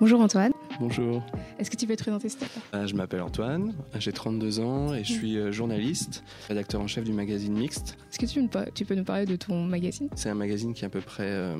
Bonjour 0.00 0.20
Antoine. 0.20 0.52
Bonjour. 0.80 1.22
Est-ce 1.58 1.70
que 1.70 1.76
tu 1.76 1.86
peux 1.86 1.96
te 1.96 2.02
présenter 2.02 2.28
s'il 2.28 2.38
te 2.40 2.44
plaît? 2.44 2.62
Euh, 2.74 2.86
je 2.86 2.94
m'appelle 2.94 3.22
Antoine, 3.22 3.74
j'ai 3.98 4.12
32 4.12 4.60
ans 4.60 4.94
et 4.94 5.04
je 5.04 5.12
suis 5.12 5.36
euh, 5.38 5.52
journaliste, 5.52 6.24
rédacteur 6.48 6.80
en 6.80 6.86
chef 6.86 7.04
du 7.04 7.12
magazine 7.12 7.54
Mixte. 7.54 7.96
Est-ce 8.10 8.18
que 8.18 8.26
tu, 8.26 8.40
me 8.42 8.48
par- 8.48 8.72
tu 8.74 8.84
peux 8.84 8.94
nous 8.94 9.04
parler 9.04 9.26
de 9.26 9.36
ton 9.36 9.62
magazine? 9.64 10.08
C'est 10.14 10.28
un 10.30 10.34
magazine 10.34 10.74
qui 10.74 10.84
a 10.84 10.86
à 10.86 10.90
peu 10.90 11.00
près 11.00 11.26
euh, 11.28 11.56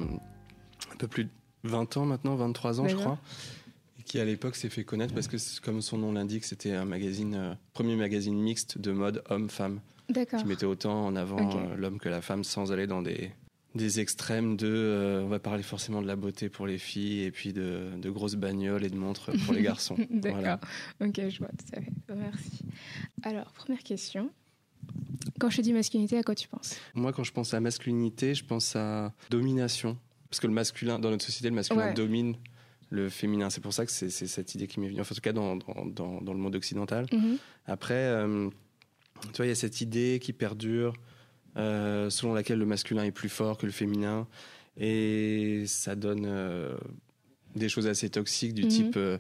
un 0.93 0.97
peu 0.99 1.07
plus 1.09 1.25
de 1.25 1.31
20 1.65 1.97
ans 1.97 2.05
maintenant, 2.07 2.35
23 2.37 2.81
ans 2.81 2.89
je 2.89 2.97
crois, 2.97 3.19
et 3.99 4.03
qui 4.03 4.19
à 4.21 4.25
l'époque 4.25 4.57
s'est 4.57 4.69
fait 4.69 4.85
connaître 4.85 5.15
parce 5.15 5.29
que 5.29 5.37
comme 5.63 5.81
son 5.81 5.99
nom 5.99 6.13
l'indique, 6.13 6.45
c'était 6.45 6.73
un 6.73 6.85
magazine, 6.85 7.35
euh, 7.35 7.55
premier 7.73 7.97
magazine 7.97 8.35
mixte 8.41 8.79
de 8.79 8.93
mode 8.93 9.23
homme-femme, 9.31 9.81
D'accord. 10.09 10.41
qui 10.41 10.47
mettait 10.47 10.67
autant 10.67 11.07
en 11.07 11.17
avant 11.17 11.75
l'homme 11.77 11.99
que 11.99 12.09
la 12.09 12.21
femme 12.21 12.45
sans 12.45 12.71
aller 12.73 12.87
dans 12.87 13.03
des 13.03 13.31
des 13.75 13.99
extrêmes 14.01 14.57
de, 14.57 14.67
euh, 14.69 15.23
on 15.25 15.29
va 15.29 15.39
parler 15.41 15.63
forcément 15.63 16.01
de 16.01 16.07
la 16.07 16.17
beauté 16.17 16.49
pour 16.49 16.67
les 16.67 16.79
filles 16.79 17.23
et 17.23 17.31
puis 17.31 17.53
de, 17.53 17.91
de 18.01 18.11
grosses 18.11 18.37
bagnoles 18.37 18.85
et 18.85 18.89
de 18.91 18.97
montres 18.97 19.31
pour 19.45 19.53
les 19.55 19.63
garçons. 19.63 19.97
D'accord. 20.11 20.39
Voilà. 20.39 20.61
Ok, 21.01 21.21
je 21.29 21.39
vois 21.39 21.49
tout 21.49 21.77
à 21.77 21.81
fait. 21.81 21.93
Merci. 22.15 22.61
Alors, 23.25 23.47
première 23.53 23.83
question. 23.83 24.31
Quand 25.41 25.51
je 25.51 25.57
te 25.57 25.63
dis 25.63 25.73
masculinité, 25.73 26.19
à 26.19 26.23
quoi 26.23 26.35
tu 26.35 26.47
penses? 26.49 26.77
Moi, 26.95 27.13
quand 27.13 27.25
je 27.25 27.33
pense 27.33 27.53
à 27.55 27.61
masculinité, 27.61 28.35
je 28.35 28.45
pense 28.45 28.77
à 28.77 29.13
domination. 29.31 29.99
Parce 30.31 30.41
que 30.41 30.47
le 30.47 30.53
masculin, 30.53 30.99
dans 30.99 31.11
notre 31.11 31.25
société, 31.25 31.49
le 31.49 31.55
masculin 31.55 31.87
Ouais. 31.89 31.95
domine 31.95 32.37
le 32.91 33.09
féminin. 33.09 33.51
C'est 33.51 33.61
pour 33.61 33.73
ça 33.73 33.85
que 33.87 33.91
c'est 33.91 34.11
cette 34.11 34.55
idée 34.55 34.67
qui 34.69 34.79
m'est 34.79 34.89
venue. 34.89 35.01
Enfin, 35.01 35.15
en 35.15 35.17
tout 35.17 35.21
cas, 35.21 35.33
dans, 35.33 35.57
dans, 35.57 35.87
dans- 35.87 36.21
dans 36.21 36.33
le 36.33 36.39
monde 36.39 36.55
occidental. 36.55 37.07
Mhm. 37.13 37.39
Après, 37.67 37.95
euh, 37.95 38.49
tu 39.33 39.37
vois, 39.39 39.47
il 39.47 39.49
y 39.49 39.53
a 39.53 39.57
cette 39.57 39.81
idée 39.81 40.21
qui 40.23 40.33
perdure 40.33 40.93
euh, 41.57 42.11
selon 42.11 42.35
laquelle 42.35 42.59
le 42.59 42.67
masculin 42.67 43.05
est 43.05 43.13
plus 43.13 43.29
fort 43.29 43.57
que 43.59 43.67
le 43.67 43.73
féminin. 43.73 44.27
Et 44.77 45.65
ça 45.67 45.95
donne 45.95 46.25
euh, 46.27 46.77
des 47.55 47.69
choses 47.69 47.87
assez 47.87 48.11
toxiques 48.11 48.55
du 48.55 48.63
Mhm. 48.63 48.69
type 48.69 48.97
euh, 48.97 49.19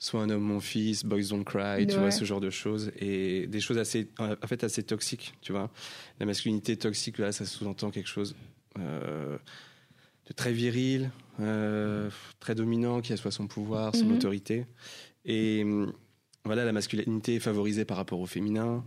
Sois 0.00 0.20
un 0.22 0.30
homme, 0.30 0.42
mon 0.44 0.60
fils, 0.60 1.04
Boys 1.04 1.24
Don't 1.30 1.42
Cry, 1.44 1.84
tu 1.88 1.98
vois, 1.98 2.12
ce 2.12 2.24
genre 2.24 2.40
de 2.40 2.50
choses. 2.50 2.92
Et 3.00 3.48
des 3.48 3.58
choses 3.60 3.78
assez, 3.78 4.08
en 4.20 4.46
fait, 4.46 4.62
assez 4.62 4.84
toxiques, 4.84 5.34
tu 5.40 5.50
vois. 5.50 5.72
La 6.20 6.26
masculinité 6.26 6.76
toxique, 6.76 7.18
là, 7.18 7.32
ça 7.32 7.44
sous-entend 7.44 7.90
quelque 7.90 8.08
chose 8.08 8.36
euh, 8.78 9.36
de 10.28 10.32
très 10.34 10.52
viril, 10.52 11.10
très 12.38 12.54
dominant, 12.54 13.00
qui 13.00 13.12
assoit 13.12 13.32
son 13.32 13.48
pouvoir, 13.48 13.96
son 13.96 14.06
Mhm. 14.06 14.12
autorité. 14.12 14.66
Et 15.24 15.66
voilà, 16.44 16.64
la 16.64 16.72
masculinité 16.72 17.34
est 17.34 17.40
favorisée 17.40 17.84
par 17.84 17.96
rapport 17.96 18.20
au 18.20 18.26
féminin, 18.26 18.84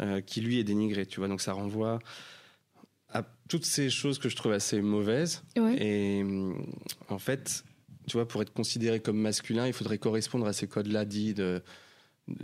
euh, 0.00 0.20
qui 0.20 0.40
lui 0.40 0.58
est 0.58 0.64
dénigré, 0.64 1.06
tu 1.06 1.20
vois. 1.20 1.28
Donc 1.28 1.40
ça 1.40 1.52
renvoie 1.52 1.98
à 3.10 3.22
toutes 3.48 3.64
ces 3.64 3.88
choses 3.90 4.18
que 4.18 4.28
je 4.28 4.36
trouve 4.36 4.52
assez 4.52 4.80
mauvaises. 4.82 5.42
Ouais. 5.56 5.76
Et 5.82 6.22
hum, 6.22 6.66
en 7.08 7.18
fait, 7.18 7.64
tu 8.06 8.14
vois, 8.16 8.28
pour 8.28 8.42
être 8.42 8.52
considéré 8.52 9.00
comme 9.00 9.18
masculin, 9.18 9.66
il 9.66 9.72
faudrait 9.72 9.98
correspondre 9.98 10.46
à 10.46 10.52
ces 10.52 10.66
codes-là 10.66 11.04
dits 11.04 11.34
de 11.34 11.62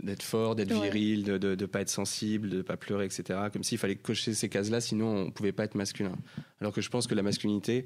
d'être 0.01 0.23
fort, 0.23 0.55
d'être 0.55 0.73
Ouais. 0.75 0.89
viril, 0.89 1.23
de, 1.23 1.37
de, 1.37 1.53
de 1.53 1.65
pas 1.67 1.81
être 1.81 1.91
sensible, 1.91 2.49
de 2.49 2.63
pas 2.63 2.75
pleurer, 2.75 3.05
etc. 3.05 3.37
Comme 3.53 3.63
s'il 3.63 3.77
fallait 3.77 3.95
cocher 3.95 4.33
ces 4.33 4.49
cases-là, 4.49 4.81
sinon 4.81 5.27
on 5.27 5.29
pouvait 5.31 5.51
pas 5.51 5.63
être 5.63 5.75
masculin. 5.75 6.13
Alors 6.59 6.73
que 6.73 6.81
je 6.81 6.89
pense 6.89 7.05
que 7.05 7.13
la 7.13 7.21
masculinité, 7.21 7.85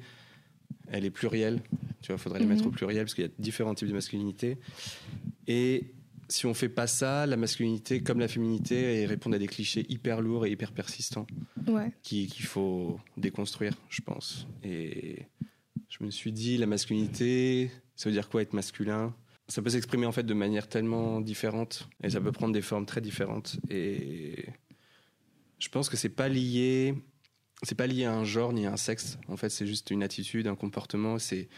elle 0.88 1.04
est 1.04 1.10
plurielle. 1.10 1.62
Tu 2.02 2.14
vois, 2.14 2.18
faudrait 2.18 2.40
les 2.40 2.46
Mhm. 2.46 2.54
mettre 2.54 2.68
au 2.68 2.72
pluriel 2.72 3.04
parce 3.04 3.16
qu'il 3.16 3.26
y 3.26 3.28
a 3.28 3.32
différents 3.38 3.76
types 3.76 3.90
de 3.90 3.94
masculinité. 3.94 4.58
Et 5.48 5.92
si 6.30 6.46
on 6.46 6.54
fait 6.54 6.70
pas 6.70 6.88
ça, 6.88 7.26
la 7.26 7.38
masculinité, 7.38 8.02
comme 8.02 8.20
la 8.20 8.28
féminité, 8.28 9.02
elle 9.02 9.08
répond 9.10 9.32
à 9.32 9.40
des 9.40 9.48
clichés 9.48 9.86
hyper 9.90 10.22
lourds 10.22 10.46
et 10.46 10.52
hyper 10.52 10.72
persistants 10.72 11.26
Ouais. 11.68 11.92
qui- 12.04 12.28
qu'il 12.28 12.46
faut 12.46 13.00
déconstruire, 13.18 13.74
je 13.90 14.02
pense. 14.02 14.48
Et 14.64 15.24
je 15.90 16.04
me 16.04 16.12
suis 16.12 16.32
dit, 16.32 16.58
la 16.58 16.68
masculinité, 16.68 17.72
ça 17.96 18.10
veut 18.10 18.14
dire 18.14 18.30
quoi 18.30 18.42
être 18.44 18.54
masculin? 18.54 19.16
Ça 19.48 19.64
peut 19.64 19.72
s'exprimer 19.72 20.06
en 20.06 20.12
fait 20.12 20.24
de 20.24 20.34
manière 20.36 20.68
tellement 20.70 21.20
différente 21.22 21.90
et 22.04 22.12
ça 22.12 22.22
peut 22.22 22.32
prendre 22.32 22.54
des 22.54 22.62
formes 22.62 22.86
très 22.86 23.02
différentes. 23.02 23.58
Et 23.72 24.46
je 25.58 25.70
pense 25.70 25.90
que 25.90 25.98
c'est 25.98 26.10
pas 26.10 26.30
lié, 26.30 26.94
c'est 27.64 27.74
pas 27.76 27.88
lié 27.88 28.06
à 28.06 28.14
un 28.14 28.24
genre 28.24 28.54
ni 28.54 28.68
à 28.68 28.74
un 28.74 28.78
sexe. 28.78 29.18
En 29.28 29.38
fait, 29.38 29.50
c'est 29.50 29.66
juste 29.66 29.90
une 29.90 30.04
attitude, 30.04 30.46
un 30.46 30.56
comportement. 30.56 31.18
C'est, 31.18 31.50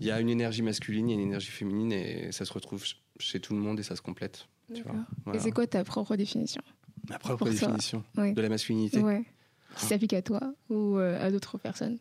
il 0.00 0.06
y 0.06 0.12
a 0.12 0.20
une 0.20 0.28
énergie 0.30 0.62
masculine, 0.62 1.08
il 1.08 1.12
y 1.14 1.18
a 1.18 1.20
une 1.20 1.26
énergie 1.26 1.50
féminine 1.50 1.92
et 1.92 2.30
ça 2.30 2.44
se 2.44 2.52
retrouve 2.52 2.84
chez 3.20 3.38
tout 3.40 3.54
le 3.54 3.60
monde 3.60 3.78
et 3.78 3.82
ça 3.82 3.94
se 3.96 4.02
complète. 4.02 4.48
Tu 4.74 4.82
vois. 4.82 4.92
D'accord. 4.92 5.04
Voilà. 5.24 5.38
Et 5.38 5.42
c'est 5.42 5.50
quoi 5.52 5.66
ta 5.66 5.84
propre 5.84 6.16
définition 6.16 6.62
Ma 7.08 7.18
propre 7.18 7.38
pour 7.38 7.48
définition 7.48 8.04
de 8.16 8.40
la 8.40 8.48
masculinité. 8.48 8.98
Ouais. 9.00 9.24
Qui 9.76 9.86
s'applique 9.86 10.12
à 10.14 10.22
toi 10.22 10.40
ou 10.68 10.96
euh, 10.98 11.24
à 11.24 11.30
d'autres 11.30 11.58
personnes 11.58 11.98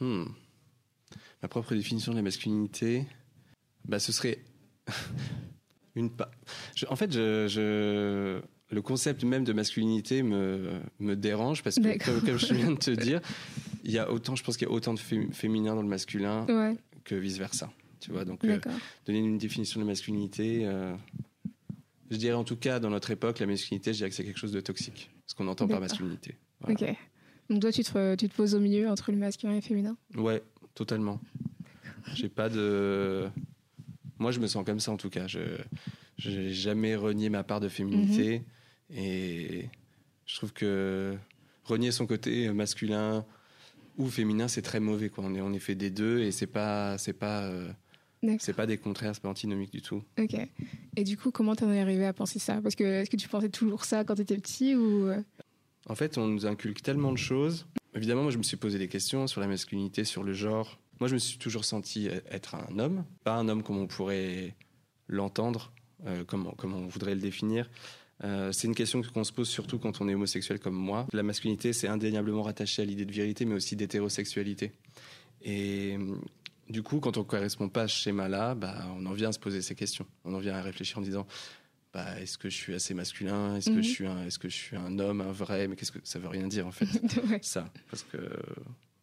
Hmm. 0.00 0.24
Ma 1.42 1.48
propre 1.48 1.74
définition 1.74 2.12
de 2.12 2.16
la 2.16 2.22
masculinité, 2.22 3.04
bah, 3.86 3.98
ce 3.98 4.12
serait 4.12 4.44
une 5.94 6.10
pa- 6.10 6.30
je- 6.76 6.86
En 6.88 6.96
fait, 6.96 7.12
je, 7.12 7.46
je- 7.48 8.40
le 8.74 8.82
concept 8.82 9.24
même 9.24 9.44
de 9.44 9.52
masculinité 9.52 10.22
me, 10.22 10.80
me 10.98 11.16
dérange 11.16 11.62
parce 11.62 11.76
que, 11.76 12.04
comme, 12.04 12.20
comme 12.20 12.38
je 12.38 12.54
viens 12.54 12.70
de 12.72 12.76
te 12.76 12.90
dire, 13.06 13.20
il 13.82 13.90
y 13.90 13.98
a 13.98 14.10
autant, 14.10 14.36
je 14.36 14.44
pense 14.44 14.56
qu'il 14.56 14.68
y 14.68 14.70
a 14.70 14.74
autant 14.74 14.94
de 14.94 14.98
fé- 14.98 15.28
féminin 15.32 15.74
dans 15.74 15.82
le 15.82 15.88
masculin 15.88 16.44
Ouais. 16.46 16.76
que 17.04 17.14
vice 17.14 17.38
versa. 17.38 17.70
Tu 18.00 18.12
vois, 18.12 18.24
donc 18.24 18.44
euh, 18.44 18.58
donner 19.06 19.18
une 19.18 19.38
définition 19.38 19.80
de 19.80 19.84
la 19.84 19.90
masculinité, 19.90 20.66
euh, 20.66 20.94
je 22.10 22.16
dirais 22.16 22.34
en 22.34 22.44
tout 22.44 22.56
cas 22.56 22.80
dans 22.80 22.90
notre 22.90 23.10
époque, 23.10 23.38
la 23.40 23.46
masculinité, 23.46 23.92
je 23.92 23.98
dirais 23.98 24.10
que 24.10 24.16
c'est 24.16 24.24
quelque 24.24 24.38
chose 24.38 24.52
de 24.52 24.60
toxique, 24.60 25.10
ce 25.26 25.34
qu'on 25.34 25.48
entend 25.48 25.66
par 25.66 25.80
masculinité. 25.80 26.36
Voilà. 26.60 26.74
Ok. 26.74 26.96
Donc 27.50 27.60
toi, 27.60 27.72
tu 27.72 27.82
te, 27.82 28.14
tu 28.14 28.28
te 28.28 28.34
poses 28.34 28.54
au 28.54 28.60
milieu 28.60 28.88
entre 28.88 29.10
le 29.10 29.18
masculin 29.18 29.52
et 29.52 29.56
le 29.56 29.62
féminin? 29.62 29.96
Ouais, 30.16 30.42
totalement. 30.74 31.20
J'ai 32.14 32.28
pas 32.28 32.48
de. 32.48 33.28
Moi, 34.18 34.32
je 34.32 34.40
me 34.40 34.46
sens 34.46 34.64
comme 34.64 34.80
ça 34.80 34.92
en 34.92 34.96
tout 34.96 35.10
cas. 35.10 35.26
Je 35.26 35.40
j'ai 36.18 36.52
jamais 36.52 36.96
renié 36.96 37.30
ma 37.30 37.44
part 37.44 37.60
de 37.60 37.68
féminité 37.68 38.42
et 38.90 39.68
je 40.26 40.34
trouve 40.34 40.52
que 40.52 41.16
renier 41.64 41.92
son 41.92 42.06
côté 42.06 42.50
masculin 42.52 43.24
ou 43.98 44.08
féminin, 44.08 44.48
c'est 44.48 44.62
très 44.62 44.80
mauvais. 44.80 45.10
Quoi. 45.10 45.24
On 45.26 45.34
est 45.34 45.40
on 45.40 45.52
est 45.52 45.60
fait 45.60 45.76
des 45.76 45.90
deux 45.90 46.20
et 46.20 46.32
c'est 46.32 46.46
pas 46.46 46.98
c'est 46.98 47.12
pas 47.12 47.44
euh. 47.44 47.70
C'est 48.38 48.52
pas 48.52 48.66
des 48.66 48.78
contraires, 48.78 49.14
c'est 49.14 49.22
pas 49.22 49.28
antinomique 49.28 49.72
du 49.72 49.82
tout. 49.82 50.02
Ok. 50.18 50.34
Et 50.96 51.04
du 51.04 51.16
coup, 51.16 51.30
comment 51.30 51.54
t'en 51.54 51.70
es 51.72 51.80
arrivé 51.80 52.06
à 52.06 52.12
penser 52.12 52.38
ça? 52.38 52.60
Parce 52.62 52.74
que 52.74 52.84
est-ce 52.84 53.10
que 53.10 53.16
tu 53.16 53.28
pensais 53.28 53.48
toujours 53.48 53.84
ça 53.84 54.04
quand 54.04 54.14
t'étais 54.14 54.36
petit 54.36 54.74
ou 54.74 55.08
euh, 55.08 55.22
En 55.88 55.94
fait, 55.94 56.18
on 56.18 56.26
nous 56.26 56.46
inculque 56.46 56.82
tellement 56.82 57.12
de 57.12 57.18
choses. 57.18 57.66
Évidemment, 57.94 58.22
moi, 58.22 58.30
je 58.30 58.38
me 58.38 58.42
suis 58.42 58.56
posé 58.56 58.78
des 58.78 58.88
questions 58.88 59.26
sur 59.26 59.40
la 59.40 59.46
masculinité, 59.46 60.04
sur 60.04 60.22
le 60.22 60.32
genre. 60.32 60.78
Moi, 61.00 61.08
je 61.08 61.14
me 61.14 61.18
suis 61.18 61.38
toujours 61.38 61.64
senti 61.64 62.08
être 62.30 62.54
un 62.54 62.78
homme, 62.78 63.04
pas 63.24 63.34
un 63.34 63.48
homme 63.48 63.62
comme 63.62 63.78
on 63.78 63.86
pourrait 63.86 64.54
l'entendre, 65.06 65.72
euh, 66.06 66.24
comme, 66.24 66.52
comme 66.56 66.74
on 66.74 66.86
voudrait 66.86 67.14
le 67.14 67.20
définir. 67.20 67.70
Euh, 68.24 68.50
c'est 68.52 68.66
une 68.66 68.74
question 68.74 69.00
qu'on 69.02 69.24
se 69.24 69.32
pose 69.32 69.48
surtout 69.48 69.78
quand 69.78 70.00
on 70.00 70.08
est 70.08 70.14
homosexuel 70.14 70.58
comme 70.58 70.74
moi. 70.74 71.06
La 71.12 71.22
masculinité, 71.22 71.72
c'est 71.72 71.88
indéniablement 71.88 72.42
rattaché 72.42 72.82
à 72.82 72.84
l'idée 72.84 73.04
de 73.04 73.12
virilité, 73.12 73.44
mais 73.44 73.54
aussi 73.54 73.76
d'hétérosexualité. 73.76 74.72
Et 75.42 75.96
euh, 75.96 76.16
du 76.68 76.82
coup, 76.82 77.00
quand 77.00 77.16
on 77.16 77.20
ne 77.20 77.24
correspond 77.26 77.68
pas 77.68 77.82
à 77.82 77.88
ce 77.88 77.94
schéma-là, 77.96 78.54
bah, 78.54 78.86
on 78.96 79.06
en 79.06 79.12
vient 79.12 79.30
à 79.30 79.32
se 79.32 79.38
poser 79.38 79.62
ces 79.62 79.74
questions. 79.74 80.06
On 80.24 80.34
en 80.34 80.38
vient 80.38 80.54
à 80.54 80.62
réfléchir 80.62 80.98
en 80.98 81.02
disant 81.02 81.26
bah, 81.94 82.20
est-ce 82.20 82.36
que 82.38 82.50
je 82.50 82.56
suis 82.56 82.74
assez 82.74 82.92
masculin? 82.94 83.56
Est-ce 83.56 83.70
Mhm. 83.70 83.76
que 83.76 83.82
je 83.82 83.88
suis 83.88 84.06
un, 84.06 84.24
est-ce 84.26 84.38
que 84.38 84.48
je 84.48 84.56
suis 84.56 84.76
un 84.76 84.98
homme, 84.98 85.20
un 85.22 85.32
vrai? 85.32 85.68
Mais 85.68 85.76
qu'est-ce 85.76 85.92
que 85.92 85.98
ça 86.04 86.18
veut 86.18 86.28
rien 86.28 86.46
dire 86.46 86.66
en 86.66 86.70
fait 86.70 86.84
ouais. 87.30 87.38
ça 87.42 87.70
Parce 87.90 88.02
que 88.04 88.18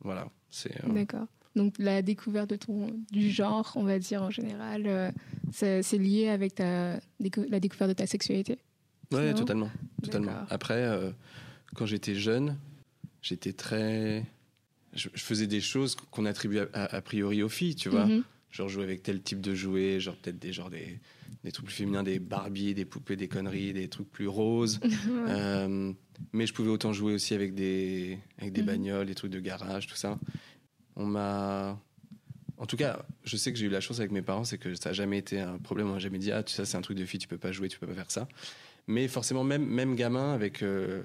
voilà, 0.02 0.28
c'est 0.52 0.84
euh, 0.86 0.94
D'accord. 0.94 1.26
Donc 1.56 1.76
la 1.80 2.02
découverte 2.02 2.50
de 2.50 2.58
ton 2.58 2.92
du 3.12 3.32
genre, 3.32 3.72
on 3.76 3.84
va 3.84 3.98
dire 3.98 4.22
en 4.22 4.30
général, 4.30 4.84
euh, 4.86 5.10
c'est 5.52 5.82
lié 5.98 6.28
avec 6.30 6.56
ta 6.56 6.98
décou- 7.22 7.48
la 7.50 7.60
découverte 7.60 7.90
de 7.90 7.96
ta 7.96 8.06
sexualité? 8.06 8.54
ouais, 9.12 9.20
finalement 9.20 9.36
totalement, 9.40 9.72
totalement. 10.04 10.46
Après, 10.50 10.84
euh, 10.84 11.12
quand 11.76 11.86
j'étais 11.86 12.14
jeune, 12.16 12.58
j'étais 13.22 13.54
très, 13.54 14.26
je, 14.96 15.10
je 15.14 15.22
faisais 15.24 15.48
des 15.48 15.62
choses 15.62 15.96
qu'on 15.96 16.26
attribue 16.26 16.60
a, 16.60 16.68
a- 16.74 16.96
a 16.96 17.02
priori 17.02 17.44
aux 17.44 17.50
filles, 17.50 17.76
tu 17.76 17.90
vois. 17.90 18.06
Mhm. 18.06 18.24
Genre 18.52 18.70
jouer 18.70 18.84
avec 18.84 19.04
tel 19.04 19.22
type 19.22 19.42
de 19.42 19.54
jouets, 19.54 20.00
genre 20.00 20.16
peut-être 20.16 20.40
des 20.40 20.54
genre 20.54 20.70
des, 20.70 21.00
des 21.44 21.52
trucs 21.52 21.66
plus 21.66 21.76
féminins, 21.76 22.04
des 22.04 22.20
Barbie, 22.20 22.74
des 22.74 22.86
poupées, 22.86 23.18
des 23.18 23.28
conneries, 23.28 23.74
des 23.74 23.88
trucs 23.90 24.10
plus 24.10 24.28
roses. 24.28 24.80
Euh, 25.28 25.92
mais 26.32 26.46
je 26.48 26.54
pouvais 26.54 26.70
autant 26.70 26.94
jouer 26.94 27.14
aussi 27.14 27.34
avec 27.34 27.54
des, 27.56 28.18
avec 28.38 28.54
des 28.54 28.62
Mhm. 28.62 28.68
bagnoles, 28.68 29.08
des 29.08 29.16
trucs 29.16 29.32
de 29.32 29.40
garage, 29.40 29.88
tout 29.88 29.96
ça. 29.96 30.18
On 30.96 31.06
m'a. 31.06 31.80
En 32.58 32.66
tout 32.66 32.78
cas, 32.78 33.06
je 33.26 33.36
sais 33.36 33.52
que 33.52 33.60
j'ai 33.60 33.66
eu 33.66 33.70
la 33.70 33.82
chance 33.82 34.00
avec 34.00 34.12
mes 34.12 34.22
parents, 34.22 34.46
c'est 34.46 34.58
que 34.58 34.76
ça 34.76 34.90
n'a 34.90 34.94
jamais 34.94 35.18
été 35.18 35.42
un 35.42 35.58
problème. 35.58 35.90
On 35.90 35.94
m'a 35.94 36.00
jamais 36.00 36.20
dit, 36.20 36.32
ah, 36.32 36.42
tu 36.44 36.54
sais, 36.54 36.64
c'est 36.64 36.78
un 36.78 36.82
truc 36.82 36.98
de 36.98 37.06
fille, 37.06 37.20
tu 37.20 37.28
peux 37.28 37.38
pas 37.38 37.52
jouer, 37.52 37.68
tu 37.68 37.78
peux 37.80 37.88
pas 37.88 37.94
faire 37.96 38.12
ça. 38.12 38.30
Mais 38.88 39.10
forcément, 39.10 39.44
même, 39.44 39.66
même 39.66 39.96
gamin, 39.96 40.34
avec 40.34 40.62
euh, 40.64 41.02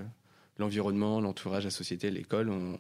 l'environnement, 0.58 1.20
l'entourage, 1.20 1.64
la 1.64 1.70
société, 1.70 2.10
l'école, 2.12 2.50
on, 2.50 2.78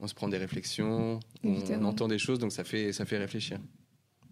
on 0.00 0.06
se 0.06 0.14
prend 0.14 0.28
des 0.28 0.38
réflexions, 0.38 1.20
on, 1.44 1.84
entend 1.84 2.08
des 2.08 2.18
choses, 2.18 2.38
donc 2.38 2.52
ça 2.52 2.64
fait, 2.64 2.92
ça 2.92 3.04
fait 3.04 3.18
réfléchir. 3.18 3.58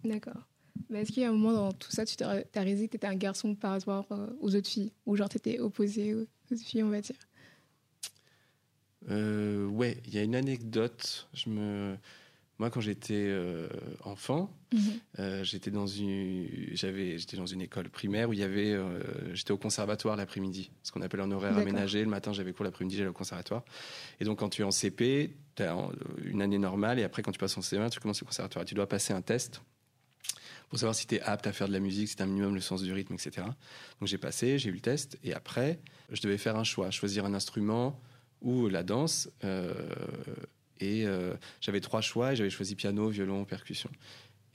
D'accord. 0.03 0.47
Mais 0.89 1.01
est-ce 1.01 1.11
qu'il 1.11 1.23
y 1.23 1.25
a 1.25 1.29
un 1.29 1.33
moment 1.33 1.53
dans 1.53 1.71
tout 1.71 1.91
ça, 1.91 2.05
tu 2.05 2.15
t'as 2.15 2.43
réalisé 2.53 2.87
que 2.87 2.93
t'étais 2.93 3.07
un 3.07 3.15
garçon 3.15 3.55
par 3.55 3.71
rapport 3.71 4.05
euh, 4.11 4.27
aux 4.39 4.55
autres 4.55 4.69
filles? 4.69 4.93
Ou 5.05 5.15
genre 5.15 5.27
t'étais 5.27 5.59
opposé 5.59 6.13
aux 6.13 6.21
autres 6.51 6.63
filles, 6.63 6.83
on 6.83 6.89
va 6.89 7.01
dire? 7.01 7.15
Euh, 9.09 9.65
ouais, 9.67 10.01
il 10.05 10.13
y 10.13 10.17
a 10.17 10.23
une 10.23 10.35
anecdote. 10.35 11.27
Je 11.33 11.49
me, 11.49 11.97
Moi, 12.59 12.69
quand 12.71 12.81
j'étais 12.81 13.13
euh, 13.27 13.67
enfant, 14.03 14.51
Mhm. 14.73 14.79
euh, 15.19 15.43
j'étais 15.43 15.69
dans 15.69 15.85
une, 15.85 16.47
j'avais, 16.73 17.17
j'étais 17.19 17.37
dans 17.37 17.45
une 17.45 17.61
école 17.61 17.87
primaire 17.89 18.29
où 18.29 18.33
il 18.33 18.39
y 18.39 18.43
avait, 18.43 18.71
euh, 18.73 18.99
j'étais 19.35 19.51
au 19.51 19.57
conservatoire 19.57 20.15
l'après-midi, 20.15 20.71
ce 20.81 20.91
qu'on 20.91 21.01
appelle 21.01 21.19
un 21.21 21.31
horaire 21.31 21.53
aménagé. 21.61 22.03
Le 22.03 22.09
matin, 22.09 22.33
j'avais 22.33 22.53
cours, 22.53 22.65
l'après-midi, 22.65 22.97
j'allais 22.97 23.09
au 23.09 23.13
conservatoire. 23.13 23.63
Et 24.19 24.25
donc, 24.25 24.39
quand 24.39 24.49
tu 24.49 24.63
es 24.63 24.65
en 24.65 24.71
CP, 24.71 25.35
tu 25.55 25.63
as 25.63 25.75
une 26.23 26.41
année 26.41 26.57
normale, 26.57 26.97
et 26.99 27.03
après, 27.03 27.21
quand 27.21 27.31
tu 27.31 27.37
passes 27.39 27.57
en 27.57 27.61
CE1, 27.61 27.89
tu 27.91 27.99
commences 27.99 28.23
au 28.23 28.25
conservatoire. 28.25 28.65
Tu 28.65 28.73
dois 28.73 28.87
passer 28.89 29.13
un 29.13 29.21
test 29.21 29.61
pour 30.69 30.79
savoir 30.79 30.95
si 30.95 31.05
tu 31.07 31.15
es 31.15 31.21
apte 31.21 31.45
à 31.47 31.53
faire 31.53 31.67
de 31.67 31.73
la 31.73 31.79
musique, 31.79 32.09
si 32.09 32.15
tu 32.15 32.21
as 32.23 32.25
un 32.25 32.27
minimum 32.29 32.53
le 32.55 32.59
sens 32.61 32.81
du 32.81 32.91
rythme, 32.91 33.13
etc. 33.13 33.45
Donc, 33.99 34.09
j'ai 34.09 34.17
passé, 34.17 34.57
j'ai 34.57 34.69
eu 34.69 34.73
le 34.73 34.79
test, 34.81 35.17
et 35.23 35.33
après, 35.33 35.79
je 36.11 36.21
devais 36.21 36.37
faire 36.39 36.57
un 36.57 36.63
choix, 36.63 36.89
choisir 36.91 37.23
un 37.25 37.33
instrument 37.35 38.01
ou 38.41 38.67
la 38.67 38.81
danse. 38.83 39.29
euh, 39.43 39.73
et 40.79 41.05
euh, 41.05 41.33
j'avais 41.61 41.81
trois 41.81 42.01
choix 42.01 42.33
et 42.33 42.35
j'avais 42.35 42.49
choisi 42.49 42.75
piano, 42.75 43.09
violon, 43.09 43.45
percussion. 43.45 43.89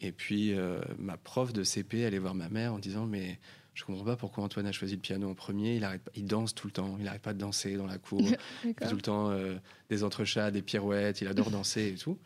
Et 0.01 0.13
puis 0.13 0.53
euh, 0.53 0.81
ma 0.99 1.17
prof 1.17 1.53
de 1.53 1.63
CP 1.63 2.05
allait 2.05 2.19
voir 2.19 2.35
ma 2.35 2.49
mère 2.49 2.75
en 2.75 2.79
disant 2.79 3.07
mais 3.07 3.39
je 3.75 3.85
comprends 3.85 4.05
pas 4.05 4.17
pourquoi 4.17 4.45
Antoine 4.45 4.67
a 4.67 4.73
choisi 4.73 4.95
le 4.97 5.01
piano 5.01 5.31
en 5.31 5.35
premier. 5.35 5.77
Il 5.77 5.85
arrête, 5.85 6.03
il 6.15 6.27
danse 6.27 6.55
tout 6.55 6.67
le 6.67 6.73
temps. 6.73 6.97
Il 7.01 7.09
arrête 7.09 7.23
pas 7.23 7.33
de 7.33 7.39
danser 7.39 7.77
dans 7.77 7.87
la 7.87 7.97
cour. 7.99 8.21
Il 8.65 8.75
fait 8.75 8.89
tout 8.89 8.97
le 8.97 9.01
temps 9.01 9.31
euh, 9.31 9.57
des 9.89 10.05
entrechats, 10.05 10.51
des 10.51 10.61
pirouettes. 10.61 11.21
Il 11.23 11.29
adore 11.29 11.51
danser 11.51 11.89
et 11.95 11.95
tout. 11.95 12.19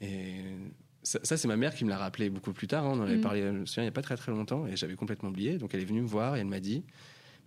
Et 0.00 0.42
ça, 1.02 1.18
ça, 1.24 1.36
c'est 1.36 1.48
ma 1.48 1.56
mère 1.56 1.74
qui 1.74 1.84
me 1.84 1.90
l'a 1.90 1.98
rappelé 1.98 2.30
beaucoup 2.30 2.52
plus 2.52 2.66
tard. 2.68 2.84
hein. 2.84 2.90
On 2.94 3.00
en 3.00 3.02
avait 3.02 3.16
Mm. 3.16 3.20
parlé, 3.20 3.42
je 3.42 3.48
me 3.48 3.66
souviens, 3.66 3.82
il 3.82 3.86
n'y 3.86 3.90
a 3.90 3.92
pas 3.92 4.02
très 4.02 4.16
très 4.16 4.30
longtemps 4.30 4.66
et 4.66 4.76
j'avais 4.76 4.94
complètement 4.94 5.30
oublié. 5.30 5.58
Donc 5.58 5.74
elle 5.74 5.80
est 5.80 5.86
venue 5.86 6.02
me 6.02 6.06
voir 6.06 6.36
et 6.36 6.40
elle 6.40 6.46
m'a 6.46 6.60
dit 6.60 6.84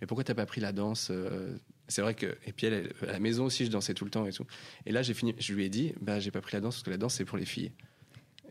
mais 0.01 0.07
pourquoi 0.07 0.23
t'as 0.25 0.33
pas 0.33 0.45
pris 0.45 0.59
la 0.61 0.71
danse 0.71 1.09
euh 1.11 1.57
C'est 1.89 2.01
vrai 2.01 2.13
que 2.13 2.37
et 2.45 2.53
puis 2.53 2.67
elle, 2.67 2.93
à 3.01 3.07
la 3.11 3.19
maison 3.19 3.45
aussi 3.45 3.65
je 3.65 3.71
dansais 3.71 3.93
tout 3.93 4.05
le 4.05 4.11
temps 4.11 4.25
et 4.25 4.31
tout. 4.31 4.45
Et 4.85 4.91
là 4.93 5.01
j'ai 5.01 5.13
fini, 5.13 5.35
je 5.39 5.53
lui 5.53 5.65
ai 5.65 5.69
dit 5.69 5.93
bah 5.99 6.19
j'ai 6.21 6.31
pas 6.31 6.39
pris 6.41 6.55
la 6.55 6.61
danse 6.61 6.75
parce 6.75 6.83
que 6.83 6.89
la 6.91 6.97
danse 6.97 7.15
c'est 7.15 7.25
pour 7.25 7.37
les 7.37 7.45
filles. 7.45 7.71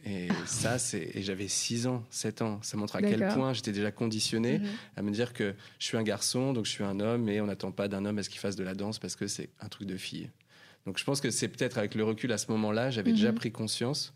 Et 0.05 0.29
ça 0.47 0.79
c'est 0.79 1.11
et 1.15 1.23
j'avais 1.23 1.49
6 1.49 1.87
ans, 1.87 2.05
7 2.11 2.43
ans. 2.43 2.61
Ça 2.63 2.77
montre 2.77 2.97
à 2.97 3.01
quel 3.03 3.21
point 3.35 3.53
j'étais 3.53 3.73
déjà 3.73 3.91
conditionné 3.91 4.59
Mhm. 4.59 4.67
à 4.97 5.03
me 5.03 5.11
dire 5.11 5.33
que 5.33 5.55
je 5.79 5.85
suis 5.87 5.97
un 5.97 6.03
garçon 6.03 6.53
donc 6.53 6.67
je 6.67 6.71
suis 6.71 6.85
un 6.85 7.01
homme 7.01 7.29
et 7.29 7.41
on 7.41 7.47
n'attend 7.47 7.73
pas 7.73 7.89
d'un 7.89 8.05
homme 8.05 8.19
à 8.19 8.23
ce 8.23 8.29
qu'il 8.31 8.41
fasse 8.41 8.57
de 8.57 8.65
la 8.65 8.75
danse 8.75 8.99
parce 8.99 9.17
que 9.17 9.27
c'est 9.27 9.51
un 9.61 9.69
truc 9.69 9.87
de 9.89 9.97
fille. 9.97 10.31
Donc 10.87 10.99
je 10.99 11.05
pense 11.05 11.21
que 11.21 11.31
c'est 11.31 11.49
peut-être 11.49 11.79
avec 11.79 11.95
le 11.95 12.05
recul 12.05 12.33
à 12.33 12.39
ce 12.39 12.51
moment-là, 12.53 12.91
j'avais 12.91 13.13
déjà 13.13 13.31
Mhm. 13.31 13.35
pris 13.37 13.53
conscience 13.53 14.15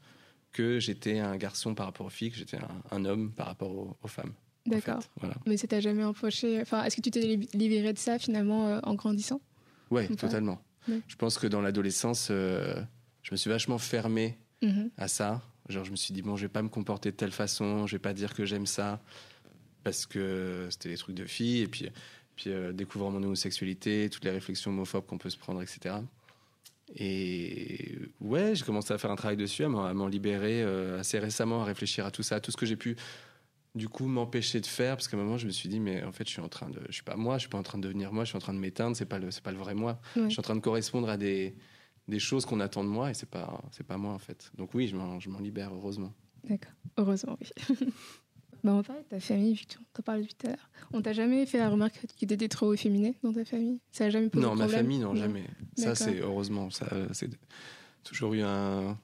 que 0.53 0.79
j'étais 0.79 1.19
un 1.19 1.37
garçon 1.37 1.75
par 1.75 1.87
rapport 1.87 2.07
aux 2.07 2.11
filles, 2.11 2.31
que 2.31 2.37
j'étais 2.39 2.57
un, 2.59 2.83
un 2.91 3.05
homme 3.05 3.33
par 3.33 3.47
rapport 3.47 3.71
aux, 3.71 3.97
aux 4.03 4.09
femmes. 4.09 4.33
En 4.67 4.71
fait. 4.71 4.77
D'accord. 4.77 5.03
Voilà. 5.21 5.35
Mais 5.47 5.57
ça 5.57 5.67
t'a 5.67 5.81
jamais 5.81 6.05
empoché. 6.05 6.61
Enfin, 6.61 6.85
est-ce 6.85 6.97
que 6.97 7.01
tu 7.01 7.11
t'es 7.11 7.21
li- 7.21 7.49
libéré 7.55 7.93
de 7.93 7.99
ça 7.99 8.19
finalement 8.19 8.69
euh, 8.69 8.81
en 8.83 8.95
grandissant? 8.95 9.41
Ouais, 9.91 10.07
totalement. 10.09 10.61
Ouais. 10.89 11.01
Je 11.09 11.17
pense 11.17 11.39
que 11.39 11.47
dans 11.47 11.61
l'adolescence, 11.61 12.29
euh, 12.31 12.81
je 13.23 13.31
me 13.33 13.37
suis 13.37 13.51
vachement 13.51 13.79
fermé 13.79 14.39
Mhm. 14.63 14.91
à 14.97 15.09
ça. 15.09 15.43
Genre, 15.69 15.85
je 15.85 15.91
me 15.91 15.97
suis 15.97 16.13
dit, 16.15 16.23
bon, 16.23 16.37
je 16.37 16.43
vais 16.43 16.49
pas 16.49 16.63
me 16.63 16.69
comporter 16.69 17.11
de 17.11 17.17
telle 17.17 17.31
façon, 17.33 17.87
je 17.87 17.95
vais 17.97 18.01
pas 18.01 18.13
dire 18.15 18.35
que 18.35 18.45
j'aime 18.45 18.67
ça, 18.67 19.01
parce 19.85 20.07
que 20.07 20.67
c'était 20.71 20.89
des 20.89 20.97
trucs 20.97 21.15
de 21.17 21.25
filles, 21.25 21.61
et 21.63 21.67
puis, 21.69 21.89
puis 22.37 22.51
euh, 22.51 22.73
découvrant 22.73 23.11
mon 23.11 23.23
homosexualité, 23.23 24.09
toutes 24.11 24.25
les 24.25 24.31
réflexions 24.31 24.71
homophobes 24.71 25.07
qu'on 25.07 25.19
peut 25.19 25.31
se 25.31 25.37
prendre, 25.39 25.61
etc. 25.63 25.97
Et 26.95 27.99
ouais, 28.21 28.55
j'ai 28.55 28.65
commencé 28.65 28.93
à 28.93 28.99
faire 28.99 29.11
un 29.11 29.17
travail 29.17 29.37
dessus, 29.37 29.65
à 29.65 29.69
m'en 29.69 29.85
à 29.85 29.95
m'en 29.95 30.09
libérer 30.09 30.63
euh, 30.63 31.01
assez 31.01 31.19
récemment, 31.19 31.63
à 31.63 31.65
réfléchir 31.65 32.05
à 32.07 32.11
tout 32.11 32.23
ça, 32.23 32.37
à 32.37 32.41
tout 32.41 32.51
ce 32.51 32.57
que 32.57 32.67
j'ai 32.67 32.77
pu 32.77 32.97
du 33.75 33.89
coup 33.89 34.07
m'empêcher 34.07 34.61
de 34.61 34.67
faire 34.67 34.97
parce 34.97 35.09
qu'à 35.09 35.17
un 35.17 35.21
moment 35.21 35.39
je 35.39 35.47
me 35.47 35.51
suis 35.51 35.69
dit 35.69 35.81
mais 35.81 36.03
en 36.05 36.13
fait 36.13 36.27
je 36.27 36.33
suis 36.33 36.43
en 36.43 36.49
train 36.49 36.69
de 36.69 36.81
je 36.89 36.93
suis 36.93 37.03
pas 37.03 37.17
moi 37.17 37.37
je 37.39 37.43
suis 37.43 37.49
pas 37.49 37.59
en 37.59 37.63
train 37.63 37.79
de 37.79 37.83
devenir 37.83 38.13
moi 38.13 38.25
je 38.25 38.29
suis 38.29 38.37
en 38.37 38.41
train 38.41 38.53
de 38.53 38.59
m'éteindre 38.59 38.95
c'est 38.97 39.07
pas 39.07 39.19
le 39.19 39.31
c'est 39.31 39.43
pas 39.43 39.53
le 39.53 39.59
vrai 39.59 39.75
moi. 39.75 40.01
Je 40.15 40.29
suis 40.29 40.41
en 40.41 40.43
train 40.43 40.57
de 40.57 40.61
correspondre 40.61 41.09
à 41.09 41.17
des 41.17 41.57
des 42.09 42.19
choses 42.19 42.45
qu'on 42.45 42.61
attend 42.61 42.85
de 42.85 42.89
moi 42.91 43.11
et 43.11 43.15
c'est 43.15 43.29
pas 43.31 43.63
c'est 43.71 43.87
pas 43.87 43.97
moi 43.97 44.13
en 44.13 44.19
fait. 44.19 44.51
Donc 44.57 44.75
oui 44.75 44.89
je 44.89 44.97
m'en 44.97 45.21
je 45.21 45.31
m'en 45.31 45.39
libère 45.39 45.73
heureusement. 45.73 46.13
D'accord. 46.45 46.73
Heureusement, 46.99 47.39
oui. 47.41 47.49
bah, 48.65 48.73
on 48.73 48.77
va 48.77 48.83
parler 48.83 49.03
de 49.03 49.09
ta 49.09 49.21
famille, 49.21 49.55
vu 49.55 49.65
que 49.65 49.75
tu 49.75 49.79
en 49.79 50.03
parles 50.03 50.27
tout 50.27 50.47
à 50.47 50.51
l'heure. 50.51 50.71
On 50.93 51.01
t'a 51.01 51.13
jamais 51.13 51.47
fait 51.47 51.59
la 51.59 51.71
remarque 51.71 52.01
que 52.01 52.07
tu 52.09 52.25
étais 52.25 52.49
trop 52.49 52.75
efféminé 52.75 53.17
dans 53.23 53.33
ta 53.33 53.45
famille? 53.45 53.81
Ça 53.93 54.07
a 54.07 54.11
jamais 54.11 54.29
posé 54.29 54.45
non 54.45 54.55
ma 54.57 54.65
problème? 54.65 54.85
famille 54.85 54.99
non 54.99 55.15
jamais. 55.15 55.45
Ça 55.77 55.95
c'est 55.95 56.19
heureusement 56.21 56.69
ça 56.71 56.87
c'est 57.13 57.31
toujours 58.03 58.35
eu 58.35 58.43
un 58.43 58.99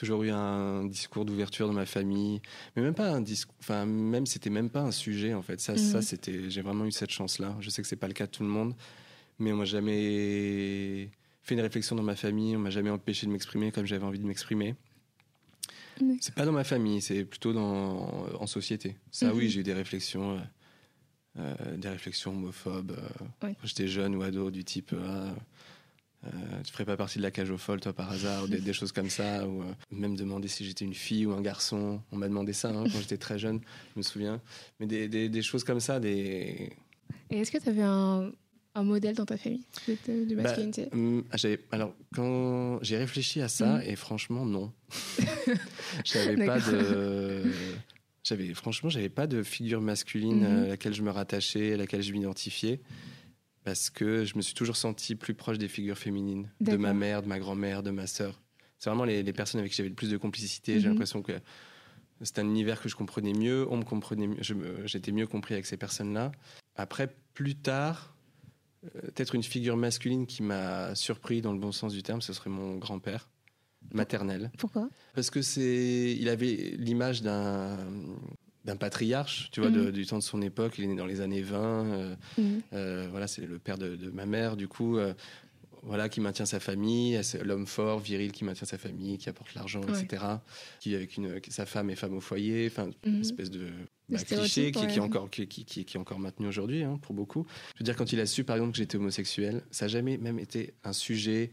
toujours 0.00 0.22
eu 0.22 0.30
un 0.30 0.84
discours 0.86 1.24
d'ouverture 1.26 1.66
dans 1.66 1.74
ma 1.74 1.84
famille 1.84 2.40
mais 2.74 2.82
même 2.82 2.94
pas 2.94 3.10
un 3.10 3.20
discours 3.20 3.54
enfin 3.60 3.84
même 3.84 4.24
c'était 4.24 4.48
même 4.50 4.70
pas 4.70 4.80
un 4.80 4.92
sujet 4.92 5.34
en 5.34 5.42
fait. 5.42 5.60
Ça 5.60 5.72
Mhm. 5.74 5.78
ça 5.78 6.00
c'était 6.02 6.48
j'ai 6.50 6.62
vraiment 6.62 6.86
eu 6.86 6.90
cette 6.92 7.10
chance 7.10 7.38
là 7.38 7.54
je 7.60 7.68
sais 7.68 7.82
que 7.82 7.88
c'est 7.88 7.96
pas 7.96 8.08
le 8.08 8.14
cas 8.14 8.24
de 8.26 8.30
tout 8.30 8.42
le 8.42 8.48
monde 8.48 8.74
mais 9.38 9.52
on 9.52 9.56
m'a 9.56 9.66
jamais 9.66 11.10
fait 11.42 11.54
une 11.54 11.60
réflexion 11.60 11.96
dans 11.96 12.02
ma 12.02 12.16
famille 12.16 12.56
on 12.56 12.60
m'a 12.60 12.70
jamais 12.70 12.90
empêché 12.90 13.26
de 13.26 13.32
m'exprimer 13.32 13.72
comme 13.72 13.84
j'avais 13.86 14.04
envie 14.04 14.18
de 14.18 14.26
m'exprimer. 14.26 14.74
C'est 16.20 16.34
pas 16.34 16.46
dans 16.46 16.52
ma 16.52 16.64
famille 16.64 17.02
c'est 17.02 17.24
plutôt 17.26 17.52
dans 17.52 18.26
en 18.40 18.46
société. 18.46 18.96
Ça 19.10 19.26
Mhm. 19.26 19.36
oui 19.38 19.48
j'ai 19.50 19.60
eu 19.60 19.62
des 19.62 19.74
réflexions 19.74 20.38
euh, 20.38 20.40
euh, 21.38 21.76
des 21.76 21.88
réflexions 21.90 22.30
homophobes 22.32 22.92
euh, 22.98 23.24
quand 23.40 23.54
j'étais 23.64 23.86
jeune 23.86 24.14
ou 24.16 24.22
ado 24.22 24.50
du 24.50 24.64
type 24.64 24.92
euh, 26.24 26.28
tu 26.64 26.72
ferais 26.72 26.84
pas 26.84 26.96
partie 26.96 27.18
de 27.18 27.22
la 27.22 27.30
cage 27.30 27.50
aux 27.50 27.56
folles 27.58 27.80
toi 27.80 27.92
par 27.92 28.10
hasard 28.10 28.44
ou 28.44 28.46
des, 28.48 28.60
des 28.60 28.72
choses 28.72 28.92
comme 28.92 29.08
ça 29.08 29.46
ou 29.48 29.62
euh, 29.62 29.72
même 29.90 30.16
demander 30.16 30.48
si 30.48 30.64
j'étais 30.64 30.84
une 30.84 30.94
fille 30.94 31.24
ou 31.26 31.32
un 31.32 31.40
garçon. 31.40 32.00
On 32.12 32.16
m'a 32.16 32.28
demandé 32.28 32.52
ça 32.52 32.68
hein, 32.68 32.84
quand 32.92 33.00
j'étais 33.00 33.16
très 33.16 33.38
jeune 33.38 33.60
je 33.94 33.98
me 33.98 34.02
souviens. 34.02 34.40
Mais 34.80 34.86
des, 34.86 35.08
des- 35.08 35.28
des 35.28 35.42
choses 35.42 35.64
comme 35.64 35.80
ça 35.80 35.98
des 36.00 36.70
Et 37.30 37.38
est-ce 37.38 37.50
que 37.50 37.58
tu 37.58 37.68
avais 37.70 37.82
un, 37.82 38.32
un 38.74 38.82
modèle 38.82 39.14
dans 39.14 39.24
ta 39.24 39.36
famille 39.38 39.64
de, 39.88 39.94
de- 40.26 40.34
Bah, 40.36 40.42
masculinité? 40.42 40.88
hum, 40.92 41.24
j'avais- 41.34 41.60
alors 41.72 41.94
quand 42.14 42.78
j'ai 42.82 42.98
réfléchi 42.98 43.40
à 43.40 43.48
ça 43.48 43.76
Mhm. 43.78 43.82
et 43.86 43.96
franchement 43.96 44.44
non. 44.44 44.72
J'avais 46.04 46.36
pas 46.46 46.60
de 46.60 47.74
j'avais 48.22 48.52
franchement 48.54 48.90
j'avais 48.90 49.08
pas 49.08 49.26
de 49.26 49.42
figure 49.42 49.80
masculine 49.80 50.40
Mhm. 50.40 50.44
euh, 50.44 50.64
à 50.64 50.68
laquelle 50.68 50.94
je 50.94 51.02
me 51.02 51.10
rattachais 51.10 51.72
à 51.72 51.76
laquelle 51.78 52.02
je 52.02 52.12
m'identifiais 52.12 52.80
parce 53.70 53.88
que 53.88 54.24
je 54.24 54.36
me 54.36 54.42
suis 54.42 54.54
toujours 54.54 54.74
senti 54.76 55.14
plus 55.14 55.32
proche 55.34 55.56
des 55.56 55.68
figures 55.68 55.96
féminines 55.96 56.50
de 56.60 56.76
ma 56.76 56.92
mère 56.92 57.22
de 57.22 57.28
ma 57.28 57.38
grand-mère 57.38 57.84
de 57.84 57.92
ma 57.92 58.08
sœur. 58.08 58.42
C'est 58.78 58.90
vraiment 58.90 59.04
les, 59.04 59.22
les 59.22 59.32
personnes 59.32 59.60
avec 59.60 59.70
qui 59.70 59.76
j'avais 59.76 59.90
le 59.90 59.94
plus 59.94 60.10
de 60.10 60.16
complicité. 60.16 60.80
J'ai 60.80 60.88
Mhm. 60.88 60.94
l'impression 60.94 61.22
que 61.22 61.32
c'était 62.20 62.40
un 62.40 62.46
univers 62.48 62.80
que 62.82 62.88
je 62.88 62.96
comprenais 62.96 63.32
mieux 63.32 63.66
on 63.70 63.76
me 63.76 63.84
comprenait 63.84 64.28
j'étais 64.86 65.12
mieux 65.12 65.26
compris 65.28 65.54
avec 65.54 65.66
ces 65.66 65.76
personnes 65.76 66.12
là 66.12 66.32
après 66.74 67.14
plus 67.32 67.54
tard 67.54 68.14
euh, 68.84 68.88
peut-être 69.02 69.34
une 69.36 69.44
figure 69.44 69.76
masculine 69.76 70.26
qui 70.26 70.42
m'a 70.42 70.94
surpris 70.96 71.40
dans 71.42 71.52
le 71.52 71.58
bon 71.60 71.70
sens 71.72 71.92
du 71.92 72.02
terme, 72.02 72.20
ce 72.22 72.32
serait 72.32 72.50
mon 72.50 72.76
grand-père 72.76 73.30
maternel. 73.94 74.50
Pourquoi? 74.58 74.88
Parce 75.14 75.30
que 75.30 75.40
c'est, 75.42 76.14
il 76.18 76.28
avait 76.28 76.74
l'image 76.76 77.22
d'un 77.22 77.78
d'un 78.64 78.76
patriarche, 78.76 79.48
tu 79.52 79.60
vois, 79.60 79.70
de- 79.70 79.80
Mhm. 79.86 79.90
du 79.92 80.06
temps 80.06 80.18
de 80.18 80.22
son 80.22 80.42
époque. 80.42 80.74
Il 80.78 80.84
est 80.84 80.88
né 80.88 80.96
dans 80.96 81.06
les 81.06 81.20
années 81.20 81.42
20. 81.42 81.84
euh, 81.86 82.14
Mhm. 82.38 82.60
euh, 82.74 83.08
voilà, 83.10 83.26
c'est 83.26 83.46
le 83.46 83.58
père 83.58 83.78
de, 83.78 83.96
de 83.96 84.10
ma 84.10 84.26
mère, 84.26 84.56
du 84.56 84.68
coup, 84.68 84.98
euh, 84.98 85.14
voilà, 85.82 86.10
qui 86.10 86.20
maintient 86.20 86.44
sa 86.44 86.60
famille. 86.60 87.18
L'homme 87.42 87.66
fort, 87.66 88.00
viril, 88.00 88.32
qui 88.32 88.44
maintient 88.44 88.66
sa 88.66 88.76
famille, 88.76 89.16
qui 89.16 89.30
apporte 89.30 89.54
l'argent, 89.54 89.80
Ouais. 89.82 89.98
etc. 90.02 90.24
Qui 90.78 90.94
avec 90.94 91.16
une, 91.16 91.40
sa 91.48 91.64
femme 91.64 91.88
est 91.88 91.96
femme 91.96 92.14
au 92.14 92.20
foyer. 92.20 92.66
Enfin, 92.70 92.90
une 93.04 93.20
espèce 93.22 93.50
de 93.50 93.68
bah, 94.10 94.18
cliché 94.18 94.72
qui, 94.72 94.86
qui 94.86 94.96
est 94.96 95.00
encore 95.00 95.30
qui, 95.30 95.46
qui- 95.46 95.64
qui- 95.64 95.84
qui 95.86 95.96
est 95.96 96.00
encore 96.00 96.18
maintenu 96.18 96.46
aujourd'hui 96.46 96.82
hein, 96.82 96.98
pour 97.00 97.14
beaucoup. 97.14 97.46
Je 97.76 97.78
veux 97.80 97.84
dire, 97.84 97.96
quand 97.96 98.12
il 98.12 98.20
a 98.20 98.26
su, 98.26 98.44
par 98.44 98.56
exemple, 98.56 98.72
que 98.72 98.78
j'étais 98.78 98.96
homosexuel, 98.96 99.62
ça 99.70 99.86
n'a 99.86 99.88
jamais 99.88 100.18
même 100.18 100.38
été 100.38 100.74
un 100.84 100.92
sujet. 100.92 101.50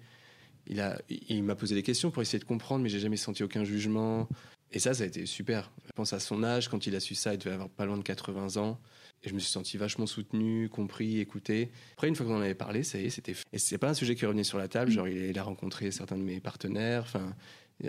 Il 0.69 0.81
a, 0.81 0.99
il 1.29 1.43
m'a 1.43 1.55
posé 1.55 1.73
des 1.75 1.83
questions 1.83 2.11
pour 2.11 2.21
essayer 2.21 2.39
de 2.39 2.43
comprendre, 2.43 2.83
mais 2.83 2.89
j'ai 2.89 2.99
jamais 2.99 3.15
senti 3.15 3.43
aucun 3.43 3.63
jugement. 3.63 4.27
Et 4.71 4.79
ça, 4.79 4.93
ça 4.93 5.03
a 5.03 5.07
été 5.07 5.25
super. 5.25 5.71
Je 5.85 5.91
pense 5.93 6.11
à 6.13 6.19
son 6.19 6.43
âge, 6.43 6.67
quand 6.67 6.85
il 6.87 6.95
a 6.95 6.99
su 6.99 7.15
ça, 7.15 7.33
il 7.33 7.37
devait 7.37 7.51
avoir 7.51 7.69
pas 7.69 7.85
loin 7.85 7.97
de 7.97 8.03
80 8.03 8.57
ans. 8.57 8.79
Et 9.23 9.29
je 9.29 9.33
me 9.33 9.39
suis 9.39 9.51
senti 9.51 9.77
vachement 9.77 10.05
soutenu, 10.05 10.69
compris, 10.69 11.19
écouté. 11.19 11.71
Après, 11.93 12.07
une 12.07 12.15
fois 12.15 12.25
qu'on 12.25 12.35
en 12.37 12.41
avait 12.41 12.53
parlé, 12.53 12.83
ça 12.83 12.99
y 12.99 13.05
est, 13.05 13.09
c'était 13.09 13.33
fait. 13.33 13.45
Et 13.53 13.57
c'est 13.59 13.77
pas 13.77 13.89
un 13.89 13.93
sujet 13.93 14.15
qui 14.15 14.25
revenait 14.25 14.43
sur 14.43 14.57
la 14.57 14.67
table. 14.67 14.91
Genre, 14.91 15.07
il 15.07 15.37
a 15.39 15.43
rencontré 15.43 15.89
certains 15.91 16.17
de 16.17 16.23
mes 16.23 16.39
partenaires. 16.39 17.03
Enfin, 17.03 17.33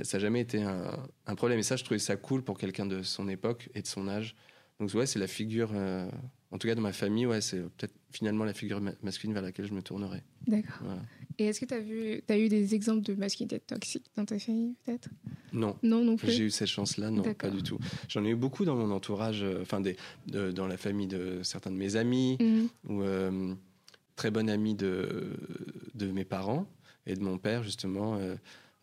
ça 0.02 0.18
n'a 0.18 0.20
jamais 0.23 0.40
été 0.40 0.62
un, 0.62 0.92
un 1.26 1.35
problème. 1.35 1.58
Et 1.58 1.62
ça, 1.64 1.76
je 1.76 1.85
trouvais 1.85 1.99
ça 1.99 2.16
cool 2.16 2.42
pour 2.42 2.56
quelqu'un 2.58 2.87
de 2.87 3.02
son 3.02 3.28
époque 3.28 3.68
et 3.75 3.82
de 3.82 3.87
son 3.87 4.08
âge. 4.08 4.37
Donc, 4.80 4.94
ouais, 4.94 5.06
c'est 5.06 5.18
la 5.18 5.26
figure, 5.26 5.70
euh, 5.75 6.08
en 6.52 6.58
tout 6.58 6.68
cas 6.68 6.76
dans 6.76 6.80
ma 6.80 6.92
famille, 6.92 7.26
ouais, 7.26 7.40
c'est 7.40 7.58
peut-être 7.58 7.94
finalement 8.12 8.44
la 8.44 8.54
figure 8.54 8.80
ma- 8.80 8.92
masculine 9.02 9.35
vers 9.35 9.42
laquelle 9.42 9.66
je 9.66 9.75
me 9.75 9.82
tournerai. 9.82 10.23
D'accord. 10.47 10.78
Voilà. 10.82 11.02
Et 11.37 11.47
est-ce 11.47 11.58
que 11.61 11.64
tu 11.66 11.75
as, 11.75 11.80
vu, 11.80 12.23
as 12.28 12.38
eu 12.38 12.49
des 12.49 12.75
exemples 12.76 13.02
de 13.02 13.14
masculinité 13.14 13.58
toxique 13.58 14.06
dans 14.16 14.25
ta 14.25 14.38
famille, 14.38 14.76
peut-être? 14.87 15.08
Non, 15.52 15.76
Non, 15.83 16.05
non 16.05 16.17
plus. 16.17 16.31
J'ai 16.31 16.45
eu 16.45 16.50
cette 16.50 16.69
chance-là, 16.69 17.11
non, 17.11 17.23
pas 17.35 17.50
du 17.50 17.62
tout. 17.62 17.78
J'en 18.09 18.25
ai 18.25 18.31
eu 18.31 18.37
beaucoup 18.37 18.64
dans 18.64 18.76
mon 18.76 18.90
entourage, 18.90 19.43
euh, 19.43 19.61
enfin 19.62 19.81
des, 19.81 19.97
de- 20.26 20.50
dans 20.52 20.67
la 20.67 20.76
famille 20.76 21.07
de 21.07 21.40
certains 21.43 21.71
de 21.71 21.76
mes 21.76 21.97
amis, 21.97 22.37
Mhm. 22.40 22.69
ou 22.88 23.02
euh, 23.02 23.55
très 24.17 24.31
bon 24.31 24.49
ami 24.50 24.75
de, 24.75 25.37
de 25.95 26.07
mes 26.11 26.25
parents 26.25 26.67
et 27.07 27.14
de 27.14 27.21
mon 27.21 27.38
père 27.38 27.62
justement. 27.62 28.17
euh, 28.17 28.35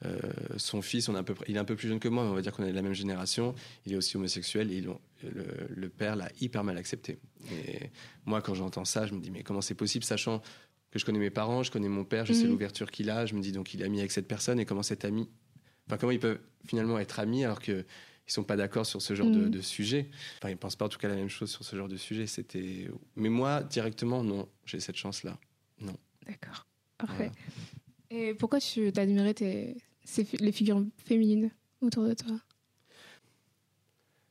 euh, 0.05 0.19
son 0.57 0.81
fils, 0.81 1.07
on 1.07 1.15
est 1.15 1.17
un 1.17 1.23
peu, 1.23 1.33
près- 1.33 1.45
il 1.47 1.55
est 1.55 1.59
un 1.59 1.63
peu 1.65 1.75
plus 1.77 1.87
jeune 1.87 1.99
que 2.01 2.09
moi, 2.09 2.23
mais 2.25 2.29
on 2.29 2.35
va 2.35 2.41
dire 2.41 2.51
qu'on 2.51 2.63
est 2.65 2.69
de 2.71 2.75
la 2.75 2.81
même 2.81 2.93
génération. 2.93 3.55
Il 3.85 3.93
est 3.93 3.95
aussi 3.95 4.17
homosexuel 4.17 4.69
et 4.71 4.77
ils 4.79 4.83
l'ont- 4.85 4.99
le, 5.23 5.45
le 5.73 5.89
père 5.89 6.17
l'a 6.17 6.29
hyper 6.41 6.63
mal 6.65 6.77
accepté. 6.77 7.17
Et 7.51 7.89
moi, 8.25 8.41
quand 8.41 8.53
j'entends 8.53 8.83
ça, 8.85 9.07
je 9.07 9.13
me 9.13 9.21
dis 9.21 9.31
mais 9.31 9.41
comment 9.41 9.61
c'est 9.61 9.73
possible, 9.73 10.03
sachant 10.03 10.41
que 10.91 10.99
je 10.99 11.05
connais 11.05 11.17
mes 11.17 11.29
parents, 11.29 11.63
je 11.63 11.71
connais 11.71 11.87
mon 11.89 12.03
père, 12.03 12.25
je 12.25 12.33
sais 12.33 12.43
Mhm. 12.43 12.49
l'ouverture 12.51 12.91
qu'il 12.91 13.09
a. 13.09 13.25
Je 13.25 13.35
me 13.35 13.41
dis 13.41 13.53
donc 13.53 13.73
il 13.73 13.81
est 13.81 13.85
ami 13.85 13.99
avec 13.99 14.11
cette 14.11 14.27
personne 14.27 14.59
et 14.59 14.65
comment 14.65 14.83
cet 14.83 15.05
ami 15.05 15.29
Enfin, 15.87 15.97
comment 15.97 16.11
ils 16.11 16.19
peuvent 16.19 16.39
finalement 16.65 16.97
être 16.99 17.19
amis 17.19 17.43
alors 17.43 17.59
que 17.59 17.85
ils 18.27 18.31
sont 18.31 18.43
pas 18.43 18.55
d'accord 18.55 18.87
sur 18.87 19.01
ce 19.03 19.13
genre 19.13 19.29
de, 19.29 19.47
de 19.47 19.61
sujet? 19.61 20.09
Enfin, 20.39 20.49
ils 20.49 20.57
pensent 20.57 20.75
pas 20.75 20.85
en 20.85 20.89
tout 20.89 20.97
cas 20.97 21.07
la 21.07 21.15
même 21.15 21.29
chose 21.29 21.51
sur 21.51 21.63
ce 21.63 21.75
genre 21.75 21.87
de 21.87 21.97
sujet. 21.97 22.25
C'était, 22.25 22.87
mais 23.15 23.29
moi 23.29 23.61
directement 23.61 24.23
non, 24.23 24.49
j'ai 24.65 24.79
cette 24.79 24.95
chance-là. 24.97 25.37
D'accord. 26.25 26.65
Parfait. 26.97 27.31
Et 28.09 28.33
pourquoi 28.33 28.59
tu 28.59 28.91
t'admirais 28.91 29.33
tes, 29.35 29.77
ces 30.03 30.25
fi- 30.25 30.37
les 30.37 30.51
figures 30.51 30.83
féminines 31.05 31.51
autour 31.81 32.03
de 32.07 32.13
toi? 32.15 32.39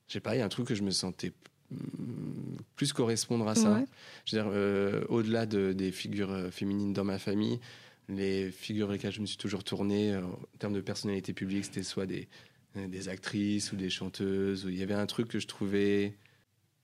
Je 0.08 0.14
sais 0.14 0.20
pas, 0.20 0.34
il 0.34 0.38
y 0.38 0.42
a 0.42 0.44
un 0.44 0.48
truc 0.48 0.66
que 0.68 0.74
je 0.74 0.82
me 0.82 0.90
sentais 0.90 1.32
mm, 1.70 2.56
plus 2.76 2.92
correspondre 2.92 3.46
à 3.48 3.54
ça. 3.54 3.72
Ouais. 3.74 3.84
Je 4.26 4.36
veux 4.36 4.42
dire, 4.42 4.50
euh, 4.52 5.04
au-delà 5.08 5.46
de- 5.46 5.72
des 5.72 5.92
figures 5.92 6.30
euh, 6.30 6.50
féminines 6.50 6.92
dans 6.92 7.04
ma 7.04 7.18
famille, 7.18 7.60
les 8.08 8.50
figures 8.50 8.86
vers 8.86 8.94
lesquelles 8.94 9.12
je 9.12 9.20
me 9.20 9.26
suis 9.26 9.36
toujours 9.36 9.64
tourné 9.64 10.12
euh, 10.12 10.22
en 10.22 10.58
termes 10.58 10.74
de 10.74 10.80
personnalité 10.80 11.32
publique, 11.32 11.64
c'était 11.64 11.82
soit 11.82 12.06
des, 12.06 12.28
euh, 12.76 13.08
actrices 13.08 13.72
ou 13.72 13.76
des 13.76 13.90
chanteuses. 13.90 14.66
Où 14.66 14.68
il 14.68 14.76
y 14.76 14.82
avait 14.82 14.94
un 14.94 15.06
truc 15.06 15.28
que 15.28 15.38
je 15.38 15.46
trouvais, 15.46 16.14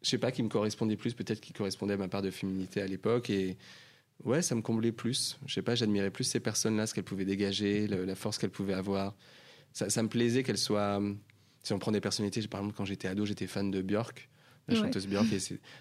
je 0.02 0.08
sais 0.08 0.18
pas, 0.18 0.32
qui 0.32 0.42
me 0.42 0.48
correspondait 0.48 0.96
plus, 0.96 1.14
peut-être 1.14 1.40
qui 1.40 1.52
correspondait 1.52 1.94
à 1.94 1.98
ma 1.98 2.08
part 2.08 2.22
de 2.22 2.30
féminité 2.30 2.80
à 2.80 2.86
l'époque. 2.86 3.30
Et 3.30 3.56
ouais, 4.24 4.42
ça 4.42 4.54
me 4.54 4.62
comblait 4.62 4.92
plus. 4.92 5.38
Je 5.46 5.54
sais 5.54 5.62
pas, 5.62 5.74
j'admirais 5.74 6.10
plus 6.10 6.24
ces 6.24 6.40
personnes-là, 6.40 6.86
ce 6.86 6.94
qu'elles 6.94 7.04
pouvaient 7.04 7.24
dégager, 7.24 7.86
la 7.86 8.14
force 8.14 8.38
qu'elles 8.38 8.50
pouvaient 8.50 8.74
avoir. 8.74 9.14
Ça, 9.72 9.90
ça 9.90 10.02
me 10.02 10.08
plaisait 10.08 10.42
qu'elles 10.42 10.58
soient. 10.58 11.00
Si 11.62 11.72
on 11.74 11.78
prend 11.78 11.92
des 11.92 12.00
personnalités, 12.00 12.46
par 12.48 12.60
exemple, 12.60 12.76
quand 12.76 12.86
j'étais 12.86 13.06
ado, 13.06 13.26
j'étais 13.26 13.46
fan 13.46 13.70
de 13.70 13.82
Björk, 13.82 14.30
la 14.70 14.76
Ouais. 14.80 14.86
chanteuse 14.86 15.06
Björk, 15.06 15.26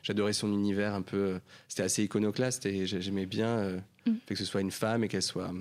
j'adorais 0.03 0.33
son 0.33 0.51
univers 0.53 0.93
un 0.93 1.01
peu. 1.01 1.17
euh, 1.17 1.39
C'était 1.67 1.83
assez 1.83 2.03
iconoclaste 2.03 2.65
et 2.65 2.85
j'ai- 2.85 3.01
j'aimais 3.01 3.25
bien 3.25 3.47
euh, 3.59 3.79
Mm. 4.05 4.13
que 4.25 4.35
ce 4.35 4.45
soit 4.45 4.61
une 4.61 4.71
femme 4.71 5.03
et 5.03 5.07
qu'elle 5.07 5.21
soit 5.23 5.51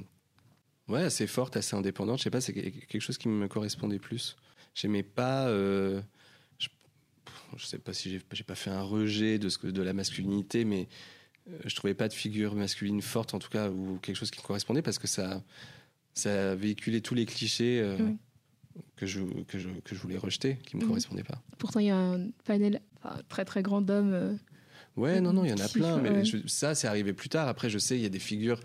ouais, 0.88 1.02
assez 1.02 1.26
forte, 1.26 1.56
assez 1.56 1.76
indépendante. 1.76 2.18
Je 2.18 2.24
sais 2.24 2.30
pas, 2.30 2.40
c'est 2.40 2.52
que- 2.52 2.60
quelque 2.60 3.00
chose 3.00 3.18
qui 3.18 3.28
me 3.28 3.46
correspondait 3.48 3.98
plus. 3.98 4.36
J'aimais 4.74 5.02
pas. 5.02 5.48
euh, 5.48 6.00
je, 6.58 6.68
je 7.56 7.66
sais 7.66 7.78
pas 7.78 7.92
si 7.92 8.20
j'ai 8.32 8.44
pas 8.44 8.54
fait 8.54 8.70
un 8.70 8.82
rejet 8.82 9.38
de, 9.38 9.48
ce 9.48 9.58
que, 9.58 9.66
de 9.66 9.82
la 9.82 9.92
masculinité, 9.92 10.64
mais 10.64 10.88
je 11.64 11.74
trouvais 11.74 11.94
pas 11.94 12.08
de 12.08 12.12
figure 12.14 12.54
masculine 12.54 13.00
forte, 13.02 13.34
en 13.34 13.38
tout 13.38 13.48
cas, 13.50 13.70
ou 13.70 13.98
quelque 14.02 14.16
chose 14.16 14.30
qui 14.30 14.38
me 14.40 14.46
correspondait 14.46 14.82
parce 14.82 14.98
que 14.98 15.06
ça, 15.06 15.42
ça 16.14 16.54
véhiculait 16.54 17.00
tous 17.00 17.14
les 17.14 17.26
clichés. 17.26 17.80
euh, 17.80 17.96
Oui. 18.00 18.16
Que 18.94 19.06
je, 19.06 19.20
que, 19.48 19.58
je, 19.58 19.68
que 19.82 19.94
je 19.96 20.00
voulais 20.00 20.16
rejeter, 20.18 20.56
qui 20.64 20.76
me 20.76 20.82
Mhm. 20.82 20.88
correspondaient 20.88 21.24
pas. 21.24 21.42
Pourtant, 21.58 21.80
il 21.80 21.86
y 21.86 21.90
a 21.90 21.96
un 21.98 22.28
panel 22.44 22.80
enfin, 23.02 23.16
très 23.28 23.44
très 23.44 23.62
grand 23.62 23.80
d'hommes. 23.80 24.12
euh, 24.12 24.34
Ouais, 24.96 25.20
non, 25.20 25.32
non, 25.32 25.44
il 25.44 25.50
y 25.50 25.52
en 25.52 25.64
a 25.64 25.68
plein, 25.68 25.98
mais 25.98 26.10
ouais. 26.10 26.24
je- 26.24 26.46
ça, 26.48 26.74
c'est 26.74 26.88
arrivé 26.88 27.12
plus 27.12 27.28
tard. 27.28 27.46
Après, 27.46 27.70
je 27.70 27.78
sais, 27.78 27.96
il 27.96 28.02
y 28.02 28.06
a 28.06 28.08
des 28.08 28.18
figures 28.18 28.58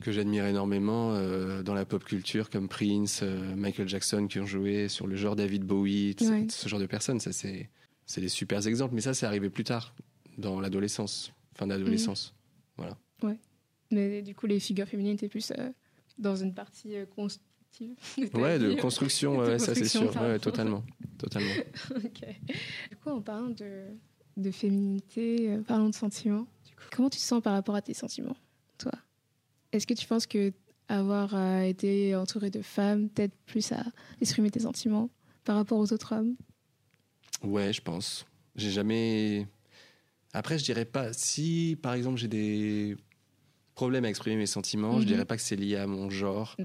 que 0.00 0.10
j'admire 0.10 0.44
énormément 0.46 1.12
euh, 1.14 1.62
dans 1.62 1.74
la 1.74 1.84
pop 1.84 2.02
culture, 2.04 2.50
comme 2.50 2.68
Prince, 2.68 3.20
euh, 3.22 3.54
Michael 3.54 3.88
Jackson, 3.88 4.26
qui 4.26 4.40
ont 4.40 4.46
joué 4.46 4.88
sur 4.88 5.06
le 5.06 5.14
genre 5.14 5.36
David 5.36 5.62
Bowie, 5.64 6.16
Ouais. 6.22 6.46
ce 6.50 6.68
genre 6.68 6.80
de 6.80 6.86
personnes. 6.86 7.20
Ça, 7.20 7.30
c'est, 7.32 7.70
c'est 8.06 8.20
des 8.20 8.28
super 8.28 8.66
exemples. 8.66 8.94
Mais 8.94 9.00
ça, 9.02 9.14
c'est 9.14 9.26
arrivé 9.26 9.48
plus 9.50 9.64
tard, 9.64 9.94
dans 10.38 10.58
l'adolescence, 10.60 11.32
fin 11.54 11.66
d'adolescence. 11.68 12.34
Mais 13.92 14.20
du 14.22 14.34
coup, 14.34 14.46
les 14.46 14.58
figures 14.58 14.88
féminines 14.88 15.14
étaient 15.14 15.28
plus 15.28 15.52
euh, 15.56 15.70
dans 16.18 16.34
une 16.34 16.52
partie 16.54 16.96
constructive. 17.78 18.30
ta 18.30 18.38
Ouais, 18.38 18.58
de 18.58 18.74
construction, 18.74 19.42
De 19.42 19.58
ça, 19.58 19.74
c'est 19.74 19.88
sûr. 19.88 20.14
Ouais, 20.16 20.38
totalement. 20.38 20.82
totalement. 21.18 21.52
Du 22.90 22.96
coup, 22.96 23.10
en 23.10 23.20
parlant 23.20 23.50
de, 23.50 23.84
de 24.36 24.50
féminité, 24.50 25.50
euh, 25.52 25.62
parlons 25.62 25.88
de 25.88 25.94
sentiments. 25.94 26.46
Du 26.64 26.74
coup, 26.74 26.82
comment 26.90 27.10
tu 27.10 27.18
te 27.18 27.22
sens 27.24 27.42
par 27.42 27.52
rapport 27.52 27.74
à 27.74 27.82
tes 27.82 27.94
sentiments, 27.94 28.36
toi? 28.78 28.92
Est-ce 29.72 29.86
que 29.86 29.94
tu 29.94 30.06
penses 30.06 30.26
que 30.26 30.52
avoir 30.88 31.34
euh, 31.34 31.62
été 31.62 32.14
entouré 32.14 32.50
de 32.50 32.62
femmes 32.62 33.08
t'aide 33.08 33.32
plus 33.46 33.72
à 33.72 33.82
exprimer 34.20 34.50
tes 34.50 34.60
sentiments 34.60 35.10
par 35.44 35.56
rapport 35.56 35.78
aux 35.78 35.92
autres 35.92 36.14
hommes? 36.14 36.36
Ouais, 37.42 37.72
je 37.72 37.80
pense. 37.82 38.24
J'ai 38.54 38.70
jamais. 38.70 39.46
Après, 40.32 40.58
je 40.58 40.64
dirais 40.64 40.84
pas. 40.84 41.12
Si, 41.12 41.78
par 41.82 41.94
exemple, 41.94 42.18
j'ai 42.18 42.28
des 42.28 42.96
problèmes 43.76 44.04
à 44.04 44.08
exprimer 44.08 44.36
mes 44.36 44.46
sentiments, 44.46 44.94
je 44.98 45.02
Mhm. 45.02 45.06
dirais 45.06 45.24
pas 45.24 45.36
que 45.36 45.42
c'est 45.42 45.54
lié 45.54 45.76
à 45.76 45.86
mon 45.86 46.10
genre, 46.10 46.56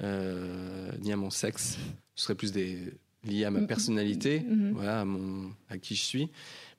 euh, 0.00 0.90
ni 1.00 1.12
à 1.12 1.16
mon 1.16 1.28
sexe. 1.30 1.76
Ce 2.14 2.24
serait 2.24 2.34
plus 2.34 2.52
des... 2.52 2.94
lié 3.24 3.44
à 3.44 3.50
ma 3.50 3.60
Mhm. 3.62 3.66
personnalité, 3.66 4.40
Mhm. 4.40 4.72
voilà, 4.72 5.00
à, 5.00 5.04
mon... 5.04 5.52
à 5.68 5.78
qui 5.78 5.96
je 5.96 6.02
suis. 6.02 6.30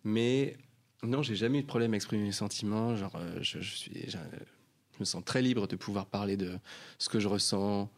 Mais 0.05 0.55
non, 1.03 1.21
j'ai 1.21 1.35
jamais 1.35 1.59
eu 1.59 1.61
de 1.63 1.67
problème 1.67 1.93
à 1.93 1.97
exprimer 1.97 2.23
mes 2.23 2.31
sentiments. 2.31 2.95
Genre, 2.95 3.13
euh, 3.17 3.37
je, 3.41 3.59
je 3.59 3.75
suis, 3.75 3.91
je, 4.07 4.11
je 4.17 4.99
me 5.01 5.03
sens 5.05 5.23
très 5.25 5.41
libre 5.41 5.67
de 5.67 5.75
pouvoir 5.75 6.05
parler 6.05 6.37
de 6.37 6.57
ce 6.97 7.09
que 7.09 7.19
je 7.19 7.27
ressens. 7.27 7.89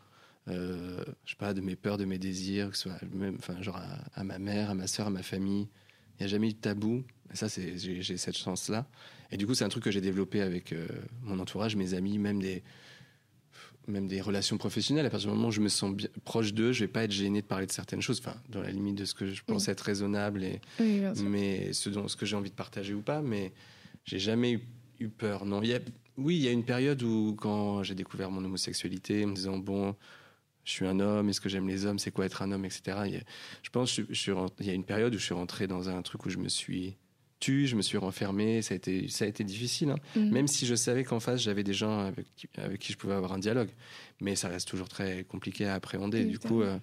Euh, 0.48 1.04
je 1.26 1.32
sais 1.32 1.38
pas, 1.38 1.54
de 1.54 1.62
mes 1.62 1.76
peurs, 1.76 1.98
de 1.98 2.06
mes 2.06 2.18
désirs, 2.18 2.72
que 2.72 2.76
ce 2.78 2.90
soit 2.90 3.00
même, 3.14 3.36
enfin, 3.38 3.62
genre 3.62 3.78
à, 3.78 4.00
à 4.20 4.24
ma 4.24 4.40
mère, 4.40 4.72
à 4.72 4.74
ma 4.74 4.88
soeur, 4.88 5.06
à 5.06 5.12
ma 5.12 5.22
famille. 5.22 5.68
Il 6.20 6.24
n'y 6.24 6.26
a 6.26 6.30
jamais 6.30 6.50
eu 6.50 6.54
de 6.54 6.58
tabou. 6.58 7.04
Et 7.32 7.36
ça, 7.36 7.48
c'est, 7.48 7.78
j'ai, 7.78 8.18
cette 8.18 8.38
chance-là. 8.38 8.88
Et 9.32 9.38
du 9.38 9.46
coup, 9.46 9.54
c'est 9.54 9.64
un 9.64 9.70
truc 9.70 9.84
que 9.84 9.92
j'ai 9.92 10.02
développé 10.02 10.42
avec 10.42 10.74
euh, 10.74 10.88
mon 11.22 11.40
entourage, 11.40 11.76
mes 11.76 11.94
amis, 11.94 12.18
même 12.18 12.42
des, 12.42 12.64
même 13.88 14.08
des 14.08 14.22
relations 14.22 14.58
professionnelles. 14.58 15.06
À 15.06 15.10
partir 15.10 15.30
du 15.30 15.36
moment 15.36 15.50
où 15.50 15.52
je 15.52 15.62
me 15.62 15.70
sens 15.70 15.94
bien, 15.94 16.08
proche 16.26 16.54
d'eux, 16.54 16.72
je 16.72 16.82
vais 16.82 16.88
pas 16.88 17.04
être 17.04 17.12
gêné 17.12 17.42
de 17.42 17.48
parler 17.48 17.68
de 17.68 17.72
certaines 17.72 18.02
choses, 18.02 18.20
enfin, 18.20 18.36
dans 18.50 18.62
la 18.62 18.72
limite 18.72 18.96
de 18.96 19.06
ce 19.06 19.14
que 19.14 19.32
je 19.32 19.44
pense 19.46 19.68
être 19.68 19.82
raisonnable 19.82 20.44
et, 20.44 20.60
Oui, 20.80 21.02
mais 21.24 21.74
ce, 21.74 21.90
dont, 21.90 22.08
ce 22.08 22.16
que 22.16 22.26
j'ai 22.26 22.36
envie 22.36 22.50
de 22.50 22.56
partager 22.56 22.94
ou 22.94 23.02
pas, 23.02 23.22
mais 23.22 23.54
j'ai 24.06 24.20
jamais 24.20 24.54
eu, 24.54 24.62
eu 25.00 25.10
peur. 25.10 25.46
Non, 25.46 25.62
il 25.62 25.70
y 25.70 25.74
a, 25.74 25.80
oui, 26.18 26.38
il 26.38 26.44
y 26.44 26.48
a 26.48 26.52
une 26.52 26.66
période 26.66 27.02
où, 27.04 27.36
quand 27.40 27.84
j'ai 27.84 27.96
découvert 27.96 28.32
mon 28.32 28.44
homosexualité, 28.44 29.26
en 29.26 29.30
me 29.30 29.36
disant, 29.36 29.58
bon, 29.58 29.96
je 30.70 30.76
suis 30.76 30.86
un 30.88 31.00
homme, 31.00 31.30
est-ce 31.30 31.42
que 31.42 31.50
j'aime 31.50 31.68
les 31.68 31.86
hommes, 31.86 31.98
c'est 32.00 32.12
quoi 32.12 32.26
être 32.26 32.42
un 32.44 32.52
homme, 32.52 32.64
etc. 32.66 32.98
Je 33.64 33.70
pense 33.72 33.96
je, 33.96 34.04
je 34.08 34.14
suis 34.20 34.32
rent- 34.32 34.50
il 34.60 34.68
y 34.68 34.70
a 34.70 34.74
une 34.74 34.84
période 34.84 35.14
où 35.16 35.18
je 35.18 35.24
suis 35.24 35.34
rentré 35.34 35.66
dans 35.68 35.90
un 35.90 36.02
truc 36.04 36.26
où 36.26 36.30
je 36.30 36.38
me 36.38 36.48
suis 36.50 36.96
tu, 37.40 37.68
je 37.68 37.78
me 37.78 37.82
suis 37.82 37.98
renfermé, 37.98 38.62
ça 38.62 38.74
a 38.74 38.78
été, 38.78 39.08
ça 39.08 39.24
a 39.24 39.28
été 39.30 39.46
difficile. 39.46 39.92
hein. 39.92 39.96
Mhm. 40.18 40.30
Même 40.30 40.48
si 40.48 40.66
je 40.66 40.76
savais 40.76 41.06
qu'en 41.06 41.22
face, 41.22 41.42
j'avais 41.42 41.64
des 41.64 41.72
gens 41.74 42.00
avec 42.00 42.26
qui, 42.36 42.48
avec 42.58 42.80
qui 42.82 42.92
je 42.92 42.98
pouvais 42.98 43.14
avoir 43.14 43.32
un 43.32 43.40
dialogue. 43.40 43.70
Mais 44.20 44.36
ça 44.36 44.50
reste 44.50 44.68
toujours 44.68 44.90
très 44.90 45.24
compliqué 45.24 45.66
à 45.66 45.74
appréhender. 45.76 46.26
Du 46.26 46.38
coup, 46.38 46.62
euh, 46.62 46.78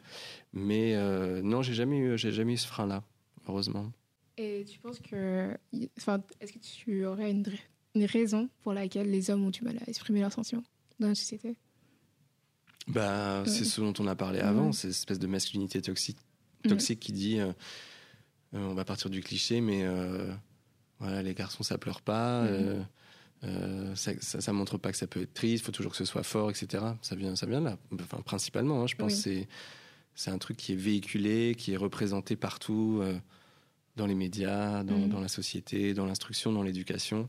mais 0.55 0.95
euh, 0.97 1.43
non, 1.43 1.61
j'ai 1.61 1.75
jamais 1.75 1.99
eu, 1.99 2.17
j'ai 2.17 2.33
jamais 2.33 2.55
eu 2.55 2.57
ce 2.57 2.67
frein-là, 2.67 3.05
heureusement. 3.47 3.93
Et 4.39 4.65
tu 4.67 4.79
penses 4.79 4.99
que. 5.01 5.55
Enfin, 5.99 6.23
est-ce 6.41 6.53
que 6.55 6.59
tu 6.59 7.05
aurais 7.05 7.31
une, 7.31 7.45
une 7.95 8.05
raison 8.07 8.49
pour 8.63 8.73
laquelle 8.73 9.11
les 9.11 9.29
hommes 9.31 9.45
ont 9.45 9.51
du 9.51 9.63
mal 9.63 9.77
à 9.87 9.91
exprimer 9.91 10.21
leurs 10.21 10.33
sentiments 10.33 10.65
dans 11.01 11.09
la 11.09 11.15
société? 11.15 11.57
Bah, 12.89 13.43
Ouais. 13.43 13.49
c'est 13.49 13.65
ce 13.65 13.81
dont 13.81 13.93
on 13.99 14.07
a 14.07 14.15
parlé 14.15 14.39
Ouais. 14.39 14.45
avant, 14.45 14.73
cette 14.73 14.91
espèce 14.91 15.19
de 15.19 15.27
masculinité 15.27 15.83
toxique, 15.83 16.19
toxique 16.69 17.01
qui 17.01 17.13
dit, 17.13 17.39
euh, 17.41 17.53
euh, 18.55 18.69
on 18.69 18.75
va 18.75 18.85
partir 18.85 19.11
du 19.11 19.21
cliché, 19.23 19.61
mais 19.61 19.83
euh, 19.85 20.33
voilà, 21.01 21.23
les 21.23 21.35
garçons 21.35 21.63
ça 21.65 21.79
pleure 21.79 22.01
pas, 22.01 22.45
euh, 22.45 22.83
ça, 23.95 24.13
ça, 24.21 24.41
ça 24.41 24.53
montre 24.53 24.79
pas 24.79 24.93
que 24.93 24.99
ça 24.99 25.07
peut 25.07 25.23
être 25.23 25.35
triste, 25.35 25.65
faut 25.65 25.73
toujours 25.73 25.93
que 25.93 25.99
ce 25.99 26.05
soit 26.05 26.23
fort, 26.23 26.51
etc. 26.51 26.83
Ça 27.03 27.15
vient, 27.17 27.35
ça 27.37 27.47
vient 27.47 27.61
là, 27.61 27.77
enfin 28.01 28.21
principalement, 28.23 28.83
hein, 28.83 28.87
je 28.87 28.95
pense 28.97 29.13
Oui. 29.13 29.17
que 29.19 29.23
c'est 29.23 29.49
c'est 30.19 30.31
un 30.31 30.39
truc 30.39 30.57
qui 30.57 30.73
est 30.73 30.77
véhiculé, 30.77 31.55
qui 31.59 31.73
est 31.73 31.77
représenté 31.77 32.37
partout, 32.37 33.03
dans 33.97 34.07
les 34.07 34.15
médias, 34.15 34.83
dans, 34.83 35.07
dans 35.09 35.21
la 35.21 35.29
société, 35.29 35.93
dans 35.93 36.07
l'instruction, 36.07 36.53
dans 36.53 36.63
l'éducation, 36.63 37.29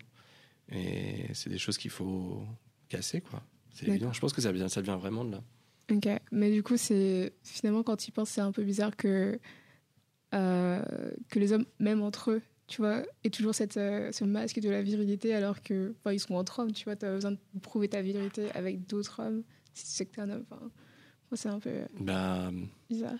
et 0.71 1.25
c'est 1.33 1.49
des 1.49 1.57
choses 1.57 1.77
qu'il 1.77 1.91
faut 1.91 2.41
casser, 2.87 3.19
quoi. 3.19 3.43
C'est 3.77 3.87
évident. 3.87 4.11
Je 4.11 4.19
pense 4.19 4.33
que 4.33 4.41
ça 4.41 4.51
vient, 4.51 4.67
ça 4.69 4.81
vient 4.81 4.97
vraiment 4.97 5.23
de 5.23 5.31
là. 5.33 5.43
Ok, 5.91 6.07
mais 6.31 6.51
du 6.51 6.63
coup, 6.63 6.75
c'est 6.77 7.33
finalement 7.43 7.83
quand 7.83 7.95
tu 7.95 8.09
y 8.09 8.11
penses, 8.11 8.29
c'est 8.29 8.41
un 8.41 8.51
peu 8.51 8.63
bizarre 8.63 8.95
que 8.97 9.39
euh, 10.33 10.83
que 11.29 11.39
les 11.39 11.53
hommes, 11.53 11.65
même 11.79 12.01
entre 12.01 12.31
eux, 12.31 12.41
tu 12.67 12.81
vois, 12.81 13.03
aient 13.23 13.29
toujours 13.29 13.55
cette, 13.55 13.77
euh, 13.77 14.11
ce 14.11 14.25
masque 14.25 14.59
de 14.59 14.69
la 14.69 14.81
virilité 14.81 15.33
alors 15.33 15.61
que 15.61 15.95
enfin, 15.99 16.11
ils 16.11 16.19
sont 16.19 16.35
entre 16.35 16.59
hommes, 16.59 16.73
tu 16.73 16.83
vois, 16.83 16.97
t'as 16.97 17.13
besoin 17.13 17.31
de 17.31 17.37
prouver 17.61 17.87
ta 17.87 18.01
virilité 18.01 18.51
avec 18.51 18.85
d'autres 18.85 19.21
hommes 19.21 19.43
si 19.73 19.85
tu 19.85 19.91
sais 19.91 20.05
que 20.05 20.15
t'es 20.15 20.21
un 20.21 20.29
homme. 20.29 20.43
Enfin, 20.51 20.69
c'est 21.33 21.49
un 21.49 21.59
peu 21.59 21.71
Bah, 21.99 22.51
bizarre. 22.89 23.19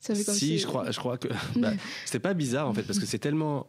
Ça 0.00 0.14
fait 0.14 0.24
comme 0.24 0.34
si, 0.34 0.58
je 0.58 0.66
crois, 0.66 0.90
je 0.90 0.98
crois 0.98 1.18
que 1.18 1.28
bah, 1.56 1.72
c'était 2.04 2.18
pas 2.18 2.34
bizarre 2.34 2.68
en 2.68 2.74
fait 2.74 2.82
parce 2.82 2.98
que 2.98 3.06
c'est 3.06 3.18
tellement, 3.18 3.68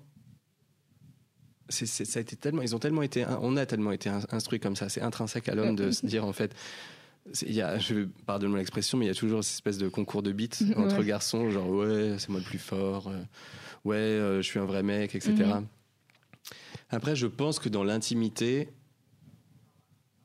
ça 1.69 2.19
a 2.19 2.21
été 2.21 2.35
tellement, 2.35 2.61
ils 2.61 2.75
ont 2.75 2.79
tellement 2.79 3.01
été, 3.01 3.25
on 3.41 3.57
a 3.57 3.65
tellement 3.65 3.91
été 3.91 4.09
in- 4.09 4.21
instruits 4.31 4.59
comme 4.59 4.75
ça. 4.75 4.89
C'est 4.89 5.01
intrinsèque 5.01 5.49
à 5.49 5.55
l'homme 5.55 5.75
de 5.75 5.91
se 5.91 6.05
dire 6.05 6.25
en 6.25 6.33
fait, 6.33 6.53
il 7.45 7.53
y 7.53 7.61
a, 7.61 7.77
je 7.77 8.05
pardonne-moi 8.25 8.59
l'expression, 8.59 8.97
mais 8.97 9.05
il 9.05 9.09
y 9.09 9.11
a 9.11 9.15
toujours 9.15 9.43
cette 9.43 9.55
espèce 9.55 9.77
de 9.77 9.89
concours 9.89 10.23
de 10.23 10.31
bites 10.31 10.63
entre 10.77 10.99
Ouais. 10.99 11.05
garçons, 11.05 11.49
genre 11.51 11.69
ouais, 11.69 12.15
c'est 12.19 12.29
moi 12.29 12.39
le 12.39 12.45
plus 12.45 12.57
fort, 12.59 13.09
euh, 13.09 13.21
ouais, 13.83 13.95
euh, 13.97 14.37
je 14.41 14.47
suis 14.47 14.59
un 14.59 14.65
vrai 14.65 14.81
mec, 14.83 15.13
etc. 15.13 15.33
Mhm. 15.33 15.67
Après, 16.89 17.15
je 17.17 17.27
pense 17.27 17.59
que 17.59 17.67
dans 17.67 17.83
l'intimité, 17.83 18.69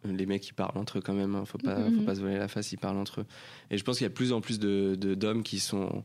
les 0.04 0.26
mecs 0.26 0.46
ils 0.48 0.52
parlent 0.54 0.78
entre 0.78 0.98
eux 0.98 1.00
quand 1.00 1.14
même, 1.14 1.34
hein, 1.34 1.44
faut 1.44 1.58
pas, 1.58 1.78
Mhm. 1.78 1.98
faut 2.00 2.02
pas 2.04 2.14
se 2.14 2.20
voiler 2.20 2.38
la 2.38 2.48
face, 2.48 2.70
ils 2.72 2.78
parlent 2.78 2.96
entre 2.98 3.20
eux. 3.22 3.26
Et 3.70 3.78
je 3.78 3.84
pense 3.84 3.98
qu'il 3.98 4.04
y 4.04 4.06
a 4.06 4.10
de 4.10 4.14
plus 4.14 4.32
en 4.32 4.40
plus 4.40 4.58
de- 4.60 4.94
d'hommes 5.14 5.42
qui 5.42 5.58
sont 5.60 6.04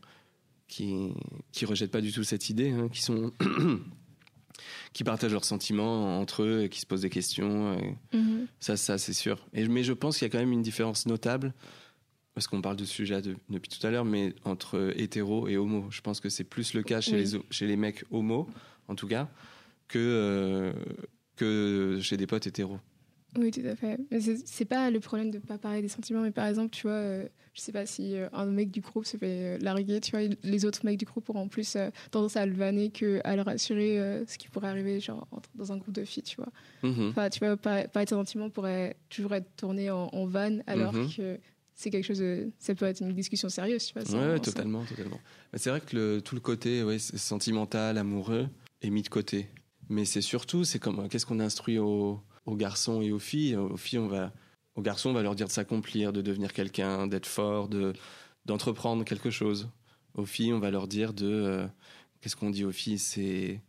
qui 0.68 1.14
qui 1.54 1.66
rejettent 1.66 1.92
pas 1.92 2.02
du 2.02 2.12
tout 2.12 2.24
cette 2.26 2.50
idée, 2.50 2.72
hein, 2.72 2.90
qui 2.92 3.02
sont 3.02 3.32
qui 4.94 5.04
partagent 5.04 5.32
leurs 5.34 5.46
sentiments 5.46 6.20
entre 6.20 6.44
eux 6.44 6.64
et 6.64 6.70
qui 6.70 6.80
se 6.82 6.86
posent 6.86 7.02
des 7.02 7.10
questions. 7.10 7.74
et 7.78 7.96
Mhm. 8.18 8.48
ça, 8.60 8.78
ça 8.78 8.98
c'est 8.98 9.14
sûr. 9.14 9.46
Et 9.54 9.68
mais 9.68 9.84
je 9.84 9.94
pense 9.94 10.18
qu'il 10.18 10.26
y 10.28 10.30
a 10.30 10.32
quand 10.32 10.40
même 10.40 10.52
une 10.52 10.62
différence 10.62 11.06
notable 11.06 11.54
parce 12.34 12.48
qu'on 12.48 12.62
parle 12.62 12.76
de 12.76 12.86
ce 12.86 12.94
sujet 12.94 13.22
de- 13.22 13.36
depuis 13.50 13.70
tout 13.70 13.86
à 13.86 13.90
l'heure, 13.90 14.06
mais 14.06 14.36
entre 14.44 14.94
hétéro 14.96 15.48
et 15.48 15.58
homo. 15.58 15.88
Je 15.90 16.02
pense 16.02 16.20
que 16.20 16.30
c'est 16.30 16.44
plus 16.44 16.74
le 16.74 16.84
cas 16.84 17.02
chez, 17.02 17.14
Oui. 17.14 17.18
les, 17.18 17.36
ho- 17.36 17.46
chez 17.50 17.66
les 17.66 17.76
mecs 17.78 18.04
homo, 18.12 18.48
en 18.88 18.94
tout 18.96 19.08
cas, 19.08 19.28
que, 19.88 19.98
euh, 19.98 20.74
que 21.36 22.00
chez 22.02 22.16
des 22.18 22.28
potes 22.28 22.46
hétéros. 22.48 22.80
Oui, 23.38 23.52
tout 23.52 23.62
à 23.66 23.76
fait. 23.76 24.00
Mais 24.12 24.20
c'est 24.20 24.66
pas 24.66 24.90
le 24.90 25.00
problème 25.00 25.30
de 25.32 25.38
pas 25.40 25.58
parler 25.58 25.82
des 25.82 25.88
sentiments, 25.88 26.22
mais 26.22 26.32
par 26.32 26.48
exemple, 26.48 26.72
tu 26.72 26.84
vois, 26.84 26.92
euh, 26.96 27.28
je 27.54 27.62
sais 27.62 27.72
pas 27.72 27.86
si 27.86 28.16
euh, 28.16 28.28
un 28.34 28.46
mec 28.48 28.72
du 28.72 28.82
groupe 28.82 29.06
se 29.06 29.16
fait 29.18 29.56
euh, 29.56 29.58
larguer, 29.60 30.00
tu 30.02 30.12
vois, 30.12 30.22
les 30.44 30.66
autres 30.66 30.84
mecs 30.86 30.98
du 30.98 31.06
groupe 31.06 31.30
auront 31.30 31.48
plus 31.48 31.76
euh, 31.76 31.90
tendance 32.12 32.36
à 32.36 32.46
le 32.46 32.54
vanner 32.54 32.90
que 32.90 33.22
à 33.24 33.36
leur 33.36 33.48
assurer 33.48 34.00
euh, 34.00 34.26
ce 34.26 34.38
qui 34.38 34.48
pourrait 34.48 34.70
arriver, 34.70 35.00
genre, 35.00 35.28
entre- 35.32 35.50
dans 35.56 35.72
un 35.72 35.78
groupe 35.78 35.94
de 35.94 36.04
filles, 36.04 36.24
tu 36.24 36.38
vois. 36.38 36.50
Mhm. 36.84 37.10
Enfin, 37.10 37.30
tu 37.30 37.40
vois, 37.40 37.56
parler 37.58 37.88
de 38.06 38.10
sentiments 38.10 38.50
pourrait 38.50 38.96
toujours 39.10 39.34
être 39.36 39.56
tourné 39.56 39.92
en, 39.92 40.08
en 40.12 40.26
vanne, 40.26 40.64
alors 40.68 40.94
Mhm. 40.94 41.10
que 41.16 41.40
c'est 41.76 41.92
quelque 41.92 42.06
chose 42.06 42.18
de. 42.20 42.50
Ça 42.58 42.74
peut 42.74 42.86
être 42.86 43.02
une 43.02 43.14
discussion 43.14 43.50
sérieuse, 43.50 43.86
tu 43.86 43.94
vois. 44.00 44.04
Ouais, 44.20 44.32
ouais, 44.34 44.40
totalement, 44.40 44.84
totalement. 44.84 45.20
Mais 45.54 45.60
c'est 45.60 45.70
vrai 45.70 45.80
que 45.80 45.96
le, 45.96 46.22
tout 46.22 46.34
le 46.34 46.42
côté 46.42 46.82
ouais, 46.82 46.98
sentimental, 46.98 48.00
amoureux, 48.00 48.48
est 48.82 48.90
mis 48.90 49.04
de 49.04 49.10
côté. 49.10 49.48
Mais 49.90 50.04
c'est 50.06 50.22
surtout, 50.22 50.64
c'est 50.64 50.80
comme 50.80 51.08
qu'est-ce 51.08 51.26
qu'on 51.26 51.40
instruit 51.40 51.78
aux, 51.80 52.20
aux 52.48 52.56
garçons 52.56 53.02
et 53.02 53.12
aux 53.12 53.20
filles. 53.20 53.56
Aux 53.56 53.78
filles, 53.78 54.00
on 54.00 54.08
va, 54.08 54.32
aux 54.76 54.82
garçons, 54.82 55.10
on 55.10 55.14
va 55.14 55.22
leur 55.22 55.36
dire 55.36 55.46
de 55.48 55.52
s'accomplir, 55.52 56.12
de 56.14 56.22
devenir 56.24 56.54
quelqu'un, 56.54 57.06
d'être 57.06 57.28
fort, 57.28 57.68
de 57.68 57.94
d'entreprendre 58.46 59.04
quelque 59.04 59.30
chose. 59.30 59.70
Aux 60.16 60.26
filles, 60.26 60.54
on 60.54 60.60
va 60.60 60.72
leur 60.72 60.88
dire 60.88 61.14
de, 61.14 61.28
euh, 61.30 61.68
qu'est-ce 62.22 62.38
qu'on 62.38 62.50
dit 62.50 62.64
aux 62.64 62.72
filles, 62.72 62.98
c'est, 62.98 63.62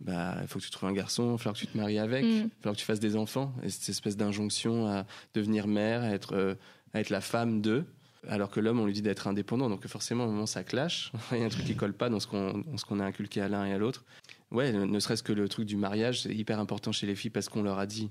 bah, 0.00 0.38
il 0.40 0.48
faut 0.48 0.58
que 0.58 0.64
tu 0.64 0.70
trouves 0.70 0.88
un 0.88 0.94
garçon, 0.94 1.34
il 1.34 1.38
falloir 1.38 1.54
que 1.54 1.60
tu 1.60 1.66
te 1.66 1.76
maries 1.76 1.98
avec, 1.98 2.24
il 2.24 2.30
Mm. 2.30 2.42
va 2.44 2.48
falloir 2.60 2.74
que 2.74 2.80
tu 2.80 2.86
fasses 2.86 3.00
des 3.00 3.16
enfants. 3.16 3.52
Et 3.62 3.68
cette 3.68 3.90
espèce 3.90 4.16
d'injonction 4.16 4.86
à 4.88 5.04
devenir 5.34 5.66
mère, 5.66 6.02
à 6.02 6.08
être, 6.08 6.34
euh, 6.34 6.54
à 6.94 7.00
être 7.00 7.10
la 7.10 7.20
femme 7.20 7.60
d'eux 7.60 7.84
alors 8.26 8.48
que 8.50 8.58
l'homme, 8.58 8.80
on 8.80 8.86
lui 8.86 8.94
dit 8.94 9.02
d'être 9.02 9.26
indépendant. 9.28 9.68
Donc 9.68 9.86
forcément, 9.86 10.24
un 10.24 10.28
moment, 10.28 10.46
ça 10.46 10.64
clash. 10.64 11.12
Il 11.32 11.38
y 11.38 11.42
a 11.42 11.44
un 11.44 11.50
truc 11.50 11.66
qui 11.66 11.76
colle 11.76 11.92
pas 11.92 12.08
dans 12.08 12.20
ce 12.20 12.26
qu'on 12.26 12.56
dans 12.58 12.78
ce 12.78 12.86
qu'on 12.86 12.98
a 12.98 13.04
inculqué 13.04 13.42
à 13.42 13.48
l'un 13.48 13.66
et 13.66 13.72
à 13.74 13.76
l'autre. 13.78 14.06
Ouais, 14.54 14.72
ne 14.72 14.98
serait-ce 15.00 15.22
que 15.22 15.32
le 15.32 15.48
truc 15.48 15.66
du 15.66 15.76
mariage, 15.76 16.22
c'est 16.22 16.34
hyper 16.34 16.58
important 16.60 16.92
chez 16.92 17.06
les 17.06 17.14
filles 17.16 17.30
parce 17.30 17.48
qu'on 17.48 17.62
leur 17.62 17.78
a 17.78 17.86
dit. 17.86 18.10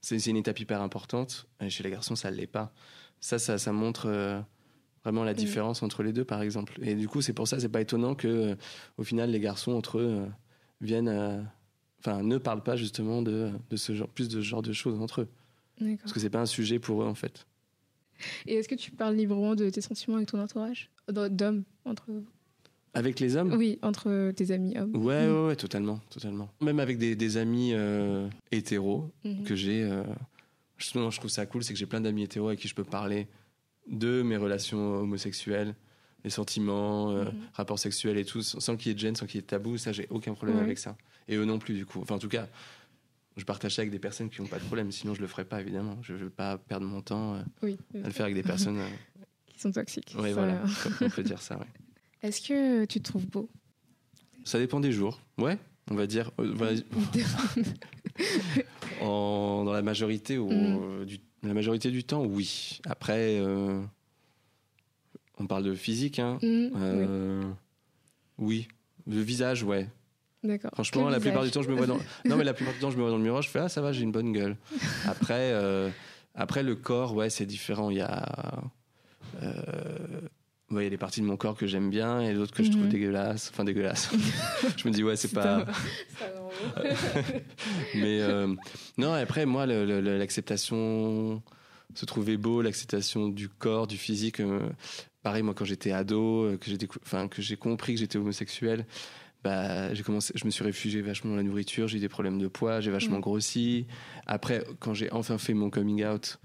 C'est 0.00 0.18
c'est 0.18 0.30
une 0.30 0.36
étape 0.36 0.58
hyper 0.58 0.82
importante. 0.82 1.46
Et 1.60 1.70
chez 1.70 1.82
les 1.84 1.90
garçons, 1.90 2.16
ça 2.16 2.30
ne 2.30 2.36
l'est 2.36 2.46
pas. 2.48 2.72
Ça, 3.20 3.38
ça, 3.38 3.56
ça 3.58 3.72
montre 3.72 4.06
euh, 4.06 4.40
vraiment 5.04 5.22
la 5.24 5.32
Mhm. 5.32 5.38
différence 5.38 5.82
entre 5.84 6.02
les 6.02 6.12
deux, 6.12 6.24
par 6.24 6.42
exemple. 6.42 6.78
Et 6.82 6.94
du 6.96 7.06
coup, 7.08 7.22
c'est 7.22 7.32
pour 7.32 7.46
ça, 7.46 7.60
c'est 7.60 7.68
pas 7.68 7.80
étonnant 7.80 8.14
que, 8.16 8.26
euh, 8.28 8.54
au 8.98 9.04
final, 9.04 9.30
les 9.30 9.38
garçons 9.40 9.72
entre 9.72 9.98
eux 9.98 10.08
euh, 10.08 10.26
viennent, 10.80 11.46
enfin, 12.00 12.24
ne 12.24 12.38
parlent 12.38 12.64
pas 12.64 12.74
justement 12.74 13.22
de, 13.22 13.52
de 13.70 13.76
ce 13.76 13.94
genre, 13.94 14.08
plus 14.08 14.28
de 14.28 14.40
ce 14.40 14.46
genre 14.46 14.62
de 14.62 14.72
choses 14.72 15.00
entre 15.00 15.20
eux, 15.22 15.28
parce 16.00 16.12
que 16.12 16.18
c'est 16.18 16.30
pas 16.30 16.40
un 16.40 16.46
sujet 16.46 16.80
pour 16.80 17.04
eux 17.04 17.06
en 17.06 17.14
fait. 17.14 17.46
Et 18.46 18.54
est-ce 18.54 18.68
que 18.68 18.74
tu 18.74 18.90
parles 18.90 19.14
librement 19.14 19.54
de 19.54 19.70
tes 19.70 19.80
sentiments 19.80 20.16
avec 20.16 20.28
ton 20.28 20.40
entourage? 20.40 20.90
D'hommes 21.08 21.62
entre... 21.84 22.06
Avec 22.94 23.20
les 23.20 23.36
hommes. 23.36 23.54
Oui, 23.54 23.78
entre 23.82 24.32
tes 24.32 24.50
amis 24.50 24.76
hommes. 24.76 24.94
Ouais, 24.96 25.26
Mm. 25.26 25.32
ouais, 25.34 25.46
ouais, 25.48 25.56
totalement, 25.56 25.98
totalement. 26.10 26.50
Même 26.60 26.78
avec 26.78 26.98
des, 26.98 27.16
des 27.16 27.36
amis 27.38 27.70
euh, 27.72 28.28
hétéros 28.50 29.10
Mhm. 29.24 29.44
que 29.44 29.54
j'ai, 29.56 29.82
euh, 29.82 30.02
justement, 30.76 31.10
je 31.10 31.18
trouve 31.18 31.30
ça 31.30 31.46
cool, 31.46 31.64
c'est 31.64 31.72
que 31.72 31.78
j'ai 31.78 31.86
plein 31.86 32.00
d'amis 32.02 32.24
hétéros 32.24 32.48
avec 32.48 32.60
qui 32.60 32.68
je 32.68 32.74
peux 32.74 32.84
parler 32.84 33.28
de 33.90 34.22
mes 34.22 34.36
relations 34.36 34.96
homosexuelles, 35.00 35.74
les 36.24 36.30
sentiments, 36.30 37.10
euh, 37.12 37.24
Mhm. 37.24 37.32
rapports 37.54 37.78
sexuels 37.78 38.18
et 38.18 38.24
tout, 38.26 38.42
sans 38.42 38.76
qu'il 38.76 38.88
y 38.88 38.90
ait 38.90 38.94
de 38.94 38.98
gêne, 39.00 39.16
sans 39.16 39.24
qu'il 39.26 39.36
y 39.36 39.38
ait 39.38 39.42
de 39.42 39.46
tabou. 39.46 39.78
Ça, 39.78 39.92
j'ai 39.92 40.06
aucun 40.10 40.34
problème 40.34 40.58
avec 40.58 40.78
ça. 40.78 40.96
Et 41.28 41.36
eux 41.36 41.44
non 41.46 41.58
plus, 41.58 41.74
du 41.74 41.86
coup. 41.86 42.00
Enfin, 42.02 42.16
en 42.16 42.18
tout 42.18 42.28
cas, 42.28 42.46
je 43.38 43.44
partage 43.44 43.74
ça 43.74 43.80
avec 43.82 43.90
des 43.90 43.98
personnes 43.98 44.28
qui 44.28 44.42
n'ont 44.42 44.48
pas 44.48 44.58
de 44.58 44.64
problème. 44.64 44.92
Sinon, 44.92 45.14
je 45.14 45.22
le 45.22 45.26
ferais 45.26 45.46
pas, 45.46 45.62
évidemment. 45.62 45.96
Je 46.02 46.12
ne 46.12 46.18
veux 46.18 46.30
pas 46.30 46.58
perdre 46.58 46.86
mon 46.86 47.00
temps 47.00 47.36
euh, 47.36 47.42
Oui, 47.62 47.78
à 47.94 48.06
le 48.06 48.12
faire 48.12 48.24
avec 48.26 48.34
des 48.34 48.42
personnes. 48.42 48.76
euh, 48.78 48.86
qui 49.46 49.58
sont 49.58 49.72
toxiques. 49.72 50.14
voilà, 50.14 50.62
on 51.00 51.08
peut 51.08 51.22
dire 51.22 51.40
ça. 51.40 51.56
Ouais. 51.58 51.64
Est-ce 52.22 52.40
que 52.40 52.84
tu 52.84 53.00
te 53.00 53.04
trouves 53.10 53.26
beau? 53.26 53.48
Ça 54.44 54.58
dépend 54.58 54.80
des 54.80 54.92
jours. 54.92 55.20
Ouais, 55.38 55.58
on 55.90 55.94
va 55.94 56.06
dire. 56.06 56.30
euh, 56.40 56.52
voilà, 56.54 56.72
En- 59.00 59.64
dans 59.64 59.72
la 59.72 59.82
majorité, 59.82 60.38
ou, 60.38 60.50
Mm. 60.50 60.82
euh, 61.00 61.04
du, 61.04 61.18
la 61.42 61.54
majorité 61.54 61.90
du 61.90 62.04
temps, 62.04 62.24
oui. 62.24 62.80
Après, 62.86 63.38
euh, 63.40 63.80
on 65.38 65.46
parle 65.46 65.64
de 65.64 65.74
physique, 65.74 66.18
hein. 66.18 66.38
Mm, 66.42 66.46
oui, 66.46 66.70
Euh, 66.76 67.42
oui. 68.38 68.68
Le 69.08 69.20
visage, 69.20 69.64
ouais. 69.64 69.88
d'accord. 70.44 70.70
Franchement, 70.74 71.08
la 71.08 71.18
plupart 71.18 71.42
du 71.44 71.50
temps, 71.50 71.62
je 71.62 71.68
me 71.70 71.74
vois 71.74 71.86
dans. 71.86 71.98
Non, 72.26 72.36
mais 72.36 72.44
la 72.44 72.54
plupart 72.54 72.74
du 72.74 72.80
temps, 72.80 72.90
je 72.90 72.96
me 72.96 73.02
vois 73.02 73.10
dans 73.10 73.16
le 73.18 73.22
miroir, 73.24 73.42
je 73.42 73.48
fais 73.48 73.58
ah 73.60 73.68
ça 73.68 73.80
va, 73.80 73.92
j'ai 73.92 74.02
une 74.02 74.12
bonne 74.12 74.32
gueule. 74.32 74.56
Après, 75.06 75.52
euh, 75.52 75.90
après 76.36 76.62
le 76.62 76.76
corps, 76.76 77.14
ouais, 77.14 77.30
c'est 77.30 77.46
différent. 77.46 77.90
Il 77.90 77.96
y 77.96 78.00
a, 78.00 78.62
euh, 79.42 80.20
ouais, 80.72 80.82
il 80.82 80.84
y 80.84 80.86
a 80.86 80.90
des 80.90 80.96
parties 80.98 81.20
de 81.20 81.26
mon 81.26 81.36
corps 81.36 81.56
que 81.56 81.66
j'aime 81.66 81.90
bien 81.90 82.20
et 82.20 82.34
d'autres 82.34 82.52
que 82.52 82.62
je 82.64 82.70
trouve 82.70 82.84
Mhm. 82.84 82.88
dégueulasses. 82.90 83.50
Enfin 83.52 83.64
dégueulasses. 83.64 84.10
je 84.76 84.88
me 84.88 84.92
dis 84.92 85.04
ouais, 85.04 85.16
c'est 85.16 85.32
pas. 85.32 85.64
Mais 87.94 88.20
euh, 88.20 88.54
non, 88.98 89.12
après, 89.12 89.46
moi, 89.46 89.66
l'acceptation, 89.66 91.42
se 91.94 92.04
trouver 92.06 92.36
beau, 92.36 92.62
l'acceptation 92.62 93.28
du 93.28 93.48
corps, 93.48 93.86
du 93.86 93.96
physique. 93.96 94.40
euh, 94.40 94.60
pareil, 95.22 95.42
moi, 95.42 95.54
quand 95.54 95.64
j'étais 95.64 95.92
ado, 95.92 96.44
euh, 96.44 96.56
que 96.56 96.70
j'ai 96.70 96.78
enfin, 97.04 97.28
compris 97.58 97.94
que 97.94 98.00
j'étais 98.00 98.18
homosexuel, 98.18 98.86
bah, 99.44 99.92
j'ai 99.92 100.02
commencé, 100.02 100.32
je 100.36 100.44
me 100.44 100.50
suis 100.50 100.62
réfugié 100.64 101.02
vachement 101.02 101.30
dans 101.32 101.36
la 101.36 101.42
nourriture, 101.42 101.88
j'ai 101.88 101.98
eu 101.98 102.00
des 102.00 102.08
problèmes 102.08 102.38
de 102.38 102.46
poids, 102.48 102.80
j'ai 102.80 102.90
vachement 102.92 103.18
Mm. 103.18 103.22
grossi. 103.22 103.86
Après, 104.26 104.64
quand 104.78 104.94
j'ai 104.94 105.10
enfin 105.12 105.36
fait 105.38 105.54
mon 105.54 105.68
coming 105.70 106.04
out 106.04 106.38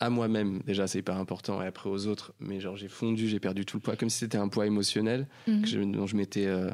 à 0.00 0.10
moi-même, 0.10 0.60
déjà, 0.66 0.86
c'est 0.86 0.98
hyper 0.98 1.16
important, 1.16 1.62
et 1.62 1.66
après 1.66 1.88
aux 1.88 2.06
autres, 2.06 2.32
mais 2.40 2.60
genre, 2.60 2.76
j'ai 2.76 2.88
fondu, 2.88 3.28
j'ai 3.28 3.40
perdu 3.40 3.64
tout 3.64 3.76
le 3.76 3.80
poids, 3.82 3.96
comme 3.96 4.10
si 4.10 4.18
c'était 4.18 4.38
un 4.38 4.48
poids 4.48 4.66
émotionnel 4.66 5.26
Mhm. 5.46 5.62
que 5.62 5.68
je- 5.68 5.80
dont 5.80 6.06
je 6.06 6.16
m'étais 6.16 6.46
euh, 6.46 6.70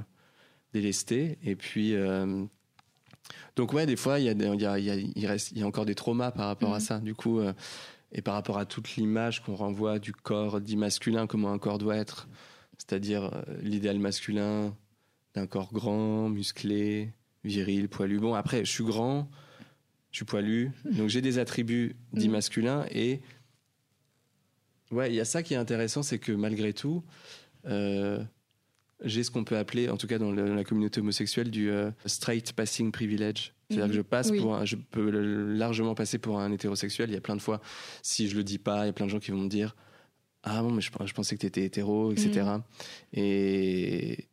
délesté. 0.73 1.39
Et 1.45 1.55
puis, 1.57 1.95
euh, 1.95 2.45
donc 3.57 3.73
ouais, 3.73 3.87
des 3.87 3.97
fois, 3.97 4.19
il 4.19 4.25
y 4.25 4.29
a, 4.29 4.33
y 4.33 4.67
a, 4.67 4.79
y 4.79 4.91
a- 4.91 4.95
il 4.97 5.27
reste, 5.27 5.53
il 5.53 5.59
y 5.59 5.63
a 5.63 5.67
encore 5.67 5.85
des 5.87 5.95
traumas 5.95 6.31
par 6.31 6.47
rapport 6.47 6.73
à 6.73 6.79
Mhm. 6.79 6.85
ça. 6.85 6.99
Du 6.99 7.15
coup, 7.15 7.39
euh, 7.41 7.53
et 8.13 8.23
par 8.23 8.35
rapport 8.35 8.59
à 8.59 8.65
toute 8.67 8.97
l'image 8.97 9.43
qu'on 9.43 9.55
renvoie 9.55 9.99
du 9.99 10.13
corps 10.13 10.61
dit 10.61 10.77
masculin, 10.77 11.27
comment 11.27 11.53
un 11.53 11.59
corps 11.59 11.79
doit 11.79 11.97
être, 11.97 12.29
c'est-à-dire 12.79 13.31
l'idéal 13.63 13.99
masculin 13.99 14.75
d'un 15.35 15.47
corps 15.47 15.73
grand, 15.73 16.29
musclé, 16.29 17.13
viril, 17.45 17.89
poilu. 17.89 18.19
Bon, 18.19 18.35
après, 18.35 18.65
je 18.65 18.71
suis 18.71 18.85
grand, 18.85 19.31
je 20.11 20.17
suis 20.17 20.25
poilu, 20.25 20.71
donc 20.85 21.09
j'ai 21.09 21.21
des 21.23 21.39
attributs 21.39 21.95
dits 22.13 22.27
Mhm. 22.29 22.33
masculins 22.33 22.87
et 22.91 23.21
ouais, 24.91 25.11
il 25.11 25.15
y 25.15 25.21
a 25.21 25.25
ça 25.25 25.43
qui 25.43 25.55
est 25.55 25.59
intéressant, 25.59 26.03
c'est 26.03 26.19
que 26.19 26.33
malgré 26.33 26.73
tout, 26.73 27.03
euh, 27.67 28.23
j'ai 29.05 29.23
ce 29.23 29.31
qu'on 29.31 29.45
peut 29.45 29.57
appeler, 29.57 29.89
en 29.89 29.97
tout 29.97 30.07
cas 30.07 30.19
dans, 30.19 30.33
le- 30.33 30.47
dans 30.49 30.55
la 30.55 30.65
communauté 30.65 31.01
homosexuelle, 31.01 31.51
du 31.51 31.71
euh, 31.71 31.91
straight 32.07 32.53
passing 32.53 32.93
privilege. 32.93 33.55
C'est-à-dire 33.69 33.87
que 33.89 33.95
je 33.95 34.01
passe 34.03 34.31
Oui. 34.31 34.41
pour 34.41 34.57
un- 34.57 34.65
je 34.65 34.75
peux 34.77 35.11
largement 35.11 35.95
passer 35.95 36.19
pour 36.19 36.41
un 36.41 36.51
hétérosexuel. 36.51 37.09
Il 37.09 37.15
y 37.15 37.17
a 37.17 37.21
plein 37.21 37.37
de 37.37 37.41
fois, 37.41 37.61
si 38.03 38.29
je 38.29 38.37
le 38.37 38.43
dis 38.43 38.59
pas, 38.59 38.83
il 38.85 38.87
y 38.87 38.91
a 38.91 38.93
plein 38.93 39.07
de 39.07 39.11
gens 39.13 39.21
qui 39.21 39.31
vont 39.31 39.39
me 39.39 39.49
dire 39.49 39.77
Ah 40.43 40.63
bon, 40.63 40.71
mais 40.73 40.81
je, 40.81 40.91
je 41.05 41.13
pensais 41.13 41.37
que 41.37 41.41
tu 41.43 41.47
étais 41.47 41.65
hétéro, 41.65 42.11
etc. 42.13 42.41
Mhm. 42.57 42.63
Et 43.13 44.27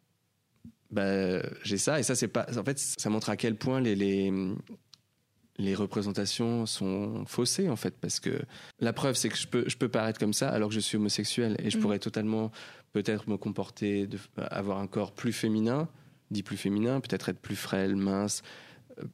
bah, 0.90 1.42
j'ai 1.64 1.78
ça, 1.78 2.00
et 2.00 2.04
ça, 2.04 2.16
c'est 2.16 2.30
pas. 2.30 2.48
En 2.58 2.64
fait, 2.64 2.80
ça 2.80 3.10
montre 3.10 3.30
à 3.30 3.36
quel 3.38 3.56
point 3.58 3.82
les, 3.82 3.94
les, 3.96 4.32
les 5.60 5.74
représentations 5.76 6.66
sont 6.66 7.26
faussées, 7.26 7.68
en 7.70 7.76
fait, 7.76 7.96
parce 8.00 8.20
que 8.20 8.42
la 8.80 8.94
preuve, 8.94 9.16
c'est 9.16 9.30
que 9.30 9.38
je 9.38 9.48
peux, 9.48 9.64
je 9.68 9.76
peux 9.78 9.90
paraître 9.90 10.20
comme 10.20 10.34
ça 10.34 10.50
alors 10.50 10.70
que 10.70 10.76
je 10.76 10.80
suis 10.80 10.98
homosexuel, 10.98 11.56
et 11.64 11.70
je 11.72 11.78
Mhm. 11.78 11.82
pourrais 11.84 12.00
totalement, 12.00 12.52
peut-être, 12.94 13.28
me 13.30 13.38
comporter, 13.38 14.06
de, 14.08 14.20
avoir 14.38 14.78
un 14.80 14.88
corps 14.88 15.14
plus 15.14 15.34
féminin, 15.34 15.88
dit 16.30 16.44
plus 16.44 16.58
féminin, 16.58 17.00
peut-être 17.00 17.30
être 17.30 17.40
plus 17.40 17.56
frêle, 17.56 17.96
mince, 17.96 18.44
euh, 19.00 19.06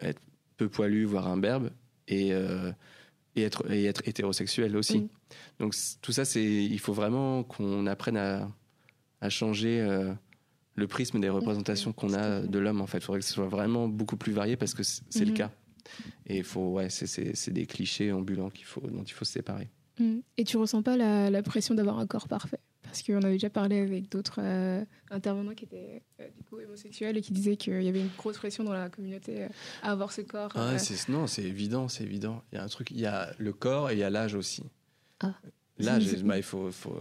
être 0.00 0.20
peu 0.56 0.68
poilu, 0.68 1.04
voire 1.04 1.28
imberbe, 1.28 1.70
et, 2.08 2.32
euh, 2.32 2.72
et, 3.36 3.42
être, 3.42 3.70
et 3.70 3.84
être 3.84 4.02
hétérosexuel 4.06 4.76
aussi. 4.76 4.98
Mhm. 4.98 5.08
Donc 5.60 5.74
tout 6.02 6.12
ça, 6.12 6.24
c'est, 6.24 6.42
il 6.44 6.78
faut 6.80 6.92
vraiment 6.92 7.44
qu'on 7.44 7.86
apprenne 7.86 8.16
à, 8.16 8.50
à 9.20 9.30
changer 9.30 9.80
euh, 9.80 10.12
le 10.74 10.86
prisme 10.88 11.20
des 11.20 11.28
représentations 11.28 11.92
qu'on 11.92 12.12
a 12.12 12.40
de 12.40 12.58
l'homme. 12.58 12.80
En 12.80 12.86
fait, 12.88 12.98
il 12.98 13.04
faudrait 13.04 13.20
que 13.20 13.26
ce 13.26 13.32
soit 13.34 13.46
vraiment 13.46 13.86
beaucoup 13.88 14.16
plus 14.16 14.32
varié 14.32 14.56
parce 14.56 14.74
que 14.74 14.82
c'est 14.82 15.24
le 15.24 15.30
Mhm. 15.30 15.36
cas. 15.36 15.50
Et 16.26 16.38
il 16.38 16.44
faut, 16.44 16.70
ouais, 16.70 16.88
c'est, 16.90 17.50
des 17.50 17.66
clichés 17.66 18.12
ambulants 18.12 18.50
qu'il 18.50 18.66
faut, 18.66 18.80
dont 18.80 19.02
il 19.02 19.12
faut 19.12 19.24
se 19.24 19.32
séparer. 19.32 19.68
Mm. 19.98 20.18
Et 20.38 20.44
tu 20.44 20.56
ressens 20.56 20.82
pas 20.82 20.96
la, 20.96 21.30
la 21.30 21.42
pression 21.42 21.74
d'avoir 21.74 21.98
un 21.98 22.06
corps 22.06 22.28
parfait? 22.28 22.60
Parce 22.92 23.02
qu'on 23.02 23.22
avait 23.22 23.32
déjà 23.32 23.48
parlé 23.48 23.80
avec 23.80 24.10
d'autres 24.10 24.40
euh, 24.42 24.84
intervenants 25.10 25.54
qui 25.54 25.64
étaient 25.64 26.02
euh, 26.20 26.28
du 26.36 26.42
coup 26.44 26.58
homosexuels 26.58 27.16
et 27.16 27.22
qui 27.22 27.32
disaient 27.32 27.56
qu'il 27.56 27.82
y 27.82 27.88
avait 27.88 28.00
une 28.00 28.10
grosse 28.18 28.36
pression 28.36 28.64
dans 28.64 28.74
la 28.74 28.90
communauté 28.90 29.44
euh, 29.44 29.48
à 29.82 29.92
avoir 29.92 30.12
ce 30.12 30.20
corps. 30.20 30.50
Ah 30.54 30.72
euh, 30.72 30.78
non, 31.08 31.26
c'est 31.26 31.42
évident, 31.42 31.88
c'est 31.88 32.04
évident. 32.04 32.42
Il 32.52 32.56
y 32.56 32.58
a 32.58 32.64
un 32.64 32.68
truc, 32.68 32.90
il 32.90 33.00
y 33.00 33.06
a 33.06 33.32
le 33.38 33.52
corps 33.54 33.90
et 33.90 33.94
il 33.94 33.98
y 33.98 34.02
a 34.02 34.10
l'âge 34.10 34.34
aussi. 34.34 34.64
Ah. 35.20 35.32
L'âge, 35.78 36.04
bah, 36.24 36.36
il 36.36 36.42
faut, 36.42 36.70
faut 36.70 37.00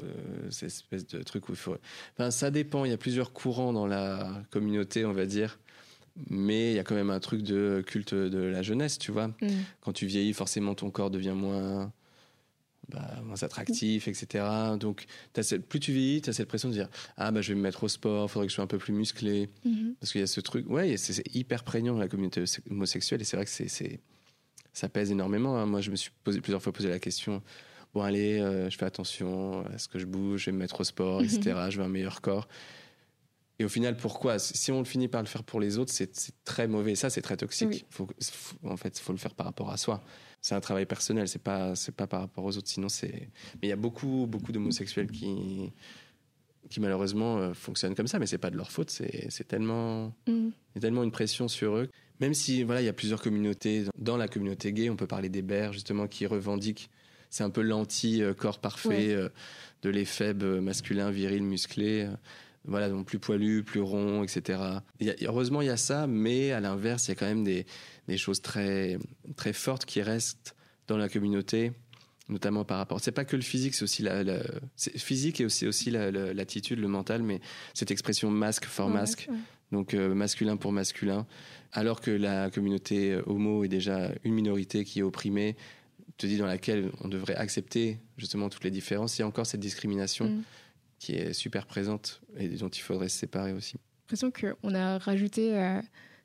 cette 0.49 0.69
espèce 0.69 1.05
de 1.07 1.23
truc 1.23 1.49
où 1.49 1.51
il 1.51 1.57
faut. 1.57 1.75
Enfin, 2.13 2.31
ça 2.31 2.51
dépend. 2.51 2.85
Il 2.85 2.91
y 2.91 2.93
a 2.93 2.97
plusieurs 2.97 3.33
courants 3.33 3.73
dans 3.73 3.87
la 3.87 4.43
communauté, 4.49 5.03
on 5.03 5.13
va 5.13 5.25
dire. 5.25 5.59
Mais 6.29 6.71
il 6.71 6.75
y 6.75 6.79
a 6.79 6.83
quand 6.83 6.95
même 6.95 7.09
un 7.09 7.19
truc 7.19 7.41
de 7.43 7.83
culte 7.85 8.13
de 8.13 8.39
la 8.39 8.61
jeunesse, 8.61 8.99
tu 8.99 9.11
vois. 9.11 9.27
mm. 9.29 9.47
Quand 9.81 9.93
tu 9.93 10.05
vieillis, 10.05 10.33
forcément, 10.33 10.75
ton 10.75 10.89
corps 10.91 11.09
devient 11.09 11.33
moins, 11.35 11.91
bah, 12.89 13.21
moins 13.23 13.41
attractif, 13.43 14.07
etc. 14.07 14.43
Donc, 14.79 15.05
as 15.37 15.43
cette, 15.43 15.65
plus 15.67 15.79
tu 15.79 15.93
vis, 15.93 16.21
tu 16.21 16.29
as 16.29 16.33
cette 16.33 16.47
pression 16.47 16.67
de 16.69 16.73
dire 16.73 16.89
Ah, 17.17 17.31
bah, 17.31 17.41
je 17.41 17.49
vais 17.53 17.55
me 17.55 17.61
mettre 17.61 17.83
au 17.83 17.87
sport, 17.87 18.25
il 18.25 18.29
faudrait 18.31 18.47
que 18.47 18.51
je 18.51 18.55
sois 18.55 18.63
un 18.63 18.67
peu 18.67 18.77
plus 18.77 18.93
musclé. 18.93 19.49
Mhm. 19.63 19.95
Parce 19.99 20.11
qu'il 20.11 20.19
y 20.21 20.23
a 20.23 20.27
ce 20.27 20.41
truc, 20.41 20.69
ouais, 20.69 20.97
c'est 20.97 21.23
hyper 21.35 21.63
prégnant 21.63 21.93
dans 21.93 21.99
la 21.99 22.07
communauté 22.09 22.43
homosexuelle 22.69 23.21
et 23.21 23.23
c'est 23.23 23.37
vrai 23.37 23.45
que 23.45 23.51
c'est- 23.51 23.99
ça 24.73 24.89
pèse 24.89 25.11
énormément. 25.11 25.57
hein. 25.57 25.65
Moi, 25.65 25.81
je 25.81 25.91
me 25.91 25.95
suis 25.95 26.11
posé, 26.23 26.41
plusieurs 26.41 26.61
fois 26.61 26.73
posé 26.73 26.89
la 26.89 26.99
question 26.99 27.41
Bon, 27.93 28.01
allez, 28.01 28.39
euh, 28.39 28.69
je 28.69 28.77
fais 28.77 28.85
attention 28.85 29.65
à 29.65 29.77
ce 29.77 29.89
que 29.89 29.99
je 29.99 30.05
bouge, 30.05 30.41
je 30.41 30.45
vais 30.45 30.51
me 30.53 30.59
mettre 30.59 30.79
au 30.79 30.83
sport, 30.85 31.21
etc. 31.21 31.69
Je 31.69 31.77
veux 31.77 31.83
un 31.83 31.89
meilleur 31.89 32.21
corps. 32.21 32.47
Et 33.61 33.63
au 33.63 33.69
final, 33.69 33.95
pourquoi 33.95 34.39
Si 34.39 34.71
on 34.71 34.83
finit 34.83 35.07
par 35.07 35.21
le 35.21 35.27
faire 35.27 35.43
pour 35.43 35.59
les 35.59 35.77
autres, 35.77 35.93
c'est 35.93 36.11
très 36.43 36.67
mauvais. 36.67 36.95
Ça, 36.95 37.11
c'est 37.11 37.21
très 37.21 37.37
toxique. 37.37 37.67
Oui. 37.69 37.85
Faut, 37.91 38.07
faut- 38.31 38.57
en 38.67 38.75
fait, 38.75 38.97
il 38.97 39.01
faut 39.03 39.13
le 39.13 39.19
faire 39.19 39.35
par 39.35 39.45
rapport 39.45 39.69
à 39.69 39.77
soi. 39.77 40.03
C'est 40.41 40.55
un 40.55 40.59
travail 40.61 40.87
personnel, 40.87 41.27
c'est 41.27 41.43
pas, 41.43 41.73
pas 41.95 42.07
par 42.07 42.21
rapport 42.21 42.43
aux 42.43 42.57
autres. 42.57 42.67
Sinon, 42.67 42.89
c'est. 42.89 43.29
Mais 43.61 43.67
il 43.67 43.69
y 43.69 43.71
a 43.71 43.75
beaucoup, 43.75 44.25
beaucoup 44.27 44.51
d'homosexuels 44.51 45.11
qui, 45.11 45.71
qui 46.71 46.79
malheureusement 46.79 47.37
euh, 47.37 47.53
fonctionnent 47.53 47.93
comme 47.93 48.07
ça, 48.07 48.17
mais 48.17 48.25
c'est 48.25 48.39
pas 48.39 48.49
de 48.49 48.57
leur 48.57 48.71
faute. 48.71 48.89
C'est 48.89 49.47
tellement, 49.47 50.11
il 50.25 50.51
y 50.75 50.77
a 50.77 50.81
tellement 50.81 51.03
une 51.03 51.11
pression 51.11 51.47
sur 51.47 51.75
eux. 51.77 51.87
Même 52.19 52.33
si 52.33 52.63
voilà, 52.63 52.81
il 52.81 52.85
y 52.85 52.89
a 52.89 52.93
plusieurs 52.93 53.21
communautés. 53.21 53.83
Dans 53.95 54.17
la 54.17 54.27
communauté 54.27 54.73
gay, 54.73 54.89
on 54.89 54.95
peut 54.95 55.05
parler 55.07 55.29
des 55.29 55.43
bers 55.43 55.71
justement 55.71 56.07
qui 56.07 56.25
revendiquent. 56.25 56.89
C'est 57.29 57.43
un 57.43 57.51
peu 57.51 57.61
l'anti-corps 57.61 58.59
parfait 58.59 58.89
Ouais. 58.89 59.13
euh, 59.13 59.29
de 59.83 59.89
l'éphèbe 59.91 60.41
euh, 60.43 60.61
masculin, 60.61 61.11
viril, 61.11 61.43
musclé. 61.43 62.07
Voilà, 62.65 62.89
donc 62.89 63.07
plus 63.07 63.17
poilu, 63.19 63.63
plus 63.63 63.79
rond, 63.81 64.23
etc. 64.23 64.59
Heureusement, 65.23 65.61
il 65.61 65.67
y 65.67 65.71
a 65.71 65.77
ça, 65.77 66.05
mais 66.05 66.51
à 66.51 66.59
l'inverse, 66.59 67.07
il 67.07 67.09
y 67.09 67.11
a 67.13 67.15
quand 67.15 67.25
même 67.25 67.43
des, 67.43 67.65
des 68.07 68.17
choses 68.17 68.41
très, 68.41 68.99
très 69.35 69.51
fortes 69.53 69.85
qui 69.85 70.01
restent 70.01 70.55
dans 70.87 70.97
la 70.97 71.09
communauté, 71.09 71.71
notamment 72.29 72.63
par 72.63 72.77
rapport. 72.77 72.99
C'est 72.99 73.11
pas 73.11 73.25
que 73.25 73.35
le 73.35 73.41
physique, 73.41 73.73
c'est 73.73 73.83
aussi 73.83 74.03
la, 74.03 74.23
physique 74.77 75.41
et 75.41 75.45
aussi, 75.45 75.65
aussi 75.65 75.89
la- 75.89 76.11
la- 76.11 76.33
l'attitude, 76.33 76.79
le 76.79 76.87
mental, 76.87 77.23
mais 77.23 77.41
cette 77.73 77.89
expression 77.89 78.29
masque 78.29 78.65
for 78.65 78.89
masque, 78.89 79.27
ouais. 79.29 79.37
donc 79.71 79.93
euh, 79.95 80.13
masculin 80.13 80.55
pour 80.55 80.71
masculin, 80.71 81.25
alors 81.73 81.99
que 81.99 82.11
la 82.11 82.51
communauté 82.51 83.13
euh, 83.13 83.23
homo 83.25 83.63
est 83.63 83.69
déjà 83.69 84.11
une 84.23 84.33
minorité 84.35 84.83
qui 84.85 84.99
est 84.99 85.03
opprimée, 85.03 85.55
te 86.17 86.27
dis 86.27 86.37
dans 86.37 86.45
laquelle 86.45 86.91
on 87.01 87.07
devrait 87.07 87.35
accepter 87.35 87.97
justement 88.17 88.49
toutes 88.49 88.63
les 88.65 88.69
différences, 88.71 89.17
il 89.17 89.21
y 89.21 89.23
a 89.23 89.27
encore 89.27 89.47
cette 89.47 89.61
discrimination 89.61 90.25
Mhm. 90.25 90.43
Qui 91.01 91.13
est 91.13 91.33
super 91.33 91.65
présente 91.65 92.21
et 92.37 92.47
dont 92.47 92.69
il 92.69 92.81
faudrait 92.81 93.09
se 93.09 93.17
séparer 93.17 93.53
aussi. 93.53 93.77
l'impression 94.07 94.31
qu'on 94.31 94.75
a 94.75 94.99
rajouté 94.99 95.57
euh, 95.57 95.81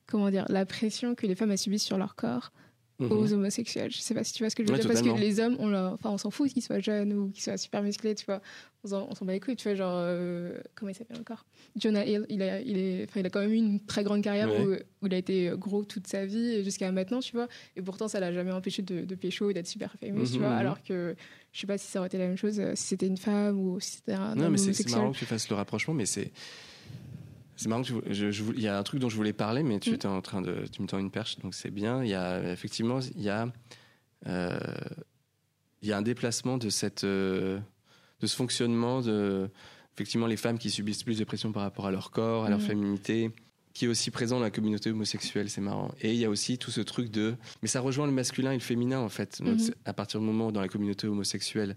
comment 0.07 0.31
dire, 0.31 0.45
la 0.51 0.67
pression 0.67 1.15
que 1.15 1.27
les 1.27 1.35
femmes 1.35 1.57
subissent 1.57 1.85
sur 1.85 1.97
leur 1.97 2.15
corps 2.15 2.53
Mhm. 2.99 3.13
aux 3.13 3.33
homosexuels. 3.35 3.91
Je 3.93 3.99
sais 3.99 4.15
pas 4.15 4.25
si 4.25 4.33
tu 4.33 4.43
vois 4.43 4.49
ce 4.49 4.57
que 4.57 4.63
je 4.63 4.69
veux 4.69 4.75
Ouais, 4.75 4.81
dire. 4.81 4.89
Parce 4.89 5.01
que 5.01 5.09
totalement. 5.09 5.21
les 5.23 5.39
hommes, 5.41 5.57
on, 5.59 5.69
leur- 5.69 5.93
enfin, 5.93 6.09
on 6.11 6.17
s'en 6.19 6.31
fout 6.31 6.51
qu'ils 6.51 6.63
soient 6.63 6.81
jeunes 6.81 7.13
ou 7.13 7.29
qu'ils 7.31 7.43
soient 7.43 7.59
super 7.59 7.83
musclés, 7.83 8.15
tu 8.15 8.25
vois. 8.25 8.41
On 8.85 9.15
s'en 9.15 9.27
bat 9.27 9.33
les 9.35 9.41
couilles, 9.41 9.57
tu 9.57 9.65
vois. 9.69 9.75
Genre, 9.75 9.93
euh, 9.95 10.59
comment 10.75 10.91
il 10.91 10.95
s'appelle 10.95 11.19
encore? 11.21 11.45
Jonah 11.77 12.07
Hill, 12.07 12.25
il 12.31 12.41
a, 12.41 12.61
il, 12.63 12.79
est, 12.79 13.05
enfin, 13.09 13.21
il 13.21 13.27
a 13.27 13.31
quand 13.31 13.41
même 13.41 13.53
eu 13.53 13.57
une 13.57 13.85
très 13.85 14.03
grande 14.03 14.23
carrière 14.23 14.49
Ouais. 14.49 14.65
où, 14.65 15.05
où 15.05 15.07
il 15.09 15.13
a 15.15 15.19
été 15.19 15.51
gros 15.57 15.85
toute 15.85 16.07
sa 16.07 16.25
vie 16.25 16.65
jusqu'à 16.65 16.91
maintenant, 16.91 17.19
tu 17.21 17.33
vois. 17.33 17.49
Et 17.77 17.83
pourtant, 17.83 18.09
ça 18.09 18.19
l'a 18.21 18.33
jamais 18.33 18.53
empêché 18.53 18.81
de, 18.83 19.05
de 19.05 19.15
pécho 19.15 19.51
et 19.51 19.55
d'être 19.55 19.67
super 19.67 19.93
fameux, 20.01 20.25
tu 20.25 20.35
Mhm, 20.35 20.39
vois. 20.39 20.51
mhm. 20.51 20.57
Alors 20.59 20.83
que 20.83 21.15
je 21.53 21.61
sais 21.61 21.67
pas 21.67 21.77
si 21.79 21.87
ça 21.89 21.99
aurait 21.99 22.07
été 22.09 22.17
la 22.19 22.29
même 22.29 22.37
chose 22.39 22.59
euh, 22.61 22.73
si 22.77 22.85
c'était 22.85 23.07
une 23.09 23.17
femme 23.19 23.59
ou 23.61 23.79
si 23.81 23.97
c'était 23.97 24.13
un 24.13 24.37
Non, 24.37 24.45
homme 24.47 24.53
mais 24.53 24.59
c'est 24.59 24.89
marrant 24.89 25.13
que 25.13 25.19
tu 25.19 25.27
fasses 25.27 25.49
le 25.51 25.57
rapprochement, 25.57 25.93
mais 25.93 26.07
c'est. 26.07 26.31
C'est 27.57 27.69
marrant 27.69 27.83
je- 27.83 28.31
je- 28.31 28.45
il 28.55 28.61
y 28.61 28.69
a 28.69 28.79
un 28.79 28.83
truc 28.83 29.01
dont 29.01 29.09
je 29.09 29.17
voulais 29.17 29.33
parler, 29.33 29.63
mais 29.63 29.81
tu 29.81 29.91
Mm. 29.91 29.95
étais 29.95 30.07
en 30.09 30.21
train 30.21 30.43
de, 30.43 30.67
tu 30.71 30.83
me 30.83 30.87
tends 30.87 30.99
une 30.99 31.11
perche, 31.11 31.39
donc 31.39 31.55
c'est 31.55 31.71
bien. 31.71 32.03
Il 32.05 32.11
y 32.11 32.15
a 32.15 32.53
effectivement, 32.53 33.01
il 33.17 33.23
y 33.23 33.29
a, 33.31 33.51
euh, 34.27 34.59
il 35.83 35.89
y 35.89 35.93
a 35.93 35.97
un 35.99 36.03
déplacement 36.03 36.59
de 36.59 36.69
cette, 36.71 37.05
euh, 37.05 37.59
de 38.21 38.27
ce 38.27 38.37
fonctionnement 38.37 39.01
de, 39.01 39.49
effectivement, 39.95 40.27
les 40.27 40.37
femmes 40.37 40.59
qui 40.59 40.71
subissent 40.71 41.03
plus 41.03 41.19
de 41.19 41.25
pression 41.25 41.53
par 41.53 41.63
rapport 41.63 41.87
à 41.87 41.91
leur 41.91 42.11
corps, 42.11 42.45
à 42.45 42.51
leur 42.51 42.59
Mhm. 42.59 42.65
féminité, 42.67 43.31
qui 43.73 43.85
est 43.85 43.89
aussi 43.89 44.11
présent 44.11 44.37
dans 44.37 44.43
la 44.43 44.51
communauté 44.51 44.91
homosexuelle, 44.91 45.51
c'est 45.51 45.61
marrant. 45.61 45.91
Et 46.01 46.13
il 46.13 46.19
y 46.19 46.25
a 46.25 46.31
aussi 46.31 46.57
tout 46.59 46.71
ce 46.71 46.81
truc 46.81 47.11
de, 47.11 47.37
mais 47.63 47.69
ça 47.69 47.81
rejoint 47.81 48.07
le 48.07 48.13
masculin 48.13 48.53
et 48.53 48.55
le 48.55 48.61
féminin 48.61 49.01
en 49.01 49.09
fait. 49.11 49.41
Donc, 49.43 49.55
Mhm. 49.55 49.59
c'est- 49.59 49.75
à 49.85 49.93
partir 49.93 50.19
du 50.21 50.27
moment 50.27 50.47
où 50.49 50.53
dans 50.53 50.63
la 50.63 50.69
communauté 50.69 51.07
homosexuelle 51.07 51.77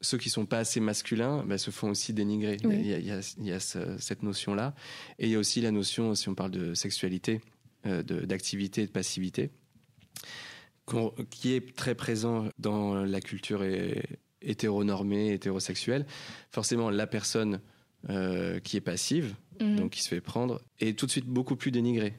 ceux 0.00 0.18
qui 0.18 0.28
sont 0.30 0.44
pas 0.46 0.58
assez 0.58 0.80
masculins 0.80 1.44
bah, 1.46 1.56
se 1.58 1.70
font 1.70 1.90
aussi 1.90 2.12
dénigrer. 2.12 2.56
Oui. 2.64 2.76
Il 2.80 2.86
y 2.86 2.94
a, 2.94 2.98
il 2.98 3.06
y 3.06 3.10
a- 3.12 3.34
il 3.38 3.46
y 3.46 3.52
a 3.52 3.60
ce- 3.60 3.96
cette 3.98 4.22
notion-là. 4.22 4.74
Et 5.18 5.26
il 5.26 5.30
y 5.30 5.34
a 5.34 5.38
aussi 5.38 5.60
la 5.60 5.70
notion, 5.70 6.14
si 6.14 6.28
on 6.28 6.34
parle 6.34 6.50
de 6.50 6.74
sexualité, 6.74 7.40
euh, 7.86 8.02
d'activité 8.02 8.82
et 8.82 8.86
de 8.86 8.92
passivité, 8.92 9.50
qui 11.30 11.54
est 11.54 11.74
très 11.76 11.94
présent 11.94 12.48
dans 12.58 12.94
la 13.04 13.20
culture 13.20 13.62
hé- 13.64 14.02
hétéronormée, 14.42 15.32
hétérosexuelle. 15.32 16.04
Forcément, 16.50 16.90
la 16.90 17.06
personne 17.06 17.60
euh, 18.10 18.60
qui 18.60 18.76
est 18.76 18.82
passive, 18.82 19.34
Mhm. 19.62 19.76
donc 19.76 19.92
qui 19.92 20.02
se 20.02 20.08
fait 20.10 20.20
prendre, 20.20 20.60
est 20.78 20.98
tout 20.98 21.06
de 21.06 21.10
suite 21.10 21.24
beaucoup 21.24 21.56
plus 21.56 21.70
dénigrée. 21.70 22.12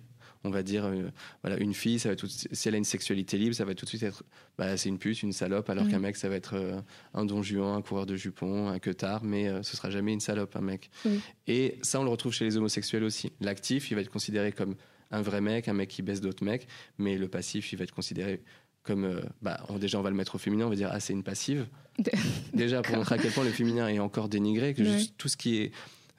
On 0.46 0.52
va 0.52 0.62
dire, 0.62 0.86
euh, 0.86 1.10
voilà, 1.42 1.58
une 1.58 1.74
fille, 1.74 1.98
ça 1.98 2.10
va 2.10 2.16
tout, 2.16 2.28
si 2.30 2.68
elle 2.68 2.76
a 2.76 2.78
une 2.78 2.84
sexualité 2.84 3.36
libre, 3.40 3.56
ça 3.56 3.66
va 3.66 3.74
tout 3.74 3.86
de 3.86 3.90
suite 3.90 4.04
être, 4.04 4.24
bah, 4.60 4.78
c'est 4.78 4.90
une 4.90 5.00
pute, 5.00 5.24
une 5.24 5.32
salope, 5.34 5.70
alors 5.72 5.86
Mhm. 5.86 5.92
qu'un 5.92 6.00
mec, 6.00 6.16
ça 6.18 6.30
va 6.30 6.36
être 6.36 6.54
euh, 6.54 6.80
un 7.16 7.26
don 7.26 7.42
juan, 7.42 7.76
un 7.76 7.82
coureur 7.82 8.06
de 8.06 8.16
jupons, 8.16 8.68
un 8.68 8.78
queutard, 8.78 9.24
mais 9.24 9.48
euh, 9.48 9.64
ce 9.64 9.76
sera 9.76 9.90
jamais 9.90 10.14
une 10.14 10.20
salope, 10.20 10.56
un 10.56 10.62
mec. 10.62 10.92
Oui. 11.04 11.20
Et 11.48 11.78
ça, 11.82 12.00
on 12.00 12.04
le 12.04 12.10
retrouve 12.12 12.32
chez 12.32 12.46
les 12.46 12.58
homosexuels 12.58 13.04
aussi. 13.04 13.32
L'actif, 13.42 13.90
il 13.90 13.96
va 13.96 14.02
être 14.02 14.12
considéré 14.12 14.52
comme 14.52 14.76
un 15.10 15.22
vrai 15.24 15.42
mec, 15.42 15.68
un 15.68 15.74
mec 15.74 15.90
qui 15.90 16.04
baisse 16.04 16.22
d'autres 16.22 16.44
mecs, 16.44 16.68
mais 17.00 17.18
le 17.18 17.28
passif, 17.28 17.74
il 17.74 17.78
va 17.78 17.84
être 17.84 17.94
considéré 17.94 18.42
comme, 18.84 19.04
euh, 19.06 19.22
bah, 19.42 19.66
on- 19.70 19.80
déjà, 19.80 19.98
on 19.98 20.04
va 20.04 20.12
le 20.12 20.16
mettre 20.16 20.36
au 20.36 20.38
féminin, 20.38 20.68
on 20.68 20.70
va 20.70 20.76
dire, 20.76 20.90
ah, 20.92 21.00
c'est 21.00 21.14
une 21.14 21.24
passive. 21.24 21.66
déjà, 22.54 22.84
pour 22.84 22.96
montrer 22.98 23.16
à 23.16 23.18
quel 23.18 23.32
point 23.32 23.44
le 23.44 23.50
féminin 23.52 23.88
est 23.88 23.98
encore 24.00 24.30
dénigré, 24.30 24.76
que 24.76 24.84
Ouais. 24.84 24.92
juste 24.98 25.16
tout 25.18 25.28
ce 25.28 25.38
qui 25.38 25.58
est 25.58 25.72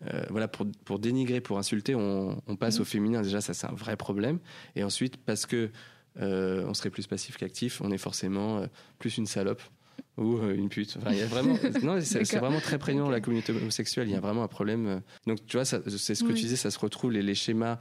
euh, 0.02 0.24
voilà, 0.30 0.48
pour, 0.48 0.66
pour 0.84 0.98
dénigrer, 0.98 1.40
pour 1.40 1.58
insulter, 1.58 1.94
on, 1.94 2.42
on 2.46 2.56
passe 2.56 2.76
Mhm. 2.76 2.82
au 2.82 2.84
féminin. 2.84 3.22
Déjà, 3.22 3.40
ça, 3.40 3.54
c'est 3.54 3.66
un 3.66 3.72
vrai 3.74 3.96
problème. 3.96 4.38
Et 4.74 4.84
ensuite, 4.84 5.16
parce 5.16 5.46
que 5.46 5.70
euh, 6.18 6.64
on 6.66 6.74
serait 6.74 6.90
plus 6.90 7.06
passif 7.06 7.36
qu'actif, 7.36 7.80
on 7.80 7.90
est 7.90 7.98
forcément 7.98 8.58
euh, 8.58 8.66
plus 8.98 9.16
une 9.18 9.26
salope 9.26 9.62
ou 10.18 10.38
une 10.42 10.68
pute. 10.68 10.96
Enfin, 10.98 11.12
y 11.14 11.20
a 11.22 11.26
vraiment, 11.26 11.58
non, 11.82 11.98
c'est, 12.00 12.22
vraiment 12.38 12.60
très 12.60 12.78
prégnant 12.78 13.02
dans 13.04 13.08
Ok. 13.08 13.12
la 13.14 13.20
communauté 13.20 13.52
homosexuelle. 13.52 14.08
Il 14.08 14.12
y 14.12 14.16
a 14.16 14.20
vraiment 14.20 14.42
un 14.42 14.48
problème. 14.48 15.02
Donc, 15.26 15.44
tu 15.46 15.56
vois, 15.56 15.64
ça- 15.64 15.80
c'est 15.88 16.14
ce 16.14 16.22
que 16.22 16.28
Oui. 16.28 16.34
tu 16.34 16.42
disais, 16.42 16.56
ça 16.56 16.70
se 16.70 16.78
retrouve 16.78 17.12
les, 17.12 17.22
les 17.22 17.34
schémas 17.34 17.78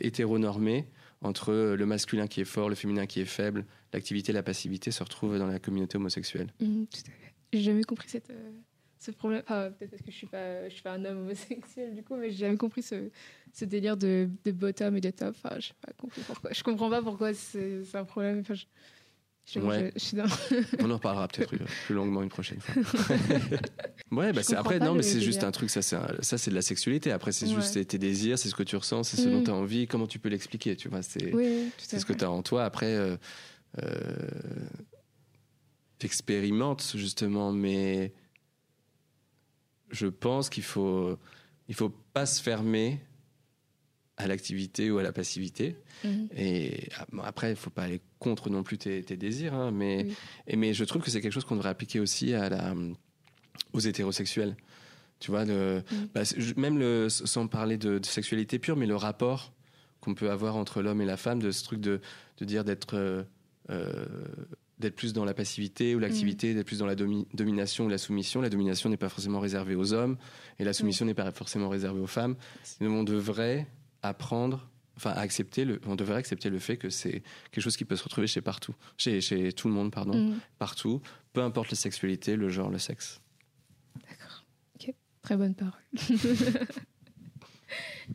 hétéronormés 0.00 0.86
entre 1.20 1.52
le 1.52 1.86
masculin 1.86 2.26
qui 2.26 2.40
est 2.40 2.44
fort, 2.44 2.68
le 2.68 2.74
féminin 2.74 3.06
qui 3.06 3.20
est 3.20 3.24
faible, 3.26 3.64
l'activité, 3.92 4.32
la 4.32 4.42
passivité 4.42 4.90
se 4.90 5.02
retrouvent 5.04 5.38
dans 5.38 5.46
la 5.46 5.58
communauté 5.60 5.96
homosexuelle. 5.96 6.48
Mhm, 6.60 6.86
tout 6.88 7.00
à 7.06 7.10
fait. 7.10 7.34
J'ai 7.52 7.60
jamais 7.62 7.84
compris 7.84 8.08
cette, 8.08 8.30
ce 9.04 9.10
problème. 9.10 9.42
Enfin, 9.44 9.70
peut-être 9.76 9.90
parce 9.90 10.02
que 10.02 10.10
je 10.10 10.16
suis 10.16 10.26
pas, 10.26 10.68
je 10.68 10.74
suis 10.74 10.82
pas 10.82 10.92
un 10.92 11.04
homme 11.04 11.18
homosexuel 11.22 11.94
du 11.94 12.02
coup, 12.02 12.14
mais 12.16 12.30
j'ai 12.30 12.36
jamais 12.38 12.56
compris 12.56 12.82
ce, 12.82 13.10
ce 13.52 13.64
délire 13.64 13.96
de, 13.96 14.28
de 14.44 14.52
bottom 14.52 14.96
et 14.96 15.00
de 15.00 15.10
top. 15.10 15.34
Enfin, 15.42 15.58
je 15.58 15.70
pas 15.84 15.92
compris 15.98 16.22
pourquoi. 16.26 16.52
Je 16.52 16.62
comprends 16.62 16.88
pas 16.90 17.02
pourquoi 17.02 17.34
c'est 17.34 17.84
c'est 17.84 17.96
un 17.98 18.04
problème. 18.04 18.40
Enfin, 18.40 18.54
je, 18.54 18.64
je, 19.44 19.58
Ouais. 19.58 19.90
je- 19.94 19.98
je 20.00 20.04
suis 20.04 20.16
dans. 20.16 20.24
On 20.80 20.90
en 20.90 20.94
reparlera 20.94 21.26
peut-être 21.26 21.48
plus, 21.56 21.94
longuement 21.94 22.22
une 22.22 22.28
prochaine 22.28 22.60
fois. 22.60 22.82
ouais, 24.12 24.32
bah 24.32 24.42
c'est 24.44 24.54
après 24.54 24.78
non, 24.78 24.94
mais 24.94 25.02
c'est 25.02 25.20
juste 25.20 25.42
un 25.42 25.50
truc. 25.50 25.68
Ça, 25.70 25.82
c'est 25.82 25.96
un- 25.96 26.14
ça, 26.20 26.38
c'est 26.38 26.50
de 26.50 26.54
la 26.54 26.62
sexualité. 26.62 27.10
Après, 27.10 27.32
c'est 27.32 27.46
Ouais. 27.48 27.54
juste 27.56 27.84
tes- 27.88 27.98
désirs, 27.98 28.38
c'est 28.38 28.48
ce 28.48 28.54
que 28.54 28.62
tu 28.62 28.76
ressens, 28.76 29.02
c'est 29.02 29.16
ce 29.16 29.28
Mm. 29.28 29.32
dont 29.32 29.42
tu 29.42 29.50
as 29.50 29.54
envie. 29.54 29.86
Comment 29.88 30.06
tu 30.06 30.20
peux 30.20 30.28
l'expliquer 30.28 30.76
Tu 30.76 30.88
vois, 30.88 31.02
c'est 31.02 31.34
Oui, 31.34 31.70
ce 31.78 32.04
que 32.04 32.12
tu 32.12 32.24
as 32.24 32.30
en 32.30 32.42
toi. 32.42 32.64
Après, 32.64 32.94
euh, 32.94 33.16
euh, 33.82 33.90
t'expérimentes 35.98 36.92
justement, 36.96 37.52
mais 37.52 38.12
je 39.92 40.06
pense 40.08 40.50
qu'il 40.50 40.62
faut, 40.64 41.16
il 41.68 41.74
faut 41.74 41.90
pas 42.12 42.26
se 42.26 42.42
fermer 42.42 42.98
à 44.16 44.26
l'activité 44.26 44.90
ou 44.90 44.98
à 44.98 45.02
la 45.02 45.12
passivité. 45.12 45.76
Mhm. 46.04 46.28
Et 46.36 46.88
ah, 46.98 47.06
après, 47.24 47.50
il 47.50 47.56
faut 47.56 47.70
pas 47.70 47.84
aller 47.84 48.00
contre 48.18 48.50
non 48.50 48.62
plus 48.62 48.78
tes, 48.78 49.02
tes 49.02 49.16
désirs, 49.16 49.54
hein, 49.54 49.70
mais, 49.70 50.04
Oui. 50.04 50.14
et, 50.48 50.56
mais 50.56 50.74
je 50.74 50.84
trouve 50.84 51.02
que 51.02 51.10
c'est 51.10 51.20
quelque 51.20 51.32
chose 51.32 51.44
qu'on 51.44 51.56
devrait 51.56 51.70
appliquer 51.70 52.00
aussi 52.00 52.34
à 52.34 52.48
la, 52.48 52.74
aux 53.72 53.80
hétérosexuels. 53.80 54.56
Tu 55.18 55.30
vois, 55.30 55.44
le, 55.44 55.82
Mm. 55.90 55.94
bah, 56.14 56.22
même 56.56 56.78
le, 56.78 57.08
sans 57.08 57.46
parler 57.46 57.76
de, 57.78 57.98
de 57.98 58.06
sexualité 58.06 58.58
pure, 58.58 58.76
mais 58.76 58.86
le 58.86 58.96
rapport 58.96 59.52
qu'on 60.00 60.14
peut 60.14 60.30
avoir 60.30 60.56
entre 60.56 60.82
l'homme 60.82 61.00
et 61.00 61.06
la 61.06 61.16
femme, 61.16 61.38
de 61.40 61.50
ce 61.52 61.62
truc 61.62 61.80
de, 61.80 62.00
de 62.38 62.44
dire 62.44 62.64
d'être 62.64 62.94
euh, 62.96 63.22
euh, 63.70 64.04
d'être 64.82 64.94
plus 64.96 65.12
dans 65.14 65.24
la 65.24 65.32
passivité 65.34 65.94
ou 65.94 65.98
l'activité, 65.98 66.52
d'être 66.54 66.66
plus 66.66 66.78
dans 66.80 66.86
la 66.86 66.94
domi- 66.94 67.26
domination 67.32 67.86
ou 67.86 67.88
la 67.88 67.96
soumission. 67.98 68.40
La 68.42 68.50
domination 68.50 68.90
n'est 68.90 68.96
pas 68.98 69.08
forcément 69.08 69.40
réservée 69.40 69.74
aux 69.74 69.92
hommes 69.94 70.16
et 70.58 70.64
la 70.64 70.72
soumission 70.74 71.06
n'est 71.06 71.14
pas 71.14 71.30
forcément 71.32 71.68
réservée 71.70 72.00
aux 72.00 72.06
femmes. 72.06 72.36
On 72.80 73.02
devrait 73.04 73.66
apprendre, 74.02 74.68
enfin 74.96 75.10
accepter 75.12 75.64
le, 75.64 75.80
on 75.86 75.96
devrait 75.96 76.16
accepter 76.16 76.50
le 76.50 76.58
fait 76.58 76.76
que 76.76 76.90
c'est 76.90 77.22
quelque 77.50 77.62
chose 77.62 77.76
qui 77.76 77.84
peut 77.86 77.96
se 77.96 78.04
retrouver 78.04 78.26
chez 78.26 78.40
partout, 78.42 78.74
chez, 78.98 79.20
chez 79.20 79.52
tout 79.52 79.68
le 79.68 79.74
monde, 79.74 79.90
pardon, 79.90 80.14
Mhm. 80.18 80.38
partout, 80.58 81.00
peu 81.32 81.40
importe 81.42 81.70
la 81.70 81.76
sexualité, 81.76 82.36
le 82.36 82.48
genre, 82.50 82.68
le 82.70 82.78
sexe. 82.78 83.20
D'accord. 84.08 84.44
Ok. 84.74 84.92
Très 85.22 85.36
bonne 85.36 85.54
parole. 85.54 85.80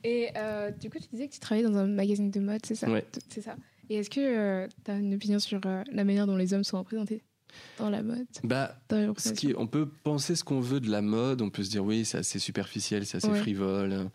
Et 0.04 0.30
euh, 0.38 0.70
du 0.72 0.90
coup, 0.90 1.00
tu 1.00 1.08
disais 1.12 1.28
que 1.28 1.34
tu 1.34 1.40
travaillais 1.40 1.68
dans 1.68 1.78
un 1.78 1.88
magazine 1.88 2.30
de 2.30 2.40
mode, 2.40 2.64
c'est 2.66 2.76
ça? 2.76 2.90
Ouais. 2.90 3.06
C'est 3.30 3.42
ça? 3.42 3.56
Et 3.90 3.96
est-ce 3.96 4.10
que 4.10 4.68
tu 4.86 4.92
as 4.92 4.96
une 4.96 5.14
opinion 5.14 5.40
sur 5.40 5.62
euh, 5.66 5.84
la 5.92 6.04
manière 6.04 6.28
dont 6.28 6.36
les 6.36 6.54
hommes 6.54 6.64
sont 6.64 6.80
représentés 6.80 7.24
dans 7.80 7.90
la 7.90 8.04
mode 8.04 8.28
bah, 8.44 8.78
ce 9.18 9.32
qui, 9.32 9.54
on 9.58 9.68
peut 9.68 9.88
penser 10.04 10.36
ce 10.36 10.44
qu'on 10.44 10.60
veut 10.60 10.80
de 10.80 10.92
la 10.92 11.02
mode, 11.02 11.42
on 11.42 11.50
peut 11.50 11.64
se 11.64 11.70
dire 11.70 11.84
oui, 11.84 12.06
c'est 12.06 12.20
assez 12.20 12.40
superficiel, 12.40 13.06
c'est 13.06 13.18
assez 13.18 13.34
frivole, 13.34 14.10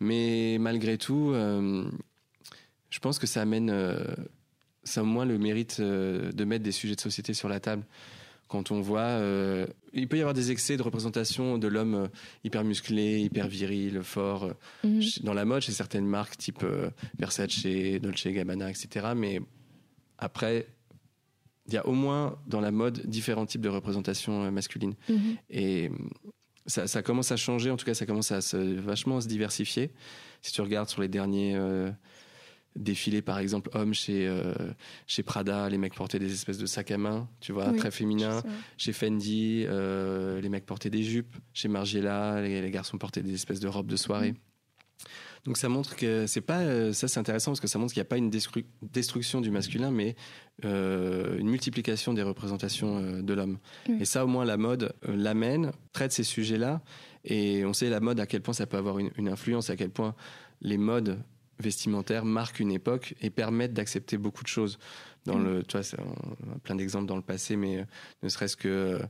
mais 0.00 0.56
malgré 0.58 0.98
tout, 0.98 1.30
euh, 1.32 1.84
je 2.92 2.98
pense 2.98 3.18
que 3.18 3.26
ça 3.26 3.42
amène, 3.42 3.70
euh, 3.70 4.04
ça 4.84 5.02
au 5.02 5.06
moins 5.06 5.24
le 5.24 5.38
mérite 5.38 5.78
euh, 5.80 6.32
de 6.32 6.44
mettre 6.44 6.64
des 6.64 6.72
sujets 6.72 6.94
de 6.94 7.00
société 7.00 7.34
sur 7.34 7.48
la 7.48 7.60
table. 7.60 7.84
Quand 8.48 8.70
on 8.70 8.80
voit, 8.80 9.00
euh, 9.00 9.66
il 9.92 10.08
peut 10.08 10.16
y 10.16 10.20
avoir 10.20 10.34
des 10.34 10.50
excès 10.50 10.76
de 10.76 10.82
représentation 10.82 11.58
de 11.58 11.68
l'homme 11.68 11.94
euh, 11.94 12.06
hyper 12.44 12.64
musclé, 12.64 13.20
hyper 13.20 13.48
viril, 13.48 14.02
fort 14.02 14.44
euh, 14.44 14.52
mhm. 14.84 15.02
dans 15.22 15.34
la 15.34 15.44
mode 15.44 15.62
chez 15.62 15.72
certaines 15.72 16.06
marques 16.06 16.36
type 16.36 16.64
Versace, 17.18 17.66
Dolce 18.00 18.26
Gabbana, 18.26 18.70
etc. 18.70 19.08
Mais 19.16 19.40
après, 20.18 20.66
il 21.66 21.74
y 21.74 21.76
a 21.76 21.86
au 21.86 21.92
moins 21.92 22.38
dans 22.46 22.60
la 22.60 22.70
mode 22.70 23.06
différents 23.06 23.46
types 23.46 23.60
de 23.60 23.68
représentations 23.68 24.50
masculines. 24.50 24.94
Mhm. 25.08 25.36
Et 25.50 25.90
ça, 26.66 26.86
ça, 26.86 27.02
commence 27.02 27.32
à 27.32 27.36
changer, 27.36 27.70
en 27.70 27.76
tout 27.76 27.84
cas, 27.84 27.94
ça 27.94 28.06
commence 28.06 28.32
à 28.32 28.40
se, 28.40 28.56
vachement 28.56 29.20
se 29.20 29.28
diversifier. 29.28 29.90
Si 30.42 30.52
tu 30.52 30.60
regardes 30.60 30.88
sur 30.88 31.02
les 31.02 31.08
derniers 31.08 31.56
défiler 32.76 33.22
par 33.22 33.38
exemple 33.38 33.70
hommes 33.74 33.94
chez 33.94 34.26
euh, 34.26 34.54
chez 35.06 35.22
Prada 35.22 35.68
les 35.68 35.78
mecs 35.78 35.94
portaient 35.94 36.18
des 36.18 36.32
espèces 36.32 36.58
de 36.58 36.66
sacs 36.66 36.90
à 36.90 36.98
main 36.98 37.28
tu 37.40 37.52
vois 37.52 37.72
très 37.72 37.90
féminin 37.90 38.42
chez 38.78 38.92
Fendi 38.92 39.64
euh, 39.66 40.40
les 40.40 40.48
mecs 40.48 40.66
portaient 40.66 40.90
des 40.90 41.02
jupes. 41.02 41.36
Chez 41.52 41.68
Margiela 41.68 42.40
les, 42.40 42.70
garçons 42.70 42.98
portaient 42.98 43.22
des 43.22 43.34
espèces 43.34 43.60
de 43.60 43.68
robes 43.68 43.86
de 43.86 43.96
soirée. 43.96 44.34
Donc 45.44 45.56
ça 45.56 45.68
montre 45.68 45.96
que 45.96 46.26
c'est 46.26 46.40
pas 46.40 46.60
euh, 46.60 46.92
ça 46.92 47.08
c'est 47.08 47.18
intéressant 47.18 47.50
parce 47.50 47.60
que 47.60 47.66
ça 47.66 47.78
montre 47.78 47.92
qu'il 47.92 48.00
n'y 48.00 48.06
a 48.06 48.08
pas 48.08 48.16
une 48.16 48.30
destruction 48.30 49.40
du 49.40 49.50
masculin 49.50 49.90
mais 49.90 50.14
une 50.62 51.48
multiplication 51.48 52.14
des 52.14 52.22
représentations 52.22 53.20
de 53.20 53.34
l'homme. 53.34 53.58
Et 54.00 54.04
ça 54.04 54.24
au 54.24 54.28
moins 54.28 54.44
la 54.44 54.56
mode 54.56 54.94
l'amène 55.02 55.72
traite 55.92 56.12
ces 56.12 56.24
sujets 56.24 56.58
là 56.58 56.80
et 57.24 57.64
on 57.66 57.72
sait 57.72 57.90
la 57.90 58.00
mode 58.00 58.18
à 58.20 58.26
quel 58.26 58.40
point 58.40 58.54
ça 58.54 58.66
peut 58.66 58.76
avoir 58.76 58.98
une, 58.98 59.10
une 59.16 59.28
influence 59.28 59.68
à 59.68 59.76
quel 59.76 59.90
point 59.90 60.14
les 60.62 60.78
modes 60.78 61.18
vestimentaires 61.62 62.24
marquent 62.24 62.60
une 62.60 62.72
époque 62.72 63.14
et 63.20 63.30
permettent 63.30 63.74
d'accepter 63.74 64.18
beaucoup 64.18 64.42
de 64.42 64.48
choses. 64.48 64.78
Dans 65.24 65.38
mm. 65.38 65.44
le, 65.44 65.62
tu 65.62 65.78
vois, 65.78 65.86
plein 66.62 66.74
d'exemples 66.74 67.06
dans 67.06 67.16
le 67.16 67.22
passé, 67.22 67.56
mais 67.56 67.78
euh, 67.78 67.84
ne 68.22 68.28
serait-ce 68.28 68.56
que 68.56 69.00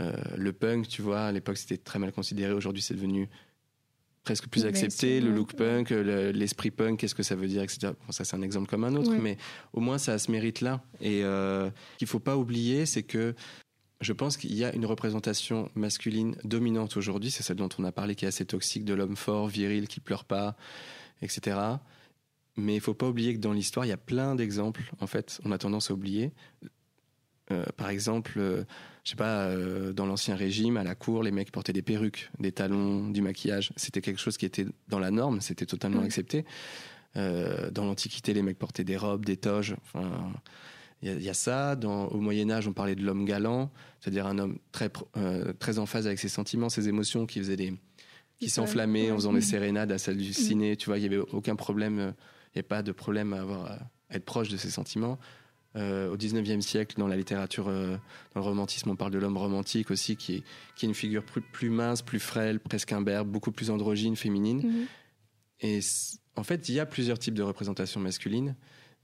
euh, 0.00 0.12
le 0.36 0.52
punk, 0.52 0.88
tu 0.88 1.02
vois, 1.02 1.22
à 1.22 1.32
l'époque 1.32 1.56
c'était 1.56 1.78
très 1.78 1.98
mal 1.98 2.12
considéré. 2.12 2.52
Aujourd'hui, 2.52 2.82
c'est 2.82 2.94
devenu 2.94 3.28
presque 4.24 4.48
plus 4.48 4.64
accepté. 4.64 5.20
Le 5.20 5.30
look 5.30 5.54
punk, 5.54 5.90
l'esprit 5.90 6.70
punk, 6.70 6.98
qu'est-ce 6.98 7.14
que 7.14 7.22
ça 7.22 7.36
veut 7.36 7.46
dire, 7.46 7.62
etc. 7.62 7.92
ça, 8.10 8.24
c'est 8.24 8.34
un 8.34 8.42
exemple 8.42 8.68
comme 8.68 8.84
un 8.84 8.94
autre, 8.96 9.12
mais 9.12 9.36
au 9.72 9.80
moins 9.80 9.98
ça 9.98 10.14
a 10.14 10.18
ce 10.18 10.30
mérite-là. 10.30 10.82
Et 11.00 11.22
euh, 11.22 11.70
qu'il 11.98 12.08
faut 12.08 12.18
pas 12.18 12.36
oublier, 12.36 12.86
c'est 12.86 13.02
que 13.02 13.34
je 14.00 14.12
pense 14.12 14.36
qu'il 14.36 14.54
y 14.54 14.64
a 14.64 14.74
une 14.74 14.86
représentation 14.86 15.70
masculine 15.74 16.36
dominante 16.42 16.96
aujourd'hui, 16.96 17.30
c'est 17.30 17.42
celle 17.42 17.56
dont 17.56 17.68
on 17.78 17.84
a 17.84 17.92
parlé, 17.92 18.14
qui 18.14 18.24
est 18.24 18.28
assez 18.28 18.44
toxique, 18.44 18.84
de 18.84 18.94
l'homme 18.94 19.16
fort, 19.16 19.46
viril, 19.46 19.88
qui 19.88 20.00
pleure 20.00 20.24
pas, 20.24 20.56
etc. 21.22 21.58
Mais 22.56 22.74
il 22.74 22.80
faut 22.80 22.94
pas 22.94 23.08
oublier 23.08 23.34
que 23.34 23.40
dans 23.40 23.52
l'histoire, 23.52 23.84
il 23.84 23.88
y 23.88 23.92
a 23.92 23.96
plein 23.96 24.34
d'exemples. 24.34 24.92
En 25.00 25.06
fait, 25.06 25.40
on 25.44 25.52
a 25.52 25.58
tendance 25.58 25.90
à 25.90 25.94
oublier. 25.94 26.32
Euh, 27.50 27.64
par 27.76 27.90
exemple, 27.90 28.34
euh, 28.38 28.64
je 29.02 29.10
sais 29.10 29.16
pas, 29.16 29.46
euh, 29.46 29.92
dans 29.92 30.06
l'ancien 30.06 30.34
régime, 30.34 30.76
à 30.76 30.84
la 30.84 30.94
cour, 30.94 31.22
les 31.22 31.30
mecs 31.30 31.52
portaient 31.52 31.72
des 31.72 31.82
perruques, 31.82 32.30
des 32.38 32.52
talons, 32.52 33.10
du 33.10 33.20
maquillage. 33.20 33.72
C'était 33.76 34.00
quelque 34.00 34.20
chose 34.20 34.36
qui 34.36 34.46
était 34.46 34.66
dans 34.88 34.98
la 34.98 35.10
norme, 35.10 35.40
c'était 35.40 35.66
totalement 35.66 36.02
accepté. 36.02 36.44
dans 37.14 37.84
l'Antiquité, 37.84 38.34
les 38.34 38.42
mecs 38.42 38.58
portaient 38.58 38.84
des 38.84 38.96
robes, 38.96 39.24
des 39.24 39.36
toges. 39.36 39.76
Enfin, 39.84 40.32
il 41.02 41.22
y, 41.22 41.28
a 41.28 41.34
ça. 41.34 41.76
Dans, 41.76 42.06
au 42.08 42.18
Moyen 42.18 42.50
Âge, 42.50 42.66
on 42.66 42.72
parlait 42.72 42.94
de 42.94 43.04
l'homme 43.04 43.24
galant, 43.26 43.70
c'est-à-dire 44.00 44.26
un 44.26 44.38
homme 44.38 44.58
très 44.72 44.90
très 45.58 45.78
en 45.78 45.86
phase 45.86 46.06
avec 46.06 46.18
ses 46.18 46.30
sentiments, 46.30 46.70
ses 46.70 46.88
émotions, 46.88 47.26
qui 47.26 47.38
faisait 47.40 47.56
des 47.56 47.74
qui 48.40 48.48
s'enflammait 48.48 49.12
en 49.12 49.16
faisant 49.16 49.32
des 49.32 49.42
sérénades 49.42 49.92
à 49.92 49.98
s'halluciner. 49.98 50.72
Mm. 50.72 50.76
Tu 50.76 50.86
vois, 50.86 50.98
il 50.98 51.02
y 51.02 51.06
avait 51.06 51.18
aucun 51.18 51.54
problème 51.54 52.14
n'y 52.56 52.60
a 52.60 52.68
pas 52.68 52.82
de 52.82 52.92
problème 52.92 53.32
à, 53.32 53.40
avoir, 53.40 53.78
être 54.10 54.24
proche 54.24 54.48
de 54.48 54.56
ses 54.56 54.70
sentiments. 54.70 55.18
Euh, 55.76 56.08
au 56.08 56.16
19e 56.16 56.60
siècle, 56.60 56.94
dans 56.98 57.08
la 57.08 57.16
littérature, 57.16 57.66
euh, 57.66 57.96
dans 58.32 58.40
le 58.40 58.46
romantisme, 58.46 58.90
on 58.90 58.96
parle 58.96 59.10
de 59.10 59.18
l'homme 59.18 59.36
romantique 59.36 59.90
aussi, 59.90 60.14
qui 60.14 60.36
est, 60.36 60.42
qui 60.76 60.86
est 60.86 60.88
une 60.88 60.94
figure 60.94 61.24
plus, 61.24 61.40
plus 61.40 61.68
mince, 61.68 62.00
plus 62.00 62.20
frêle, 62.20 62.60
presque 62.60 62.92
imberbe, 62.92 63.28
beaucoup 63.28 63.50
plus 63.50 63.70
androgyne, 63.70 64.14
féminine. 64.14 64.58
Mhm. 64.58 64.86
Et 65.60 65.80
en 66.36 66.44
fait, 66.44 66.68
il 66.68 66.76
y 66.76 66.80
a 66.80 66.86
plusieurs 66.86 67.18
types 67.18 67.34
de 67.34 67.42
représentations 67.42 67.98
masculines, 67.98 68.54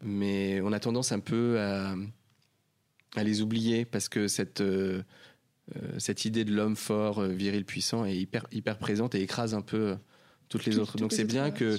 mais 0.00 0.60
on 0.60 0.72
a 0.72 0.78
tendance 0.78 1.10
un 1.10 1.18
peu 1.18 1.58
à, 1.58 1.96
à 3.16 3.24
les 3.24 3.42
oublier 3.42 3.84
parce 3.84 4.08
que 4.08 4.28
cette, 4.28 4.60
euh, 4.60 5.02
cette 5.98 6.24
idée 6.24 6.44
de 6.44 6.54
l'homme 6.54 6.76
fort, 6.76 7.22
viril, 7.24 7.64
puissant 7.64 8.04
est 8.04 8.16
hyper, 8.16 8.46
hyper 8.52 8.78
présente 8.78 9.16
et 9.16 9.22
écrase 9.22 9.54
un 9.54 9.62
peu 9.62 9.96
toutes 10.48 10.66
les 10.66 10.78
autres. 10.78 10.98
Donc 10.98 11.12
c'est 11.12 11.24
bien 11.24 11.50
que 11.50 11.78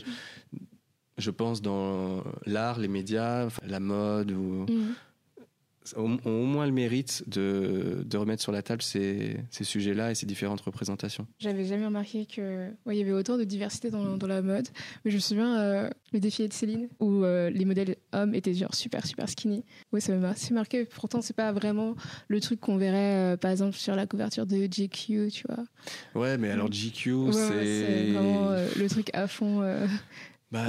je 1.18 1.32
pense, 1.32 1.62
dans 1.62 2.24
l'art, 2.46 2.80
les 2.80 2.88
médias, 2.88 3.48
la 3.66 3.80
mode, 3.80 4.32
ou, 4.32 4.66
mhm. 4.70 4.96
ont, 5.96 6.20
au 6.26 6.46
moins 6.46 6.66
le 6.66 6.72
mérite 6.72 7.24
de, 7.28 8.04
de 8.06 8.18
remettre 8.18 8.42
sur 8.42 8.52
la 8.52 8.62
table 8.62 8.82
ces, 8.82 9.38
ces 9.50 9.64
sujets-là 9.64 10.12
et 10.12 10.16
ces 10.16 10.26
différentes 10.26 10.62
représentations. 10.62 11.28
J'avais 11.40 11.66
jamais 11.66 11.86
remarqué 11.86 12.26
qu'il 12.26 12.76
ouais, 12.86 12.98
y 12.98 13.02
avait 13.02 13.12
autant 13.12 13.38
de 13.38 13.44
diversité 13.44 13.90
dans, 13.90 14.18
dans, 14.18 14.28
la 14.28 14.42
mode. 14.42 14.68
Mais 15.04 15.12
je 15.12 15.18
me 15.18 15.22
souviens 15.22 15.60
euh, 15.60 15.90
le 16.14 16.20
défilé 16.20 16.48
de 16.48 16.54
Céline, 16.54 16.88
où 17.00 17.24
euh, 17.24 17.50
les 17.50 17.66
modèles 17.66 17.98
hommes 18.14 18.34
étaient 18.34 18.54
genre 18.54 18.74
super, 18.74 19.06
super 19.06 19.30
skinny. 19.30 19.64
Oui, 19.92 20.02
ça 20.02 20.16
m'a 20.16 20.30
assez 20.30 20.54
marqué. 20.54 20.86
Pourtant, 20.86 21.22
c'est 21.22 21.36
pas 21.36 21.52
vraiment 21.52 21.96
le 22.28 22.40
truc 22.40 22.60
qu'on 22.60 22.78
verrait, 22.78 23.34
euh, 23.34 23.38
par 23.38 23.52
exemple, 23.52 23.76
sur 23.76 23.96
la 23.96 24.08
couverture 24.08 24.46
de 24.46 24.66
GQ, 24.66 25.30
tu 25.32 25.44
vois. 25.48 25.66
Ouais, 26.16 26.38
mais 26.38 26.52
alors 26.52 26.72
GQ, 26.72 27.32
c'est... 27.32 28.12
vraiment 28.12 28.52
le 28.52 28.88
truc 28.88 29.10
à 29.14 29.28
fond 29.28 29.62
bah, 30.52 30.66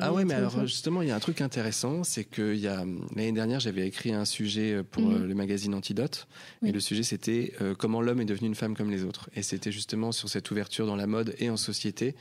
ah 0.00 0.12
ouais, 0.12 0.24
mais 0.24 0.34
alors 0.34 0.66
justement, 0.66 1.02
il 1.02 1.08
y 1.08 1.10
a 1.10 1.16
un 1.16 1.20
truc 1.20 1.40
intéressant, 1.40 2.04
c'est 2.04 2.22
que 2.22 2.54
il 2.54 2.60
y 2.60 2.68
a 2.68 2.84
l'année 3.16 3.32
dernière, 3.32 3.58
j'avais 3.58 3.84
écrit 3.86 4.12
un 4.12 4.24
sujet 4.24 4.74
euh, 4.74 4.82
pour 4.84 5.02
mhm. 5.02 5.22
euh, 5.22 5.26
le 5.26 5.34
magazine 5.34 5.74
Antidote, 5.74 6.28
et 6.64 6.70
le 6.70 6.78
sujet 6.78 7.02
c'était 7.02 7.52
euh, 7.60 7.74
comment 7.74 8.02
l'homme 8.02 8.20
est 8.20 8.24
devenu 8.24 8.46
une 8.46 8.54
femme 8.54 8.76
comme 8.76 8.90
les 8.90 9.02
autres, 9.02 9.28
et 9.34 9.42
c'était 9.42 9.72
justement 9.72 10.12
sur 10.12 10.28
cette 10.28 10.48
ouverture 10.52 10.86
dans 10.86 10.94
la 10.94 11.08
mode 11.08 11.34
et 11.38 11.50
en 11.50 11.56
société. 11.56 12.14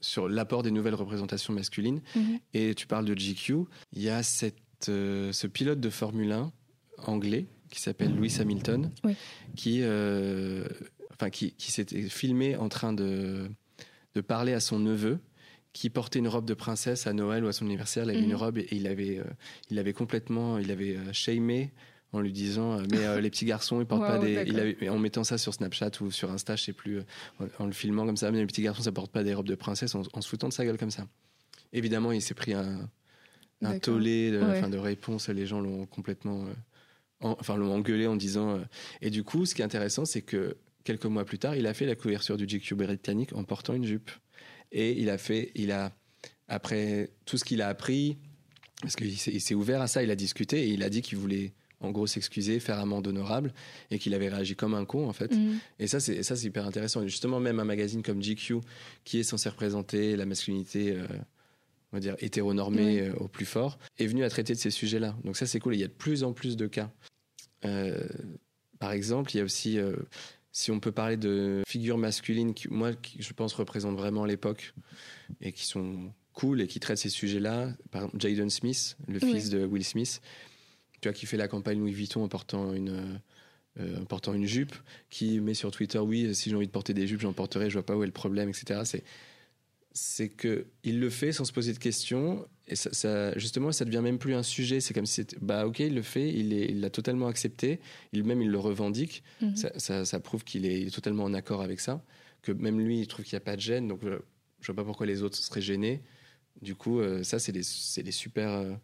sur 0.00 0.28
l'apport 0.28 0.62
des 0.62 0.70
nouvelles 0.70 0.94
représentations 0.94 1.52
masculines. 1.52 2.00
Mhm. 2.14 2.38
Et 2.54 2.74
tu 2.74 2.86
parles 2.86 3.04
de 3.04 3.14
GQ. 3.14 3.64
Il 3.92 4.02
y 4.02 4.08
a 4.08 4.22
cette, 4.22 4.56
ce 4.86 5.46
pilote 5.48 5.80
de 5.80 5.90
Formule 5.90 6.32
1 6.32 6.52
anglais 6.98 7.46
qui 7.68 7.80
s'appelle 7.80 8.14
Lewis 8.14 8.38
Hamilton, 8.40 8.90
qui, 9.56 9.82
enfin, 9.82 11.30
qui, 11.30 11.52
qui 11.52 11.72
s'était 11.72 12.08
filmé 12.08 12.56
en 12.56 12.68
train 12.68 12.92
de 12.92 13.50
de 14.18 14.22
parler 14.26 14.52
à 14.52 14.60
son 14.60 14.80
neveu 14.80 15.20
qui 15.72 15.90
portait 15.90 16.18
une 16.18 16.26
robe 16.26 16.44
de 16.44 16.54
princesse 16.54 17.06
à 17.06 17.12
Noël 17.12 17.44
ou 17.44 17.46
à 17.48 17.52
son 17.52 17.64
anniversaire. 17.66 18.02
Il 18.04 18.10
avait 18.10 18.20
une 18.20 18.30
mhm. 18.30 18.34
robe 18.34 18.58
et, 18.58 18.66
il 18.72 18.88
avait, 18.88 19.18
euh, 19.18 19.24
il 19.70 19.78
avait 19.78 19.92
complètement, 19.92 20.58
il 20.58 20.72
avait 20.72 20.96
euh, 20.96 21.12
shamé 21.12 21.72
en 22.12 22.20
lui 22.20 22.32
disant 22.32 22.78
euh, 22.78 22.84
mais 22.90 23.20
les 23.20 23.28
petits 23.30 23.44
garçons 23.44 23.82
ils 23.82 23.86
portent 23.86 24.00
pas 24.00 24.18
des 24.18 24.42
il 24.46 24.58
avait, 24.58 24.88
en 24.88 24.98
mettant 24.98 25.24
ça 25.24 25.36
sur 25.36 25.52
Snapchat 25.52 25.90
ou 26.00 26.10
sur 26.10 26.30
Insta 26.30 26.56
je 26.56 26.64
sais 26.64 26.72
plus 26.72 27.02
en, 27.58 27.66
le 27.66 27.72
filmant 27.72 28.06
comme 28.06 28.16
ça 28.16 28.30
mais 28.32 28.38
les 28.38 28.46
petits 28.46 28.62
garçons 28.62 28.82
ça 28.82 28.92
porte 28.92 29.12
pas 29.12 29.22
des 29.22 29.34
robes 29.34 29.46
de 29.46 29.54
princesse 29.54 29.94
en, 29.94 30.02
se 30.02 30.26
foutant 30.26 30.48
de 30.48 30.54
sa 30.54 30.64
gueule 30.64 30.78
comme 30.78 30.90
ça 30.90 31.06
évidemment 31.74 32.10
il 32.10 32.22
s'est 32.22 32.32
pris 32.32 32.54
un, 32.54 32.88
un 33.60 33.78
tollé 33.78 34.30
de, 34.30 34.40
fin, 34.40 34.70
de 34.70 34.78
réponse 34.78 35.28
les 35.28 35.44
gens 35.44 35.60
l'ont 35.60 35.84
complètement 35.84 36.46
enfin 37.20 37.58
l'ont 37.58 37.74
engueulé 37.74 38.06
en 38.06 38.16
disant 38.16 38.58
et 39.02 39.10
du 39.10 39.22
coup 39.22 39.44
ce 39.44 39.54
qui 39.54 39.60
est 39.60 39.66
intéressant 39.66 40.06
c'est 40.06 40.22
que 40.22 40.56
quelques 40.84 41.06
mois 41.06 41.24
plus 41.24 41.38
tard, 41.38 41.56
il 41.56 41.66
a 41.66 41.74
fait 41.74 41.86
la 41.86 41.94
couverture 41.94 42.36
du 42.36 42.46
GQ 42.46 42.74
britannique 42.74 43.32
en 43.34 43.44
portant 43.44 43.74
une 43.74 43.84
jupe. 43.84 44.10
Et 44.72 44.92
il 45.00 45.10
a 45.10 45.18
fait, 45.18 45.52
il 45.54 45.72
a, 45.72 45.92
après 46.46 47.10
tout 47.24 47.38
ce 47.38 47.44
qu'il 47.44 47.62
a 47.62 47.68
appris, 47.68 48.18
parce 48.82 48.96
qu'il 48.96 49.18
s'est 49.18 49.54
ouvert 49.54 49.80
à 49.80 49.88
ça, 49.88 50.02
il 50.02 50.10
a 50.10 50.16
discuté 50.16 50.64
et 50.64 50.68
il 50.68 50.82
a 50.82 50.90
dit 50.90 51.02
qu'il 51.02 51.18
voulait 51.18 51.52
en 51.80 51.90
gros 51.90 52.06
s'excuser, 52.06 52.60
faire 52.60 52.78
amende 52.78 53.06
honorable 53.06 53.52
et 53.90 53.98
qu'il 53.98 54.14
avait 54.14 54.28
réagi 54.28 54.56
comme 54.56 54.74
un 54.74 54.84
con 54.84 55.08
en 55.08 55.12
fait. 55.12 55.34
Mm. 55.34 55.58
Et 55.78 55.86
ça 55.86 56.00
c'est 56.00 56.22
ça 56.22 56.36
c'est 56.36 56.46
hyper 56.46 56.66
intéressant. 56.66 57.02
Et 57.02 57.08
justement 57.08 57.40
même 57.40 57.60
un 57.60 57.64
magazine 57.64 58.02
comme 58.02 58.20
GQ 58.20 58.60
qui 59.04 59.20
est 59.20 59.22
censé 59.22 59.48
représenter 59.48 60.16
la 60.16 60.26
masculinité 60.26 60.92
euh, 60.92 61.06
on 61.92 61.96
va 61.96 62.00
dire 62.00 62.16
hétéronormée 62.18 63.00
euh, 63.00 63.14
au 63.14 63.28
plus 63.28 63.46
fort 63.46 63.78
est 63.98 64.06
venu 64.06 64.24
à 64.24 64.30
traiter 64.30 64.54
de 64.54 64.58
ces 64.58 64.70
sujets-là. 64.70 65.16
Donc 65.24 65.36
ça 65.36 65.46
c'est 65.46 65.60
cool. 65.60 65.74
il 65.74 65.80
y 65.80 65.84
a 65.84 65.88
de 65.88 65.92
plus 65.92 66.24
en 66.24 66.32
plus 66.32 66.56
de 66.56 66.66
cas. 66.66 66.90
Euh, 67.64 68.08
par 68.78 68.92
exemple, 68.92 69.34
il 69.34 69.38
y 69.38 69.40
a 69.40 69.44
aussi 69.44 69.76
si 70.52 70.70
on 70.70 70.80
peut 70.80 70.92
parler 70.92 71.16
de 71.16 71.62
figures 71.66 71.98
masculines 71.98 72.54
qui, 72.54 72.68
moi, 72.68 72.94
qui, 72.94 73.22
je 73.22 73.32
pense, 73.32 73.52
représentent 73.54 73.96
vraiment 73.96 74.24
l'époque 74.24 74.74
et 75.40 75.52
qui 75.52 75.66
sont 75.66 76.12
cool 76.32 76.60
et 76.60 76.66
qui 76.66 76.80
traitent 76.80 76.98
ces 76.98 77.08
sujets-là, 77.08 77.72
par 77.90 78.02
exemple 78.02 78.20
Jaden 78.20 78.50
Smith, 78.50 78.96
le 79.08 79.18
fils 79.18 79.50
de 79.50 79.66
Will 79.66 79.84
Smith, 79.84 80.20
tu 81.00 81.08
vois, 81.08 81.12
qui 81.12 81.26
fait 81.26 81.36
la 81.36 81.48
campagne 81.48 81.78
Louis 81.78 81.92
Vuitton 81.92 82.22
en 82.22 82.28
portant 82.28 82.72
une, 82.72 83.20
euh, 83.80 84.00
en 84.00 84.04
portant 84.04 84.34
une 84.34 84.46
jupe, 84.46 84.74
qui 85.10 85.40
met 85.40 85.54
sur 85.54 85.70
Twitter, 85.70 85.98
oui, 85.98 86.34
si 86.34 86.50
j'ai 86.50 86.56
envie 86.56 86.66
de 86.66 86.72
porter 86.72 86.94
des 86.94 87.06
jupes, 87.06 87.20
j'en 87.20 87.32
porterai, 87.32 87.70
je 87.70 87.74
vois 87.74 87.86
pas 87.86 87.96
où 87.96 88.02
est 88.02 88.06
le 88.06 88.12
problème, 88.12 88.48
etc. 88.48 88.82
C'est 88.84 89.04
c'est 89.92 90.28
que 90.28 90.66
il 90.84 91.00
le 91.00 91.10
fait 91.10 91.32
sans 91.32 91.44
se 91.44 91.52
poser 91.52 91.72
de 91.72 91.78
questions 91.78 92.46
et 92.68 92.76
ça, 92.76 92.90
ça- 92.92 93.36
justement, 93.38 93.72
ça 93.72 93.84
devient 93.84 94.00
même 94.02 94.18
plus 94.18 94.34
un 94.34 94.42
sujet. 94.42 94.80
C'est 94.80 94.94
comme 94.94 95.06
si, 95.06 95.14
c'était- 95.14 95.36
bah 95.40 95.66
ok, 95.66 95.80
il 95.80 95.94
le 95.94 96.02
fait, 96.02 96.28
il 96.28 96.80
l'a 96.80 96.90
totalement 96.90 97.26
accepté, 97.26 97.80
il 98.12 98.24
même 98.24 98.42
il 98.42 98.50
le 98.50 98.58
revendique. 98.58 99.22
Mhm. 99.40 99.56
Ça, 99.56 99.70
ça- 99.78 100.04
ça 100.04 100.20
prouve 100.20 100.44
qu'il 100.44 100.66
est, 100.66 100.92
totalement 100.94 101.24
en 101.24 101.34
accord 101.34 101.62
avec 101.62 101.80
ça, 101.80 102.04
que 102.42 102.52
même 102.52 102.78
lui, 102.80 103.00
il 103.00 103.06
trouve 103.06 103.24
qu'il 103.24 103.34
n'y 103.36 103.42
a 103.42 103.44
pas 103.44 103.56
de 103.56 103.60
gêne. 103.60 103.88
Donc, 103.88 104.04
euh, 104.04 104.18
je 104.60 104.66
vois 104.66 104.76
pas 104.76 104.84
pourquoi 104.84 105.06
les 105.06 105.22
autres 105.22 105.36
seraient 105.38 105.60
gênés. 105.62 106.02
Du 106.62 106.74
coup, 106.74 107.00
euh, 107.00 107.22
ça, 107.22 107.38
c'est 107.38 107.52
des, 107.52 107.62
des 108.02 108.12
super, 108.12 108.48
euh, 108.50 108.74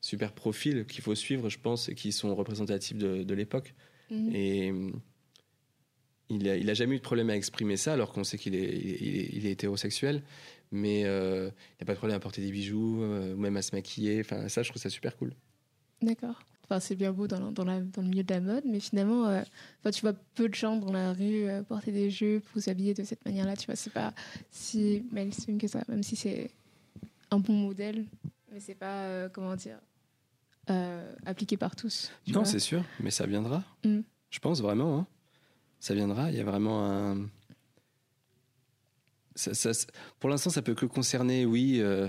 super 0.00 0.32
profils 0.32 0.86
qu'il 0.86 1.02
faut 1.02 1.14
suivre, 1.14 1.48
je 1.48 1.58
pense, 1.58 1.88
et 1.88 1.94
qui 1.94 2.12
sont 2.12 2.34
représentatifs 2.34 2.96
de, 2.96 3.22
de 3.22 3.34
l'époque. 3.34 3.74
Mhm. 4.10 4.30
Et 4.34 4.72
il 6.28 6.48
a, 6.48 6.56
il 6.56 6.70
a 6.70 6.74
jamais 6.74 6.94
eu 6.94 6.98
de 6.98 7.02
problème 7.02 7.30
à 7.30 7.36
exprimer 7.36 7.76
ça, 7.76 7.92
alors 7.92 8.12
qu'on 8.12 8.22
sait 8.24 8.38
qu'il 8.38 8.54
est, 8.54 8.72
il 8.78 9.16
est, 9.18 9.28
il 9.32 9.46
est 9.46 9.50
hétérosexuel. 9.52 10.22
Mais 10.72 11.04
euh, 11.04 11.48
il 11.48 11.80
n'y 11.80 11.82
a 11.82 11.86
pas 11.86 11.92
de 11.94 11.98
problème 11.98 12.16
à 12.16 12.20
porter 12.20 12.42
des 12.42 12.52
bijoux, 12.52 13.02
euh, 13.02 13.34
ou 13.34 13.38
même 13.38 13.56
à 13.56 13.62
se 13.62 13.74
maquiller. 13.74 14.20
Enfin, 14.20 14.48
ça, 14.48 14.62
je 14.62 14.68
trouve 14.70 14.80
ça 14.80 14.88
super 14.90 15.16
cool. 15.16 15.34
D'accord. 16.02 16.40
Enfin, 16.64 16.78
c'est 16.78 16.94
bien 16.94 17.12
beau 17.12 17.26
dans, 17.26 17.50
dans, 17.50 17.64
la- 17.64 17.80
dans 17.80 18.02
le 18.02 18.08
milieu 18.08 18.22
de 18.22 18.32
la 18.32 18.40
mode, 18.40 18.62
mais 18.64 18.78
finalement, 18.78 19.26
euh, 19.26 19.42
enfin, 19.80 19.90
tu 19.90 20.00
vois 20.02 20.12
peu 20.36 20.48
de 20.48 20.54
gens 20.54 20.76
dans 20.76 20.92
la 20.92 21.12
rue 21.12 21.48
euh, 21.48 21.62
porter 21.64 21.90
des 21.90 22.10
jupes 22.10 22.46
ou 22.54 22.60
s'habiller 22.60 22.94
de 22.94 23.02
cette 23.02 23.24
manière-là. 23.24 23.56
Tu 23.56 23.66
vois, 23.66 23.74
c'est 23.74 23.92
pas 23.92 24.14
si 24.52 25.04
mainstream 25.10 25.58
que 25.58 25.66
ça, 25.66 25.82
même 25.88 26.04
si 26.04 26.14
c'est 26.14 26.50
un 27.32 27.40
bon 27.40 27.54
modèle, 27.54 28.04
mais 28.52 28.60
c'est 28.60 28.76
pas, 28.76 29.02
euh, 29.06 29.28
comment 29.28 29.56
dire, 29.56 29.78
euh, 30.70 31.12
appliqué 31.26 31.56
par 31.56 31.74
tous. 31.74 32.12
Non, 32.28 32.44
c'est 32.44 32.60
sûr, 32.60 32.84
mais 33.00 33.10
ça 33.10 33.26
viendra. 33.26 33.64
Mm. 33.84 34.00
Je 34.30 34.38
pense 34.38 34.60
vraiment. 34.62 34.98
hein. 35.00 35.06
Ça 35.80 35.94
viendra. 35.94 36.30
Il 36.30 36.36
y 36.36 36.40
a 36.40 36.44
vraiment 36.44 36.86
un. 36.88 37.28
Ça- 39.36 39.54
ça- 39.54 39.72
ça- 39.72 39.86
pour 40.18 40.28
l'instant, 40.28 40.50
ça 40.50 40.60
peut 40.60 40.74
que 40.74 40.86
concerner, 40.86 41.46
oui, 41.46 41.78
euh, 41.80 42.08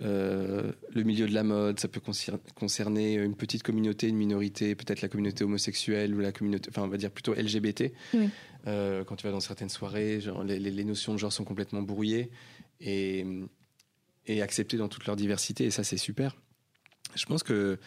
euh, 0.00 0.72
le 0.94 1.02
milieu 1.02 1.26
de 1.28 1.34
la 1.34 1.42
mode. 1.42 1.78
Ça 1.78 1.88
peut 1.88 2.00
concer- 2.00 2.32
concerner 2.54 3.14
une 3.14 3.36
petite 3.36 3.62
communauté, 3.62 4.08
une 4.08 4.16
minorité, 4.16 4.74
peut-être 4.74 5.02
la 5.02 5.08
communauté 5.08 5.44
homosexuelle 5.44 6.14
ou 6.14 6.20
la 6.20 6.32
communauté, 6.32 6.70
enfin, 6.70 6.82
on 6.82 6.88
va 6.88 6.96
dire 6.96 7.10
plutôt 7.10 7.34
LGBT. 7.34 7.92
Oui. 8.14 8.28
Euh, 8.66 9.04
quand 9.04 9.16
tu 9.16 9.26
vas 9.26 9.32
dans 9.32 9.40
certaines 9.40 9.68
soirées, 9.68 10.20
genre, 10.20 10.44
les, 10.44 10.84
notions 10.84 11.12
de 11.12 11.18
genre 11.18 11.32
sont 11.32 11.44
complètement 11.44 11.82
brouillées 11.82 12.30
et, 12.80 13.26
et 14.26 14.40
acceptées 14.40 14.76
dans 14.76 14.88
toute 14.88 15.04
leur 15.06 15.16
diversité. 15.16 15.64
Et 15.64 15.70
ça, 15.70 15.84
c'est 15.84 15.96
super. 15.98 16.36
Je 17.14 17.26
pense 17.26 17.42
que 17.42 17.78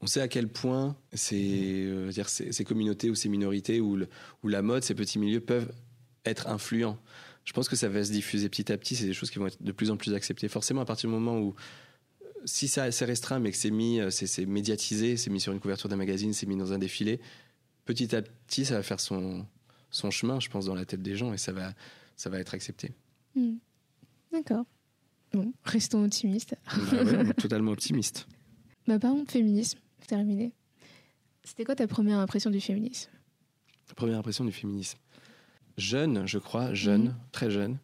on 0.00 0.06
sait 0.06 0.20
à 0.20 0.28
quel 0.28 0.48
point 0.48 0.96
ces, 1.14 2.08
dire, 2.10 2.28
ces, 2.28 2.52
ces 2.52 2.64
communautés 2.64 3.10
ou 3.10 3.14
ces 3.14 3.28
minorités 3.28 3.80
ou, 3.80 3.96
le- 3.96 4.08
ou 4.42 4.48
la 4.48 4.60
mode, 4.62 4.84
ces 4.84 4.94
petits 4.94 5.18
milieux 5.18 5.40
peuvent 5.40 5.72
être 6.24 6.46
influents. 6.48 6.98
Je 7.48 7.54
pense 7.54 7.66
que 7.66 7.76
ça 7.76 7.88
va 7.88 8.04
se 8.04 8.12
diffuser 8.12 8.50
petit 8.50 8.70
à 8.70 8.76
petit. 8.76 8.94
C'est 8.94 9.06
des 9.06 9.14
choses 9.14 9.30
qui 9.30 9.38
vont 9.38 9.46
être 9.46 9.62
de 9.62 9.72
plus 9.72 9.90
en 9.90 9.96
plus 9.96 10.12
acceptées. 10.12 10.48
Forcément, 10.48 10.82
à 10.82 10.84
partir 10.84 11.08
du 11.08 11.14
moment 11.14 11.38
où, 11.38 11.54
si 12.44 12.68
ça 12.68 12.92
c'est 12.92 13.06
restreint, 13.06 13.38
mais 13.38 13.50
que 13.50 13.56
c'est 13.56 13.70
mis, 13.70 14.00
euh, 14.00 14.10
c'est 14.10 14.44
médiatisé, 14.44 15.16
c'est 15.16 15.30
mis 15.30 15.40
sur 15.40 15.54
une 15.54 15.58
couverture 15.58 15.88
d'un 15.88 15.96
magazine, 15.96 16.34
c'est 16.34 16.44
mis 16.44 16.58
dans 16.58 16.74
un 16.74 16.78
défilé, 16.78 17.20
petit 17.86 18.14
à 18.14 18.20
petit, 18.20 18.66
ça 18.66 18.74
va 18.74 18.82
faire 18.82 19.00
son, 19.00 19.46
son 19.90 20.10
chemin, 20.10 20.40
je 20.40 20.50
pense, 20.50 20.66
dans 20.66 20.74
la 20.74 20.84
tête 20.84 21.00
des 21.00 21.16
gens 21.16 21.32
et 21.32 21.38
ça 21.38 21.52
va, 21.52 21.72
ça 22.16 22.28
va 22.28 22.38
être 22.38 22.52
accepté. 22.52 22.92
Hmm. 23.34 23.54
D'accord. 24.30 24.66
Bon, 25.32 25.50
restons 25.64 26.04
optimistes. 26.04 26.54
Bah 26.66 27.02
ouais, 27.02 27.16
on 27.16 27.30
est 27.30 27.32
totalement 27.32 27.72
optimiste. 27.72 28.26
Bah, 28.86 28.98
parlons 28.98 29.22
de 29.22 29.30
féminisme, 29.30 29.78
terminé. 30.06 30.52
C'était 31.44 31.64
quoi 31.64 31.76
ta 31.76 31.86
première 31.86 32.18
impression 32.20 32.50
du 32.50 32.58
féminisme? 32.58 33.10
Première 33.96 34.18
impression 34.18 34.46
du 34.46 34.52
féminisme. 34.52 34.98
Jeune, 35.78 36.26
je 36.26 36.38
crois, 36.38 36.74
jeune, 36.74 37.04
Mhm. 37.04 37.14
très 37.32 37.50
jeune. 37.50 37.78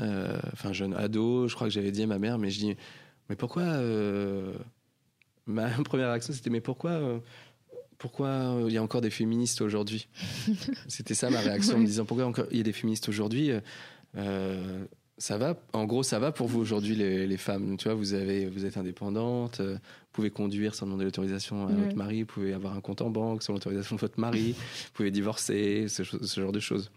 Euh, 0.00 0.38
Enfin, 0.52 0.72
jeune 0.74 0.94
ado, 0.94 1.48
je 1.48 1.54
crois 1.54 1.68
que 1.68 1.72
j'avais 1.72 1.92
dit 1.92 2.02
à 2.02 2.06
ma 2.06 2.18
mère, 2.18 2.36
mais 2.38 2.50
je 2.50 2.58
dis, 2.58 2.76
mais 3.30 3.36
pourquoi. 3.36 3.62
euh, 3.62 4.52
Ma 5.46 5.68
première 5.84 6.08
réaction, 6.08 6.32
c'était, 6.34 6.50
mais 6.50 6.60
pourquoi. 6.60 6.90
euh, 6.90 7.18
Pourquoi 7.98 8.56
il 8.66 8.72
y 8.72 8.78
a 8.78 8.82
encore 8.82 9.00
des 9.00 9.10
féministes 9.10 9.60
aujourd'hui? 9.60 10.08
C'était 10.88 11.14
ça 11.14 11.30
ma 11.30 11.38
réaction, 11.38 11.76
en 11.76 11.78
me 11.80 11.86
disant 11.86 12.04
pourquoi 12.04 12.26
encore 12.26 12.46
il 12.50 12.56
y 12.56 12.60
a 12.60 12.64
des 12.64 12.72
féministes 12.72 13.08
aujourd'hui 13.08 13.52
Ça 15.22 15.38
va, 15.38 15.54
en 15.72 15.84
gros, 15.84 16.02
ça 16.02 16.18
va 16.18 16.32
pour 16.32 16.48
vous 16.48 16.58
aujourd'hui, 16.58 16.96
les, 16.96 17.28
les 17.28 17.36
femmes. 17.36 17.76
Tu 17.76 17.84
vois, 17.84 17.94
vous, 17.94 18.14
avez, 18.14 18.46
vous 18.46 18.64
êtes 18.64 18.76
indépendante, 18.76 19.60
euh, 19.60 19.74
vous 19.74 20.10
pouvez 20.10 20.30
conduire 20.30 20.74
sans 20.74 20.86
demander 20.86 21.04
l'autorisation 21.04 21.68
à 21.68 21.72
votre 21.72 21.94
mari, 21.94 22.22
vous 22.22 22.26
pouvez 22.26 22.52
avoir 22.52 22.74
un 22.74 22.80
compte 22.80 23.02
en 23.02 23.10
banque 23.10 23.44
sans 23.44 23.52
l'autorisation 23.52 23.94
de 23.94 24.00
votre 24.00 24.18
mari, 24.18 24.50
vous 24.58 24.90
pouvez 24.94 25.12
divorcer, 25.12 25.86
ce, 25.86 26.02
genre 26.02 26.50
de 26.50 26.58
choses. 26.58 26.90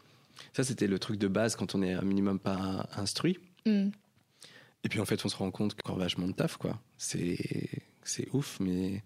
Ça, 0.54 0.64
c'était 0.64 0.88
le 0.88 0.98
truc 0.98 1.20
de 1.20 1.28
base 1.28 1.56
quand 1.56 1.76
on 1.76 1.84
est 1.84 1.94
un 1.94 2.02
minimum 2.02 2.40
pas 2.40 2.90
instruit. 2.98 3.38
Hmm. 3.68 3.90
Et 4.84 4.90
puis 4.90 5.00
en 5.00 5.06
fait, 5.06 5.24
on 5.24 5.30
se 5.30 5.38
rend 5.38 5.52
compte 5.52 5.80
qu'on 5.80 5.94
a 5.94 6.00
vachement 6.00 6.28
de 6.28 6.34
taf, 6.34 6.58
quoi. 6.58 6.82
C'est, 6.98 7.38
c'est 8.02 8.28
ouf, 8.34 8.58
mais 8.60 9.04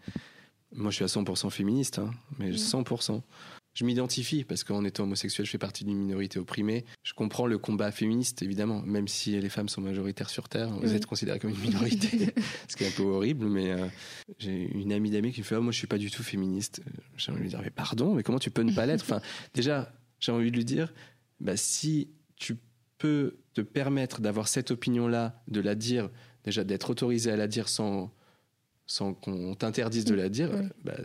moi, 0.74 0.92
je 0.92 0.96
suis 0.96 1.04
à 1.04 1.08
100% 1.08 1.50
féministe, 1.50 2.00
hein, 2.00 2.12
mais 2.38 2.52
Mm. 2.52 2.56
100%. 2.56 3.22
Je 3.80 3.86
m'identifie 3.86 4.44
parce 4.44 4.65
qu'en 4.65 4.84
étant 4.84 5.04
homosexuel, 5.04 5.46
je 5.46 5.52
fais 5.52 5.58
partie 5.58 5.86
d'une 5.86 5.98
minorité 5.98 6.38
opprimée. 6.38 6.84
Je 7.02 7.13
comprends 7.13 7.48
le 7.48 7.58
combat 7.58 7.94
féministe, 7.94 8.42
évidemment, 8.42 8.82
même 8.82 9.08
si 9.08 9.39
les 9.39 9.48
femmes 9.48 9.70
sont 9.70 9.80
majoritaires 9.80 10.30
sur 10.30 10.50
Terre, 10.50 10.70
vous 10.70 10.89
Oui. 10.89 10.96
êtes 10.96 11.06
considérés 11.06 11.39
comme 11.39 11.52
une 11.52 11.60
minorité, 11.62 12.34
ce 12.68 12.76
qui 12.76 12.84
est 12.84 12.88
un 12.88 12.92
peu 12.92 13.04
horrible. 13.04 13.46
Mais 13.46 13.72
euh, 13.72 13.88
j'ai 14.38 14.70
une 14.74 14.92
amie 14.92 15.12
d'amis 15.12 15.32
qui 15.32 15.39
me 15.39 15.46
fait 15.46 15.56
oh, 15.56 15.62
Moi, 15.62 15.72
je 15.72 15.78
suis 15.78 15.88
pas 15.88 15.98
du 15.98 16.12
tout 16.12 16.24
féministe. 16.24 16.82
J'ai 17.15 17.32
envie 17.32 17.39
de 17.39 17.44
lui 17.44 17.50
dire 17.52 17.62
Mais 17.63 17.70
pardon, 17.70 18.15
mais 18.15 18.22
comment 18.24 18.38
tu 18.38 18.52
peux 18.52 18.63
ne 18.63 18.74
pas 18.74 18.86
l'être? 18.86 19.04
Enfin, 19.04 19.22
Déjà, 19.54 19.94
j'ai 20.20 20.34
envie 20.34 20.52
de 20.52 20.58
lui 20.58 20.65
dire 20.65 20.94
bah, 21.39 21.56
Si 21.56 22.10
tu 22.36 22.58
peux 22.98 23.38
te 23.54 23.62
permettre 23.62 24.20
d'avoir 24.20 24.50
cette 24.50 24.72
opinion-là, 24.72 25.42
de 25.48 25.62
la 25.62 25.76
dire, 25.76 26.10
déjà 26.44 26.65
d'être 26.65 26.89
autorisé 26.89 27.32
à 27.32 27.38
la 27.38 27.48
dire 27.48 27.70
sans, 27.70 28.12
sans 28.88 29.13
qu'on 29.13 29.56
t'interdise 29.56 30.04
de 30.04 30.15
la 30.15 30.28
dire, 30.28 30.50
Oui. 30.54 30.68
bah, 30.84 30.98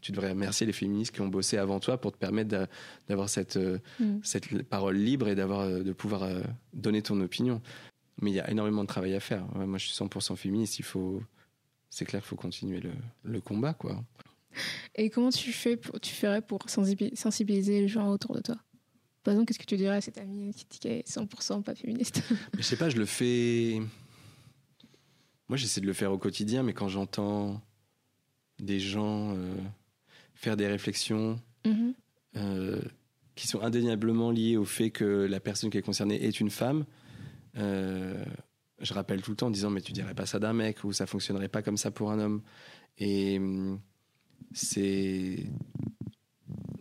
tu 0.00 0.12
devrais 0.12 0.30
remercier 0.30 0.66
les 0.66 0.72
féministes 0.72 1.12
qui 1.14 1.20
ont 1.20 1.28
bossé 1.28 1.56
avant 1.58 1.80
toi 1.80 1.98
pour 2.00 2.12
te 2.12 2.18
permettre 2.18 2.48
d'a- 2.50 2.68
d'avoir 3.08 3.28
cette, 3.28 3.56
euh, 3.56 3.78
Hmm. 3.98 4.18
cette 4.22 4.62
parole 4.64 4.96
libre 4.96 5.28
et 5.28 5.34
d'avoir 5.34 5.60
euh, 5.60 5.82
de 5.82 5.92
pouvoir 5.92 6.22
euh, 6.24 6.42
donner 6.74 7.02
ton 7.02 7.20
opinion. 7.20 7.60
Mais 8.20 8.30
il 8.30 8.34
y 8.34 8.40
a 8.40 8.50
énormément 8.50 8.82
de 8.82 8.88
travail 8.88 9.14
à 9.14 9.20
faire. 9.20 9.44
Moi, 9.54 9.78
je 9.78 9.86
suis 9.86 9.94
100% 9.94 10.36
féministe. 10.36 10.78
Il 10.78 10.84
faut, 10.84 11.22
c'est 11.90 12.04
clair 12.04 12.20
qu'il 12.22 12.28
faut 12.28 12.36
continuer 12.36 12.80
le, 12.80 12.92
le 13.24 13.40
combat, 13.40 13.74
quoi. 13.74 14.04
Et 14.94 15.08
comment 15.08 15.30
tu, 15.30 15.50
fais 15.52 15.76
pour, 15.78 15.98
tu 15.98 16.14
ferais 16.14 16.42
pour 16.42 16.66
sensibi- 16.66 17.16
sensibiliser 17.16 17.80
les 17.80 17.88
gens 17.88 18.10
autour 18.10 18.34
de 18.34 18.40
toi? 18.42 18.56
Par 19.22 19.32
exemple, 19.32 19.48
qu'est-ce 19.48 19.58
que 19.58 19.64
tu 19.64 19.76
dirais 19.76 19.96
à 19.96 20.00
cette 20.02 20.18
amie 20.18 20.52
qui 20.68 20.86
est 20.88 21.08
100% 21.08 21.62
pas 21.62 21.74
féministe? 21.74 22.22
Je 22.58 22.62
sais 22.62 22.76
pas, 22.76 22.90
je 22.90 22.96
le 22.98 23.06
fais. 23.06 23.80
Moi, 25.48 25.56
j'essaie 25.56 25.80
de 25.80 25.86
le 25.86 25.92
faire 25.92 26.12
au 26.12 26.18
quotidien, 26.18 26.62
mais 26.62 26.72
quand 26.74 26.88
j'entends 26.88 27.60
des 28.62 28.80
gens 28.80 29.34
euh, 29.36 29.54
faire 30.34 30.56
des 30.56 30.66
réflexions 30.66 31.38
Mhm. 31.66 31.94
euh, 32.36 32.80
qui 33.34 33.46
sont 33.46 33.60
indéniablement 33.60 34.30
liées 34.30 34.56
au 34.56 34.64
fait 34.64 34.90
que 34.90 35.04
la 35.04 35.38
personne 35.40 35.68
qui 35.70 35.78
est 35.78 35.82
concernée 35.82 36.24
est 36.24 36.40
une 36.40 36.50
femme, 36.50 36.84
euh, 37.56 38.24
je 38.80 38.92
rappelle 38.94 39.22
tout 39.22 39.30
le 39.30 39.36
temps 39.36 39.46
en 39.48 39.50
disant 39.50 39.70
mais 39.70 39.80
tu 39.80 39.92
dirais 39.92 40.14
pas 40.14 40.26
ça 40.26 40.38
d'un 40.38 40.52
mec 40.52 40.82
ou 40.84 40.92
ça 40.92 41.06
fonctionnerait 41.06 41.48
pas 41.48 41.62
comme 41.62 41.76
ça 41.76 41.90
pour 41.90 42.10
un 42.10 42.18
homme. 42.18 42.42
Et 42.98 43.38
hum, 43.38 43.78
c'est 44.52 45.46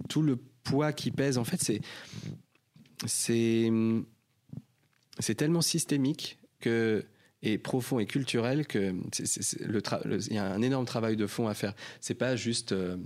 tout 0.09 0.21
le 0.23 0.35
poids 0.63 0.93
qui 0.93 1.11
pèse. 1.11 1.37
En 1.37 1.43
fait, 1.43 1.61
c'est 1.61 1.81
c'est 3.05 3.67
hum, 3.69 4.05
c'est 5.19 5.35
tellement 5.35 5.61
systémique 5.61 6.37
que 6.59 7.05
et 7.43 7.57
profond 7.57 7.99
et 7.99 8.05
culturel 8.05 8.67
que 8.67 8.93
il 10.29 10.33
y 10.33 10.37
a 10.37 10.45
un 10.45 10.61
énorme 10.61 10.85
travail 10.85 11.15
de 11.15 11.27
fond 11.27 11.47
à 11.47 11.53
faire. 11.53 11.73
C'est 11.99 12.13
pas 12.13 12.35
juste 12.35 12.71
euh, 12.71 12.97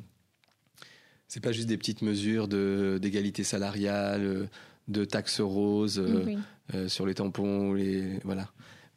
c'est 1.28 1.42
pas 1.42 1.52
juste 1.52 1.68
des 1.68 1.78
petites 1.78 2.02
mesures 2.02 2.48
de 2.48 3.00
d'égalité 3.02 3.44
salariale, 3.44 4.50
de 4.88 5.06
taxes 5.06 5.42
roses 5.42 6.00
euh, 6.00 6.24
Oui. 6.26 6.38
euh, 6.74 6.88
sur 6.88 7.06
les 7.06 7.16
tampons, 7.16 7.74
les 7.74 8.20
voilà, 8.24 8.52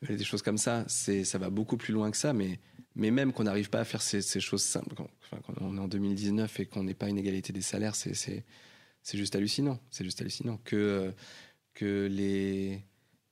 des 0.09 0.25
choses 0.25 0.43
comme 0.43 0.59
ça. 0.59 0.85
C'est 0.89 1.25
ça 1.25 1.39
va 1.39 1.51
beaucoup 1.51 1.77
plus 1.77 1.95
loin 1.95 2.11
que 2.11 2.17
ça, 2.17 2.33
mais 2.33 2.59
mais 2.97 3.11
même 3.13 3.33
qu'on 3.33 3.45
n'arrive 3.45 3.71
pas 3.71 3.81
à 3.81 3.85
faire 3.85 4.03
ces, 4.03 4.23
ces 4.23 4.41
choses 4.41 4.63
simples, 4.63 4.97
quand, 4.97 5.09
enfin, 5.23 5.41
quand 5.47 5.55
on 5.61 5.77
est 5.77 5.81
en 5.81 5.87
2019 5.87 6.59
et 6.59 6.67
qu'on 6.67 6.83
n'est 6.83 6.95
pas 6.95 7.09
une 7.09 7.19
égalité 7.19 7.53
des 7.53 7.63
salaires, 7.63 7.95
c'est 7.95 8.45
juste 9.15 9.37
hallucinant. 9.37 9.79
C'est 9.91 10.03
juste 10.05 10.21
hallucinant 10.21 10.59
que 10.65 11.13
que 11.75 12.09
les 12.11 12.83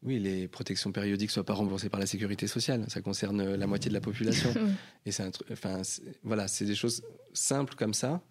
oui, 0.03 0.19
les 0.19 0.47
protections 0.49 0.93
périodiques 0.93 1.31
soient 1.31 1.45
pas 1.45 1.55
remboursées 1.55 1.89
par 1.89 1.99
la 2.01 2.07
sécurité 2.07 2.47
sociale. 2.47 2.85
Ça 2.89 3.01
concerne 3.01 3.41
euh, 3.41 3.57
la 3.57 3.67
moitié 3.67 3.89
de 3.89 3.95
la 3.95 4.01
population. 4.01 4.53
Et 5.07 5.11
c'est 5.13 5.23
un 5.23 5.31
truc, 5.31 5.49
enfin, 5.51 5.83
voilà, 6.23 6.49
c'est 6.49 6.65
des 6.67 6.75
choses 6.75 7.03
simples 7.33 7.75
comme 7.75 7.95
ça. 7.95 8.23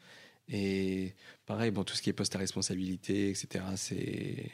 Et 0.48 1.14
pareil, 1.46 1.72
bon, 1.72 1.84
tout 1.84 1.96
ce 1.96 2.02
qui 2.02 2.10
est 2.10 2.14
poste 2.14 2.36
à 2.36 2.40
responsabilité, 2.40 3.30
etc., 3.30 3.66
c'est. 3.76 4.52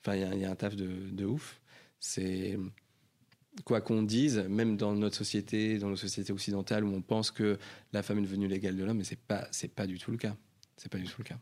Enfin, 0.00 0.16
il 0.16 0.20
y 0.20 0.24
a- 0.24 0.34
il 0.34 0.40
y, 0.40 0.44
a 0.44 0.50
un 0.50 0.56
taf 0.56 0.74
de, 0.76 0.88
de 1.12 1.24
ouf. 1.24 1.60
C'est. 2.00 2.58
Quoi 3.64 3.80
qu'on 3.80 4.02
dise, 4.02 4.38
même 4.48 4.76
dans 4.76 4.96
notre 4.96 5.14
société, 5.16 5.78
dans 5.78 5.88
nos 5.88 5.94
sociétés 5.96 6.32
occidentales 6.32 6.82
où 6.82 6.92
on 6.92 7.00
pense 7.02 7.30
que 7.30 7.56
la 7.92 8.02
femme 8.02 8.18
est 8.18 8.22
devenue 8.22 8.48
l'égale 8.48 8.76
de 8.76 8.82
l'homme, 8.82 8.98
mais 8.98 9.04
c'est 9.04 9.20
pas, 9.20 9.46
c'est 9.52 9.72
pas 9.72 9.86
du 9.86 9.96
tout 9.98 10.10
le 10.10 10.16
cas. 10.16 10.36
C'est 10.76 10.90
pas 10.90 10.98
du 10.98 11.04
tout 11.04 11.14
le 11.18 11.24
cas. 11.24 11.38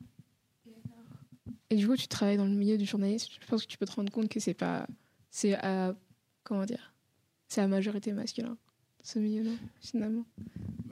Et 1.73 1.77
du 1.77 1.89
coup, 1.89 1.97
tu 1.97 2.07
travailles 2.07 2.37
dans 2.37 2.45
le 2.45 2.51
milieu 2.51 2.77
du 2.77 2.85
journalisme. 2.85 3.33
Je 3.41 3.47
pense 3.47 3.63
que 3.65 3.67
tu 3.67 3.79
peux 3.79 3.87
te 3.87 3.93
rendre 3.93 4.13
compte 4.13 4.29
que 4.29 4.39
c'est 4.41 4.53
pas. 4.53 4.87
C'est 5.31 5.55
à. 5.55 5.95
Comment 6.45 6.67
dire? 6.67 6.93
C'est 7.49 7.63
la 7.63 7.69
majorité 7.69 8.13
masculin, 8.13 8.59
ce 9.03 9.19
milieu-là, 9.19 9.53
finalement. 9.81 10.27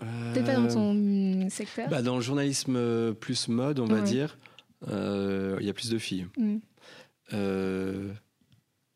Euh, 0.03 0.33
Peut-être 0.33 0.47
pas 0.47 0.55
dans 0.55 0.69
ton 0.69 0.95
mm, 0.95 1.51
secteur? 1.51 1.91
bah, 1.91 2.01
Dans 2.01 2.15
le 2.17 2.23
journalisme 2.23 2.77
euh, 2.77 3.13
plus 3.13 3.49
mode, 3.49 3.79
on 3.79 3.85
va 3.85 4.01
dire, 4.01 4.39
euh, 4.89 5.59
il 5.61 5.67
y 5.67 5.69
a 5.69 5.75
plus 5.75 5.91
de 5.91 5.99
filles. 5.99 6.29
Mm. 6.39 6.57
Euh, 7.35 8.15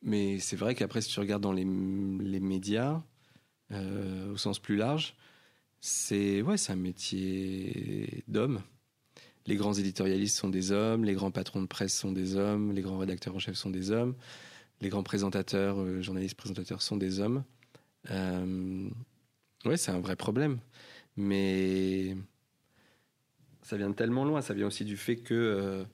mais 0.01 0.39
c'est 0.39 0.57
vrai 0.57 0.75
qu'après, 0.75 1.03
si 1.03 1.11
tu 1.11 1.21
regardes 1.21 1.43
dans 1.43 1.53
les, 1.53 1.65
les 1.65 2.41
médias, 2.41 3.03
euh, 3.73 4.33
au 4.33 4.39
sens 4.39 4.59
plus 4.59 4.77
large, 4.77 5.17
c'est 5.81 6.41
ouais, 6.41 6.57
c'est 6.57 6.73
un 6.73 6.77
métier 6.77 8.25
d'homme. 8.27 8.63
Les 9.47 9.57
grands 9.57 9.75
éditorialistes 9.75 10.39
sont 10.39 10.49
des 10.49 10.73
hommes, 10.73 11.05
les 11.05 11.13
grands 11.13 11.31
patrons 11.31 11.61
de 11.61 11.67
presse 11.67 11.97
sont 11.97 12.13
des 12.13 12.37
hommes, 12.37 12.73
les 12.73 12.81
grands 12.81 12.99
rédacteurs 12.99 13.35
en 13.35 13.39
chef 13.39 13.57
sont 13.57 13.71
des 13.71 13.91
hommes, 13.91 14.15
les 14.81 14.89
grands 14.89 15.03
présentateurs, 15.03 15.81
euh, 15.81 16.01
journalistes 16.01 16.37
présentateurs 16.37 16.81
sont 16.81 16.97
des 16.97 17.21
hommes. 17.21 17.45
Euh, 18.11 18.89
ouais, 19.65 19.77
c'est 19.77 19.91
un 19.91 20.01
vrai 20.01 20.17
problème. 20.17 20.59
Mais 21.17 22.17
ça 23.63 23.77
vient 23.77 23.91
de 23.91 23.95
tellement 23.95 24.25
loin. 24.25 24.41
Ça 24.41 24.55
vient 24.55 24.67
aussi 24.67 24.85
du 24.85 24.97
fait 24.97 25.17
que 25.17 25.35
euh, 25.35 25.85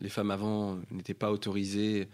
les 0.00 0.08
femmes 0.08 0.30
avant 0.30 0.80
n'étaient 0.90 1.14
pas 1.14 1.30
autorisées 1.30 2.08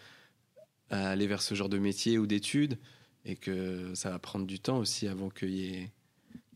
à 0.90 1.10
aller 1.10 1.26
vers 1.26 1.42
ce 1.42 1.54
genre 1.54 1.68
de 1.70 1.78
métier 1.78 2.18
ou 2.18 2.26
d'études 2.26 2.78
et 3.24 3.36
que 3.36 3.94
ça 3.94 4.10
va 4.10 4.18
prendre 4.18 4.46
du 4.46 4.60
temps 4.60 4.78
aussi 4.78 5.08
avant 5.08 5.30
qu'il 5.30 5.50
y 5.50 5.74
ait 5.74 5.90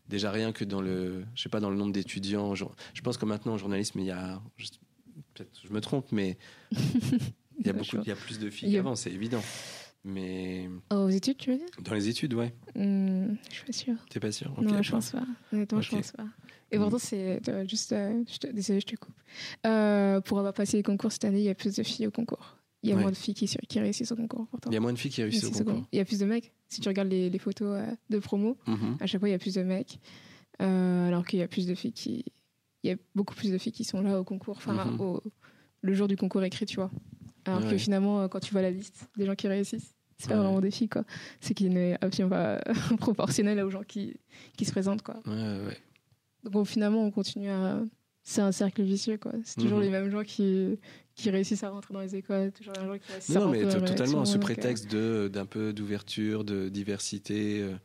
déjà 0.09 0.31
rien 0.31 0.51
que 0.51 0.63
dans 0.65 0.81
le 0.81 1.25
je 1.35 1.41
sais 1.43 1.49
pas 1.49 1.59
dans 1.59 1.69
le 1.69 1.75
nombre 1.77 1.91
d'étudiants 1.91 2.55
je 2.55 2.65
pense 3.03 3.17
que 3.17 3.25
maintenant 3.25 3.53
en 3.53 3.57
journalisme 3.57 3.99
il 3.99 4.05
y 4.05 4.11
a 4.11 4.41
je- 4.57 4.67
peut-être 5.33 5.59
je 5.63 5.71
me 5.73 5.81
trompe 5.81 6.11
mais 6.11 6.37
il 6.71 7.65
y 7.67 7.69
a 7.69 7.73
beaucoup 7.73 7.97
il 7.97 8.07
y 8.07 8.11
a 8.11 8.15
plus 8.15 8.39
de 8.39 8.45
Il 8.47 8.51
filles 8.51 8.73
qu'avant 8.73 8.95
c'est 8.95 9.11
évident 9.11 9.41
mais 10.03 10.69
Aux 10.91 11.09
études, 11.09 11.37
tu 11.37 11.51
veux 11.51 11.57
dire? 11.57 11.67
Dans 11.81 11.93
les 11.93 12.07
études 12.07 12.33
ouais 12.33 12.53
Mm, 12.75 13.33
Je 13.49 13.55
suis 13.55 13.65
pas 13.65 13.73
sûre. 13.73 13.95
t'es 14.09 14.19
pas 14.19 14.31
sûr 14.31 14.53
Ok, 14.57 14.61
non, 14.61 14.81
je 14.83 14.91
pense 14.91 15.09
pas. 15.09 15.25
Honnêtement, 15.51 15.81
je 15.81 15.89
Ok. 15.89 15.95
pense 15.97 16.11
pas. 16.11 16.25
Et 16.71 16.77
pourtant, 16.77 16.99
c'est 16.99 17.41
euh, 17.49 17.67
juste. 17.67 17.91
euh, 17.91 18.23
je 18.31 18.37
te, 18.37 18.47
désolé, 18.47 18.79
je 18.81 18.85
te 18.85 18.95
coupe. 18.95 19.15
Euh, 19.65 20.21
pour 20.21 20.37
avoir 20.37 20.53
passé 20.53 20.77
les 20.77 20.83
concours 20.83 21.11
cette 21.11 21.25
année, 21.25 21.39
il 21.39 21.45
y 21.45 21.49
a 21.49 21.55
plus 21.55 21.75
de 21.75 21.81
filles 21.83 22.07
au 22.07 22.11
concours. 22.11 22.56
Il 22.83 22.89
y 22.89 22.93
a 22.93 22.95
Ouais. 22.95 23.01
moins 23.01 23.11
de 23.11 23.15
filles 23.17 23.33
qui, 23.33 23.79
réussissent 23.79 24.11
au 24.11 24.15
concours. 24.15 24.47
Pourtant. 24.47 24.69
il 24.69 24.73
y 24.73 24.77
a 24.77 24.79
moins 24.79 24.93
de 24.93 24.97
filles 24.99 25.11
qui 25.11 25.21
réussissent 25.23 25.43
au 25.43 25.47
Réussissent 25.47 25.61
au 25.61 25.65
concours. 25.65 25.87
Il 25.91 25.97
y 25.97 25.99
a 25.99 26.05
plus 26.05 26.19
de 26.19 26.25
mecs. 26.25 26.51
Si 26.69 26.79
tu 26.81 26.87
regardes 26.87 27.09
les, 27.09 27.29
les 27.29 27.39
photos 27.39 27.79
euh, 27.81 27.91
de 28.09 28.19
promo, 28.19 28.57
Mhm. 28.67 28.97
à 28.99 29.07
chaque 29.07 29.19
fois, 29.19 29.29
il 29.29 29.31
y 29.31 29.35
a 29.35 29.39
plus 29.39 29.55
de 29.55 29.63
mecs. 29.63 29.99
Euh, 30.61 31.07
alors 31.07 31.25
qu'il 31.25 31.39
y 31.39 31.41
a 31.41 31.47
plus 31.47 31.65
de 31.67 31.75
filles 31.75 31.91
qui. 31.93 32.25
Il 32.83 32.89
y 32.89 32.93
a 32.93 32.97
beaucoup 33.15 33.33
plus 33.35 33.51
de 33.51 33.57
filles 33.57 33.71
qui 33.73 33.83
sont 33.83 34.01
là 34.01 34.19
au 34.19 34.23
concours, 34.23 34.57
enfin, 34.57 34.73
Mhm. 34.73 35.01
au, 35.01 35.21
le 35.81 35.93
jour 35.93 36.07
du 36.07 36.15
concours 36.15 36.43
écrit, 36.43 36.65
tu 36.65 36.75
vois. 36.75 36.91
Alors 37.45 37.67
que 37.67 37.77
finalement, 37.77 38.21
euh, 38.21 38.27
quand 38.27 38.39
tu 38.39 38.51
vois 38.51 38.61
la 38.61 38.71
liste 38.71 39.09
des 39.17 39.25
gens 39.25 39.35
qui 39.35 39.47
réussissent, 39.47 39.93
c'est 40.17 40.29
pas 40.29 40.35
Ouais. 40.35 40.41
vraiment 40.43 40.59
des 40.61 40.71
filles, 40.71 40.89
quoi. 40.89 41.03
C'est 41.41 41.53
qui 41.53 41.69
n'est 41.69 41.97
absolument 42.01 42.35
pas 42.35 42.61
proportionnel 42.99 43.59
aux 43.61 43.69
gens 43.69 43.83
qui, 43.83 44.15
qui 44.57 44.65
se 44.65 44.71
présentent, 44.71 45.01
quoi. 45.01 45.15
Ouais, 45.25 45.31
ouais, 45.33 45.65
ouais. 45.67 45.77
Donc 46.43 46.53
bon, 46.53 46.65
finalement, 46.65 47.03
on 47.03 47.11
continue 47.11 47.49
à. 47.49 47.81
C'est 48.23 48.41
un 48.41 48.51
cercle 48.51 48.83
vicieux, 48.83 49.17
quoi. 49.17 49.31
C'est 49.43 49.59
toujours 49.61 49.77
Mhm. 49.77 49.83
les 49.83 49.89
mêmes 49.89 50.09
gens 50.09 50.23
qui, 50.23 50.77
qui 51.17 51.29
réussissent 51.29 51.63
à 51.63 51.69
rentrer 51.69 51.93
dans 51.93 51.99
les 52.01 52.15
écoles, 52.15 52.51
toujours 52.51 52.73
les 52.73 52.81
mêmes 52.81 52.93
gens 52.93 52.99
qui 52.99 53.11
réussissent 53.11 53.35
à 53.35 53.39
Non, 53.39 53.49
mais 53.49 53.63
rentrer 53.63 53.79
dans 53.79 53.85
totalement, 53.85 54.23
donc, 54.23 54.35
euh, 54.35 54.39
prétexte 54.39 54.89
de 54.91 55.27
d'un 55.31 55.45
peu 55.45 55.73
d'ouverture, 55.73 56.43
de 56.43 56.69
diversité. 56.69 57.61
euh, 57.61 57.75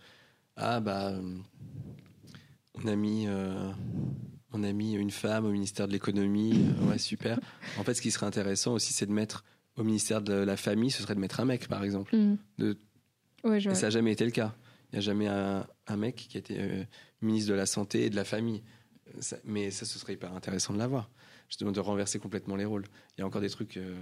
ah 0.56 0.80
bah, 0.80 1.10
euh, 1.12 1.38
on 2.74 2.86
a 2.86 2.96
mis, 2.96 3.26
euh, 3.26 3.70
on 4.52 4.62
a 4.62 4.72
mis 4.72 4.94
une 4.94 5.10
femme 5.10 5.44
au 5.46 5.50
ministère 5.50 5.86
de 5.88 5.92
l'économie. 5.92 6.66
ouais, 6.88 6.98
super. 6.98 7.38
En 7.78 7.84
fait, 7.84 7.94
ce 7.94 8.02
qui 8.02 8.10
serait 8.10 8.26
intéressant 8.26 8.74
aussi, 8.74 8.92
c'est 8.92 9.06
de 9.06 9.12
mettre 9.12 9.44
au 9.76 9.84
ministère 9.84 10.20
de 10.20 10.34
la 10.34 10.56
famille, 10.56 10.90
ce 10.90 11.02
serait 11.02 11.14
de 11.14 11.20
mettre 11.20 11.40
un 11.40 11.44
mec, 11.46 11.68
par 11.68 11.82
exemple. 11.84 12.14
De- 12.58 12.76
Ouais, 13.44 13.58
je 13.58 13.68
Et 13.68 13.72
vois. 13.72 13.80
ça 13.80 13.86
n'a 13.86 13.90
jamais 13.90 14.12
été 14.12 14.24
le 14.24 14.30
cas. 14.30 14.54
Il 14.92 14.96
n'y 14.96 14.98
a 14.98 15.00
jamais 15.00 15.26
un, 15.26 15.66
un 15.88 15.96
mec 15.96 16.14
qui 16.14 16.36
a 16.36 16.40
été 16.40 16.56
euh, 16.60 16.84
ministre 17.22 17.50
de 17.50 17.54
la 17.56 17.66
santé 17.66 18.04
et 18.04 18.10
de 18.10 18.14
la 18.14 18.22
famille. 18.24 18.62
Ça- 19.18 19.38
mais 19.44 19.70
ça, 19.72 19.84
ce 19.84 19.98
serait 19.98 20.12
hyper 20.12 20.32
intéressant 20.32 20.72
de 20.74 20.78
l'avoir. 20.78 21.10
Justement, 21.52 21.70
de 21.70 21.80
renverser 21.80 22.18
complètement 22.18 22.56
les 22.56 22.64
rôles. 22.64 22.86
Il 23.14 23.20
y 23.20 23.22
a 23.22 23.26
encore 23.26 23.42
des 23.42 23.50
trucs, 23.50 23.76
euh, 23.76 23.94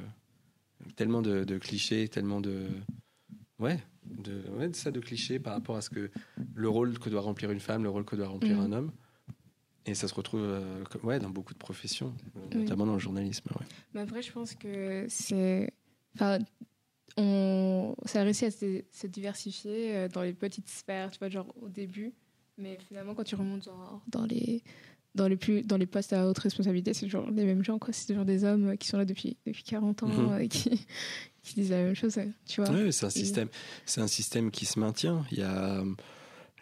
tellement 0.94 1.20
de, 1.20 1.42
de 1.42 1.58
clichés, 1.58 2.06
tellement 2.06 2.40
de. 2.40 2.68
Ouais, 3.58 3.80
de, 4.06 4.44
ouais, 4.56 4.68
de 4.68 4.76
ça, 4.76 4.92
de 4.92 5.00
clichés 5.00 5.40
par 5.40 5.54
rapport 5.54 5.74
à 5.74 5.80
ce 5.82 5.90
que 5.90 6.12
le 6.54 6.68
rôle 6.68 6.96
que 7.00 7.10
doit 7.10 7.20
remplir 7.22 7.50
une 7.50 7.58
femme, 7.58 7.82
le 7.82 7.90
rôle 7.90 8.04
que 8.04 8.14
doit 8.14 8.28
remplir 8.28 8.56
Mhm. 8.56 8.62
un 8.62 8.72
homme. 8.72 8.92
Et 9.84 9.94
ça 9.96 10.06
se 10.06 10.14
retrouve 10.14 10.42
euh, 10.44 10.84
comme- 10.84 11.04
ouais, 11.04 11.18
dans 11.18 11.28
beaucoup 11.30 11.52
de 11.52 11.58
professions, 11.58 12.14
euh, 12.36 12.40
Oui. 12.54 12.58
notamment 12.58 12.86
dans 12.86 12.92
le 12.92 13.00
journalisme. 13.00 13.48
ouais. 13.58 13.66
Mais 13.94 14.00
après, 14.02 14.22
je 14.22 14.30
pense 14.30 14.54
que 14.54 15.06
c'est. 15.08 15.72
Enfin, 16.14 16.38
on... 17.16 17.96
ça 18.04 18.20
a 18.20 18.22
réussi 18.22 18.44
à 18.44 18.52
se, 18.52 18.84
se 18.92 19.08
diversifier 19.08 20.06
dans 20.08 20.22
les 20.22 20.34
petites 20.34 20.68
sphères, 20.68 21.10
tu 21.10 21.18
vois, 21.18 21.28
genre 21.28 21.52
au 21.60 21.68
début. 21.68 22.12
Mais 22.58 22.78
finalement, 22.86 23.14
quand 23.16 23.24
tu 23.24 23.34
remontes 23.34 23.64
genre, 23.64 24.00
dans 24.06 24.24
les. 24.24 24.62
Dans 25.16 25.26
les, 25.26 25.36
plus, 25.36 25.62
dans 25.62 25.76
les 25.76 25.86
postes 25.86 26.12
à 26.12 26.28
haute 26.28 26.38
responsabilité, 26.38 26.94
c'est 26.94 27.06
toujours 27.06 27.28
les 27.30 27.44
mêmes 27.44 27.64
gens, 27.64 27.78
quoi. 27.80 27.92
C'est 27.92 28.06
toujours 28.06 28.24
des 28.24 28.44
hommes 28.44 28.68
euh, 28.68 28.76
qui 28.76 28.86
sont 28.86 28.96
là 28.96 29.04
depuis, 29.04 29.36
depuis 29.44 29.64
40 29.64 30.04
ans 30.04 30.06
Mhm. 30.06 30.28
euh, 30.32 30.38
et 30.38 30.48
qui, 30.48 30.70
qui 31.42 31.54
disent 31.56 31.70
la 31.70 31.78
même 31.82 31.96
chose, 31.96 32.16
euh, 32.18 32.26
tu 32.46 32.60
vois. 32.62 32.70
Oui, 32.70 32.92
c'est 32.92 33.06
un 33.06 33.10
système. 33.10 33.48
C'est 33.86 34.00
un 34.00 34.06
système 34.06 34.50
qui 34.52 34.66
se 34.66 34.78
maintient. 34.78 35.24
Il 35.32 35.38
y 35.38 35.42
a 35.42 35.80
euh, 35.80 35.94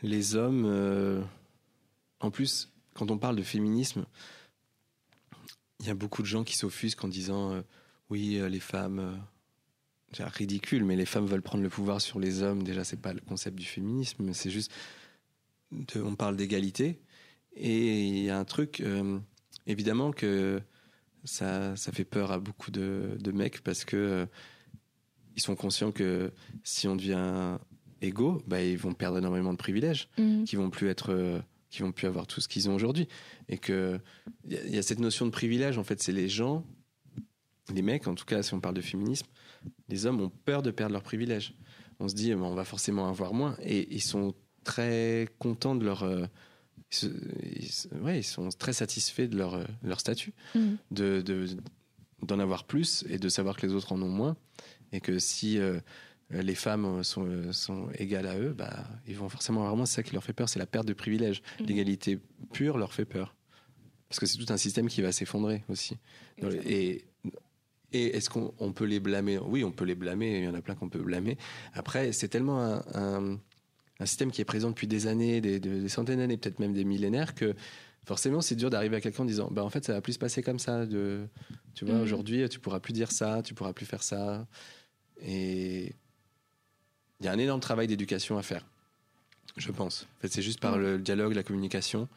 les 0.03 0.34
hommes. 0.34 0.64
euh, 0.66 1.20
en 2.20 2.30
plus, 2.30 2.70
quand 2.94 3.11
on 3.11 3.18
parle 3.18 3.36
de 3.36 3.42
féminisme, 3.42 4.07
il 5.80 5.86
y 5.86 5.90
a 5.90 5.94
beaucoup 5.94 6.22
de 6.22 6.26
gens 6.26 6.42
qui 6.42 6.57
s'offusquent 6.57 7.05
en 7.05 7.09
disant 7.09 7.53
euh, 7.53 7.61
oui, 8.11 8.36
euh, 8.38 8.49
les 8.49 8.61
femmes. 8.61 8.99
euh, 8.99 9.14
c'est 10.14 10.24
ridicule, 10.26 10.84
mais 10.84 10.96
les 10.96 11.05
femmes 11.05 11.26
veulent 11.26 11.42
prendre 11.42 11.62
le 11.62 11.68
pouvoir 11.68 12.01
sur 12.01 12.18
les 12.18 12.42
hommes. 12.42 12.62
Déjà, 12.62 12.82
c'est 12.82 12.96
pas 13.01 13.12
le 13.12 13.20
concept 13.20 13.59
du 13.59 13.66
féminisme. 13.66 14.32
C'est 14.32 14.51
juste. 14.51 14.72
de- 15.70 16.01
on 16.01 16.14
parle 16.16 16.34
d'égalité. 16.36 16.99
Et 17.59 18.06
il 18.06 18.18
y 18.24 18.30
a 18.30 18.38
un 18.38 18.44
truc. 18.44 18.80
euh, 18.80 19.18
évidemment 19.66 20.12
que 20.12 20.61
ça, 21.24 21.76
ça 21.76 21.92
fait 21.92 22.04
peur 22.04 22.30
à 22.32 22.38
beaucoup 22.38 22.70
de, 22.70 23.16
de 23.20 23.32
mecs 23.32 23.61
parce 23.62 23.84
que. 23.84 23.96
euh, 23.96 24.26
ils 25.36 25.40
sont 25.40 25.54
conscients 25.54 25.92
que 25.92 26.32
si 26.64 26.88
on 26.88 26.96
devient 26.96 27.59
égaux, 28.02 28.42
bah, 28.48 28.61
ils 28.61 28.76
vont 28.76 28.92
perdre 28.92 29.18
énormément 29.18 29.52
de 29.52 29.56
privilèges, 29.59 30.09
Mhm. 30.18 30.44
qui 30.44 30.56
vont 30.56 30.68
plus 30.68 30.88
être, 30.88 31.12
euh, 31.12 31.38
qui 31.70 31.82
vont 31.82 31.92
plus 31.92 32.09
avoir 32.09 32.26
tout 32.26 32.40
ce 32.40 32.48
qu'ils 32.48 32.68
ont 32.68 32.74
aujourd'hui, 32.74 33.06
et 33.48 33.56
que 33.56 34.00
il 34.44 34.52
y, 34.54 34.56
a- 34.56 34.64
il 34.64 34.74
y 34.74 34.78
a 34.78 34.82
cette 34.82 34.98
notion 34.98 35.26
de 35.26 35.30
privilège. 35.30 35.78
En 35.78 35.84
fait, 35.84 36.02
c'est 36.02 36.11
les 36.11 36.28
gens, 36.28 36.64
les 37.72 37.82
mecs, 37.82 38.09
en 38.09 38.16
tout 38.16 38.24
cas, 38.24 38.42
si 38.42 38.52
on 38.54 38.61
parle 38.61 38.74
de 38.74 38.80
féminisme, 38.80 39.26
les 39.88 40.06
hommes 40.06 40.20
ont 40.20 40.30
peur 40.44 40.61
de 40.62 40.72
perdre 40.72 40.92
leurs 40.94 41.04
privilèges. 41.04 41.54
On 42.00 42.09
se 42.09 42.16
dit, 42.16 42.34
bah, 42.34 42.40
on 42.42 42.54
va 42.56 42.64
forcément 42.64 43.09
avoir 43.09 43.32
moins, 43.32 43.56
et 43.62 43.94
ils 43.94 44.02
sont 44.02 44.34
très 44.64 45.28
contents 45.38 45.76
de 45.76 45.84
leur, 45.84 46.02
ils, 46.91 46.97
se- 46.97 47.07
ils 47.61 47.68
se- 47.72 47.89
ouais, 47.97 48.20
ils 48.20 48.24
sont 48.24 48.49
très 48.51 48.72
satisfaits 48.72 49.28
de 49.28 49.36
leur, 49.36 49.55
euh, 49.55 49.64
leur 49.82 50.01
statut 50.01 50.32
Mhm. 50.55 50.76
de 50.91 51.20
de- 51.20 51.47
d'en 52.22 52.39
avoir 52.41 52.64
plus 52.64 53.05
et 53.09 53.18
de 53.18 53.28
savoir 53.28 53.57
que 53.57 53.66
les 53.66 53.72
autres 53.72 53.93
en 53.93 54.03
ont 54.03 54.09
moins 54.09 54.36
et 54.93 55.01
que 55.01 55.18
si 55.18 55.59
euh, 55.59 55.78
les 56.30 56.55
femmes 56.57 57.03
sont, 57.05 57.24
euh, 57.26 57.53
sont 57.53 57.89
égales 57.97 58.26
à 58.26 58.39
eux, 58.39 58.53
bah, 58.53 58.86
ils 59.07 59.16
vont 59.16 59.28
forcément 59.28 59.61
avoir 59.61 59.76
moins. 59.76 59.86
C'est 59.86 59.97
ça 59.97 60.03
qui 60.03 60.12
leur 60.14 60.24
fait 60.24 60.32
peur, 60.32 60.49
c'est 60.49 60.59
la 60.59 60.66
perte 60.66 60.86
de 60.86 60.93
privilèges. 60.95 61.43
Mhm. 61.61 61.66
L'égalité 61.66 62.18
pure 62.53 62.76
leur 62.76 62.93
fait 62.93 63.05
peur. 63.05 63.34
Parce 64.09 64.18
que 64.20 64.26
c'est 64.26 64.39
tout 64.39 64.51
un 64.53 64.57
système 64.57 64.89
qui 64.89 65.01
va 65.03 65.12
s'effondrer 65.12 65.62
aussi. 65.68 65.97
Et, 66.64 67.05
et 67.93 68.16
est-ce 68.16 68.28
qu'on 68.30 68.53
on 68.59 68.72
peut 68.72 68.84
les 68.84 69.01
blâmer? 69.01 69.39
Oui, 69.39 69.64
on 69.64 69.70
peut 69.72 69.84
les 69.84 69.95
blâmer, 69.95 70.39
il 70.39 70.45
y 70.45 70.49
en 70.49 70.55
a 70.55 70.61
plein 70.62 70.74
qu'on 70.74 70.89
peut 70.89 71.03
blâmer. 71.03 71.36
Après, 71.74 72.12
c'est 72.12 72.28
tellement 72.28 72.61
un, 72.62 72.82
un- 72.95 73.39
un 74.01 74.07
système 74.07 74.30
qui 74.30 74.40
est 74.40 74.44
présent 74.44 74.70
depuis 74.70 74.86
des 74.86 75.07
années, 75.07 75.40
des, 75.40 75.88
centaines 75.88 76.18
d'années, 76.18 76.36
peut-être 76.36 76.61
même 76.61 76.72
des 76.72 76.84
millénaires, 76.84 77.34
que 77.34 77.55
forcément 78.05 78.40
c'est 78.40 78.55
dur 78.55 78.70
d'arriver 78.70 78.96
à 78.96 79.01
quelqu'un 79.01 79.24
en 79.24 79.26
disant 79.26 79.49
bah, 79.51 79.64
en 79.64 79.70
fait 79.70 79.84
ça 79.84 79.92
va 79.92 80.01
plus 80.01 80.14
se 80.14 80.18
passer 80.18 80.42
comme 80.42 80.59
ça. 80.59 80.86
De, 80.86 81.26
tu 81.74 81.84
vois, 81.84 81.96
Mhm. 81.96 82.03
aujourd'hui 82.03 82.49
tu 82.49 82.61
pourras 82.61 82.80
plus 82.80 82.92
dire 82.92 83.11
ça, 83.11 83.42
tu 83.42 83.55
pourras 83.55 83.72
plus 83.72 83.86
faire 83.86 84.03
ça. 84.03 84.46
Et 85.20 85.92
il 87.20 87.26
y 87.26 87.28
a 87.28 87.32
un 87.32 87.38
énorme 87.38 87.61
travail 87.61 87.88
d'éducation 87.88 88.38
à 88.38 88.42
faire, 88.42 88.64
je 89.57 89.72
pense. 89.72 90.07
En 90.18 90.20
fait, 90.22 90.28
c'est 90.28 90.42
juste 90.42 90.61
par 90.61 90.76
Mhm. 90.76 90.82
le 90.82 90.99
dialogue, 90.99 91.34
la 91.34 91.42
communication, 91.42 92.09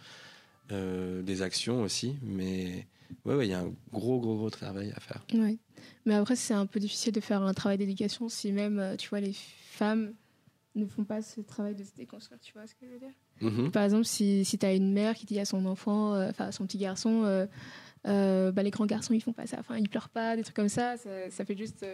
euh, 0.71 1.23
des 1.23 1.41
actions 1.41 1.81
aussi, 1.81 2.15
mais 2.21 2.85
ouais, 3.25 3.35
ouais, 3.35 3.47
il 3.47 3.49
y 3.49 3.53
a 3.55 3.59
un 3.61 3.73
gros, 3.91 4.19
gros, 4.19 4.37
gros 4.37 4.49
travail 4.51 4.93
à 4.95 4.99
faire. 4.99 5.25
Ouais. 5.33 5.57
Mais 6.05 6.13
après, 6.13 6.35
c'est 6.35 6.53
un 6.53 6.67
peu 6.67 6.79
difficile 6.79 7.11
de 7.11 7.19
faire 7.19 7.41
un 7.41 7.53
travail 7.55 7.79
d'éducation 7.79 8.29
si 8.29 8.51
même, 8.51 8.77
euh, 8.77 8.95
tu 8.95 9.09
vois, 9.09 9.19
les 9.19 9.33
femmes 9.71 10.13
ne 10.75 10.85
font 10.85 11.03
pas 11.03 11.21
ce 11.21 11.41
travail 11.41 11.75
de 11.75 11.83
se 11.83 11.93
déconstruire, 11.95 12.39
tu 12.39 12.53
vois 12.53 12.65
ce 12.67 12.75
que 12.75 12.85
je 12.85 12.91
veux 12.93 12.99
dire? 12.99 13.11
Mhm. 13.41 13.71
Par 13.71 13.83
exemple, 13.83 14.05
si, 14.05 14.45
si 14.45 14.57
tu 14.57 14.65
as 14.65 14.73
une 14.73 14.93
mère 14.93 15.15
qui 15.15 15.25
dit 15.25 15.39
à 15.39 15.45
son 15.45 15.65
enfant, 15.65 16.13
euh, 16.13 16.29
enfin 16.29 16.45
à 16.45 16.51
son 16.51 16.65
petit 16.65 16.77
garçon, 16.77 17.23
euh, 17.25 17.45
euh, 18.07 18.51
bah, 18.51 18.63
les 18.63 18.69
grands 18.71 18.85
garçons, 18.85 19.13
ils 19.13 19.21
font 19.21 19.33
pas 19.33 19.47
ça, 19.47 19.57
enfin, 19.59 19.77
ils 19.77 19.89
pleurent 19.89 20.09
pas, 20.09 20.35
des 20.35 20.43
trucs 20.43 20.55
comme 20.55 20.69
ça, 20.69 20.97
ça, 20.97 21.29
ça 21.29 21.43
fait 21.45 21.57
juste 21.57 21.85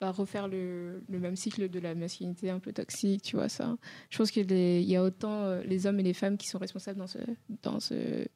bah, 0.00 0.10
refaire 0.10 0.48
le, 0.48 1.02
le 1.08 1.18
même 1.18 1.36
cycle 1.36 1.68
de 1.68 1.78
la 1.78 1.94
masculinité 1.94 2.50
un 2.50 2.58
peu 2.58 2.72
toxique, 2.72 3.22
tu 3.22 3.36
vois 3.36 3.48
ça. 3.48 3.76
Je 4.10 4.18
pense 4.18 4.30
qu'il 4.30 4.50
y 4.52 4.96
a 4.96 5.02
autant 5.02 5.60
les 5.60 5.86
hommes 5.86 6.00
et 6.00 6.02
les 6.02 6.14
femmes 6.14 6.36
qui 6.36 6.48
sont 6.48 6.58
responsables 6.58 6.98
dans 6.98 7.06
ce, 7.06 7.18
dans 7.62 7.80
ce 7.80 8.26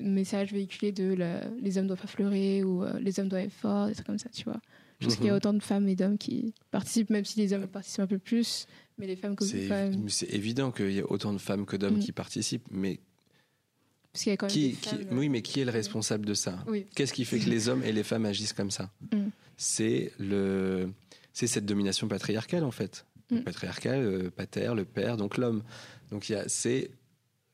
message 0.00 0.52
véhiculé 0.52 0.92
de 0.92 1.14
la- 1.14 1.46
les 1.60 1.78
hommes 1.78 1.86
doivent 1.86 2.00
pas 2.00 2.08
pleurer 2.08 2.62
ou 2.64 2.84
les 3.00 3.20
hommes 3.20 3.28
doivent 3.28 3.44
être 3.44 3.52
forts, 3.52 3.86
des 3.86 3.94
trucs 3.94 4.06
comme 4.06 4.18
ça, 4.18 4.28
tu 4.30 4.44
vois. 4.44 4.60
Je 5.02 5.06
pense 5.08 5.16
qu'il 5.16 5.26
y 5.26 5.28
a 5.28 5.32
Mhm. 5.32 5.36
autant 5.36 5.52
de 5.54 5.62
femmes 5.62 5.88
et 5.88 5.94
d'hommes 5.96 6.18
qui 6.18 6.54
participent, 6.70 7.10
même 7.10 7.24
si 7.24 7.38
les 7.38 7.52
hommes 7.52 7.66
participent 7.66 8.00
un 8.00 8.06
peu 8.06 8.18
plus, 8.18 8.66
Mais 8.98 9.06
les 9.06 9.16
femmes 9.16 9.34
C'est 9.40 9.68
même. 9.68 10.06
évident 10.28 10.70
qu'il 10.70 10.92
y 10.92 11.00
a 11.00 11.10
autant 11.10 11.32
de 11.32 11.38
femmes 11.38 11.66
que 11.66 11.76
d'hommes 11.76 11.96
Mm. 11.96 12.00
qui 12.00 12.12
participent, 12.12 12.66
mais 12.70 13.00
Parce 14.12 14.24
qu'il 14.24 14.30
y 14.30 14.34
a 14.34 14.36
quand 14.36 14.46
même 14.46 14.52
qui, 14.52 14.68
des 14.70 14.74
qui- 14.76 14.88
femmes, 14.90 15.18
oui, 15.18 15.28
mais 15.28 15.42
qui 15.42 15.60
est 15.60 15.64
le 15.64 15.70
responsable 15.70 16.26
de 16.26 16.34
ça? 16.34 16.62
Oui. 16.68 16.86
Qu'est-ce 16.94 17.12
qui 17.14 17.24
fait 17.24 17.38
que 17.38 17.48
les 17.48 17.68
hommes 17.68 17.82
et 17.82 17.92
les 17.92 18.02
femmes 18.04 18.26
agissent 18.26 18.52
comme 18.52 18.70
ça? 18.70 18.90
Mm. 19.12 19.28
C'est 19.56 20.12
le, 20.18 20.92
c'est 21.32 21.46
cette 21.46 21.64
domination 21.66 22.06
patriarcale 22.08 22.64
en 22.64 22.70
fait. 22.70 23.06
Mm. 23.30 23.38
Patriarcale, 23.40 24.02
euh, 24.02 24.30
pater, 24.30 24.72
le 24.76 24.84
père, 24.84 25.16
donc 25.16 25.38
l'homme. 25.38 25.62
Donc 26.10 26.28
il 26.28 26.32
y 26.32 26.34
a, 26.36 26.46
c'est 26.48 26.90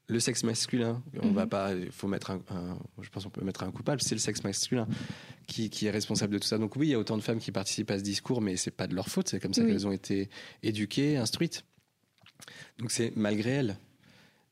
le 0.08 0.18
sexe 0.20 0.42
masculin. 0.42 1.02
On 1.22 1.28
Mhm. 1.28 1.34
va 1.34 1.46
pas, 1.46 1.74
il 1.74 1.92
faut 1.92 2.08
mettre 2.08 2.30
un, 2.32 2.40
un- 2.50 2.78
je 3.02 3.08
pense 3.10 3.24
qu'on 3.24 3.30
peut 3.30 3.44
mettre 3.44 3.62
un 3.62 3.70
coupable. 3.70 4.00
C'est 4.02 4.14
le 4.14 4.20
sexe 4.20 4.42
masculin 4.42 4.88
qui, 5.48 5.70
qui 5.70 5.86
est 5.86 5.90
responsable 5.90 6.34
de 6.34 6.38
tout 6.38 6.46
ça. 6.46 6.58
Donc 6.58 6.76
oui, 6.76 6.88
il 6.88 6.90
y 6.90 6.94
a 6.94 6.98
autant 6.98 7.16
de 7.16 7.22
femmes 7.22 7.40
qui 7.40 7.50
participent 7.50 7.90
à 7.90 7.98
ce 7.98 8.04
discours, 8.04 8.40
mais 8.40 8.56
c'est 8.56 8.70
pas 8.70 8.86
de 8.86 8.94
leur 8.94 9.08
faute. 9.08 9.28
C'est 9.28 9.40
comme 9.40 9.54
ça 9.54 9.62
Oui. 9.62 9.68
qu'elles 9.68 9.86
ont 9.88 9.92
été 9.92 10.28
éduquées, 10.62 11.16
instruites. 11.16 11.64
Donc 12.78 12.92
c'est 12.92 13.12
malgré 13.16 13.50
elles. 13.50 13.78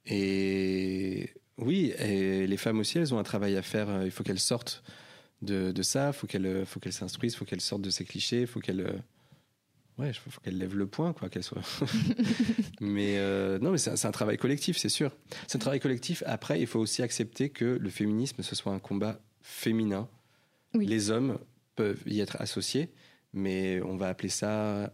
Et 0.07 1.31
oui, 1.59 1.93
et 1.99 2.47
les 2.47 2.57
femmes 2.57 2.79
aussi, 2.81 2.99
elles 2.99 3.13
ont 3.15 3.19
un 3.19 3.23
travail 3.25 3.57
à 3.57 3.63
faire. 3.63 4.03
Il 4.05 4.11
faut 4.11 4.25
qu'elles 4.25 4.41
sortent 4.41 4.83
de, 5.43 5.71
de 5.73 5.83
ça. 5.83 6.09
Il 6.09 6.13
faut 6.13 6.27
qu'elles, 6.27 6.65
faut 6.67 6.81
qu'elles 6.81 6.93
s'instruisent. 6.93 7.35
Il 7.35 7.37
faut 7.37 7.45
qu'elles 7.45 7.61
sortent 7.61 7.83
de 7.83 7.91
ces 7.91 8.05
clichés. 8.05 8.43
Il 8.43 8.47
faut 8.47 8.61
qu'elles, 8.61 9.03
ouais, 9.99 10.13
faut 10.13 10.31
faut 10.31 10.41
qu'elles 10.41 10.59
lèvent 10.59 10.77
le 10.77 10.87
poing, 10.87 11.13
quoi, 11.13 11.29
qu'elles 11.29 11.43
soient. 11.43 11.63
mais 12.81 13.19
euh, 13.19 13.59
non, 13.59 13.71
mais 13.71 13.79
c'est 13.79 14.07
un 14.07 14.13
travail 14.13 14.39
collectif, 14.39 14.79
c'est 14.79 14.89
sûr. 14.89 15.15
C'est 15.47 15.57
un 15.57 15.61
travail 15.61 15.81
collectif. 15.81 16.23
Après, 16.27 16.61
il 16.61 16.67
faut 16.67 16.81
aussi 16.81 17.03
accepter 17.03 17.51
que 17.51 17.65
le 17.65 17.91
féminisme, 17.91 18.43
ce 18.43 18.55
soit 18.55 18.73
un 18.73 18.79
combat 18.79 19.21
féminin. 19.43 20.09
Oui. 20.77 20.87
Les 20.87 21.11
hommes 21.11 21.39
peuvent 21.75 22.03
y 22.07 22.21
être 22.21 22.37
associés, 22.41 22.91
mais 23.33 23.81
on 23.83 23.97
va 23.97 24.09
appeler 24.09 24.29
ça. 24.29 24.93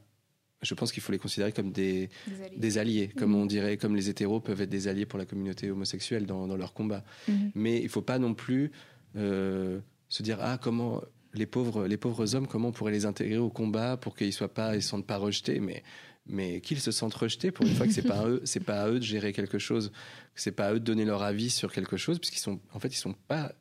Je 0.63 0.75
pense 0.75 0.93
qu'il 0.93 1.03
faut 1.03 1.11
les 1.13 1.19
considérer 1.19 1.53
comme 1.53 1.73
des, 1.73 2.09
des 2.27 2.41
alliés. 2.43 2.57
des 2.57 2.79
alliés, 2.79 3.09
comme 3.17 3.31
Mhm. 3.33 3.37
on 3.43 3.47
dirait, 3.47 3.77
comme 3.77 3.97
les 3.97 4.09
hétéros 4.09 4.41
peuvent 4.41 4.61
être 4.61 4.71
des 4.71 4.87
alliés 4.89 5.07
pour 5.07 5.19
la 5.19 5.25
communauté 5.27 5.71
homosexuelle 5.71 6.25
dans, 6.27 6.47
dans 6.47 6.57
leur 6.57 6.73
combat. 6.73 7.03
Mhm. 7.29 7.51
Mais 7.55 7.81
il 7.83 7.89
faut 7.89 8.03
pas 8.03 8.19
non 8.19 8.35
plus 8.35 8.71
euh, 9.17 9.81
se 10.09 10.23
dire 10.23 10.39
ah 10.41 10.59
comment 10.63 11.03
les 11.35 11.47
pauvres 11.47 11.87
les 11.87 11.97
pauvres 11.97 12.35
hommes 12.35 12.47
comment 12.47 12.69
on 12.69 12.73
pourrait 12.73 12.93
les 12.93 13.07
intégrer 13.07 13.39
au 13.39 13.51
combat 13.51 13.97
pour 13.97 14.15
qu'ils 14.17 14.33
soient 14.33 14.53
pas 14.53 14.75
ils 14.77 14.83
se 14.83 14.89
sentent 14.91 15.07
pas 15.07 15.17
rejetés 15.19 15.61
mais 15.61 15.83
mais 16.27 16.61
qu'ils 16.61 16.81
se 16.81 16.91
sentent 16.93 17.15
rejetés 17.15 17.51
pour 17.51 17.67
une 17.67 17.75
fois 17.75 17.87
que 17.87 17.93
c'est 17.93 18.03
pas 18.03 18.21
à 18.25 18.29
eux 18.29 18.41
c'est 18.45 18.61
pas 18.65 18.83
à 18.83 18.89
eux 18.89 18.99
de 18.99 19.05
gérer 19.05 19.33
quelque 19.33 19.59
chose 19.59 19.91
que 20.35 20.41
c'est 20.41 20.53
pas 20.53 20.69
à 20.69 20.73
eux 20.75 20.81
de 20.81 20.85
donner 20.85 21.05
leur 21.07 21.23
avis 21.23 21.51
sur 21.51 21.73
quelque 21.73 21.97
chose 21.97 22.19
puisqu'ils 22.19 22.41
sont 22.41 22.61
en 22.73 22.79
fait 22.79 22.89
ils 22.89 22.99
sont 22.99 23.15
pas 23.29 23.53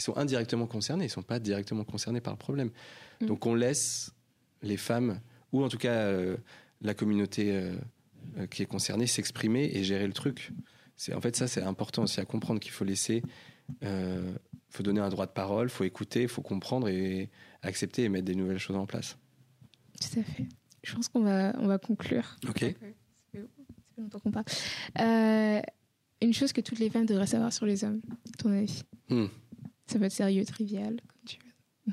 ils 0.00 0.02
sont 0.02 0.16
indirectement 0.16 0.66
concernés 0.66 1.04
ils 1.04 1.10
sont 1.10 1.22
pas 1.22 1.38
directement 1.38 1.84
concernés 1.84 2.20
par 2.22 2.32
le 2.32 2.38
problème 2.38 2.70
Mhm. 3.20 3.28
donc 3.28 3.44
on 3.44 3.54
laisse 3.54 4.12
les 4.62 4.78
femmes 4.78 5.20
ou 5.52 5.62
en 5.62 5.68
tout 5.68 5.76
cas 5.78 5.92
euh, 5.92 6.36
la 6.80 6.94
communauté 6.94 7.52
euh, 7.54 7.74
euh, 8.38 8.46
qui 8.46 8.62
est 8.62 8.66
concernée 8.66 9.06
s'exprimer 9.06 9.70
et 9.74 9.84
gérer 9.84 10.06
le 10.06 10.14
truc 10.14 10.52
c'est 10.96 11.12
en 11.14 11.20
fait 11.20 11.36
ça 11.36 11.46
c'est 11.46 11.62
important 11.62 12.04
aussi 12.04 12.18
à 12.18 12.24
comprendre 12.24 12.60
qu'il 12.60 12.72
faut 12.72 12.84
laisser 12.84 13.22
euh, 13.84 14.32
faut 14.70 14.82
donner 14.82 15.00
un 15.00 15.08
droit 15.10 15.26
de 15.26 15.32
parole, 15.32 15.68
faut 15.68 15.84
écouter, 15.84 16.26
faut 16.28 16.42
comprendre 16.42 16.88
et 16.88 17.28
accepter 17.62 18.04
et 18.04 18.08
mettre 18.08 18.24
des 18.24 18.34
nouvelles 18.36 18.58
choses 18.58 18.76
en 18.76 18.86
place. 18.86 19.16
Tout 20.00 20.20
à 20.20 20.22
fait. 20.22 20.46
Je 20.84 20.94
pense 20.94 21.08
qu'on 21.08 21.22
va, 21.22 21.54
on 21.58 21.66
va 21.66 21.78
conclure. 21.78 22.36
Ok. 22.48 22.60
Ça 22.60 22.66
fait, 23.32 23.44
longtemps 23.98 24.20
qu'on 24.20 24.30
parle. 24.32 24.46
Une 26.22 26.34
chose 26.34 26.52
que 26.52 26.60
toutes 26.60 26.78
les 26.78 26.90
femmes 26.90 27.06
devraient 27.06 27.26
savoir 27.26 27.52
sur 27.52 27.66
les 27.66 27.82
hommes, 27.84 28.00
à 28.10 28.36
ton 28.42 28.52
avis? 28.52 28.82
Hmm. 29.08 29.26
Ça 29.90 29.98
peut 29.98 30.04
être 30.04 30.12
sérieux, 30.12 30.44
trivial, 30.44 31.00
comme 31.00 31.22
tu 31.26 31.36
veux. 31.44 31.92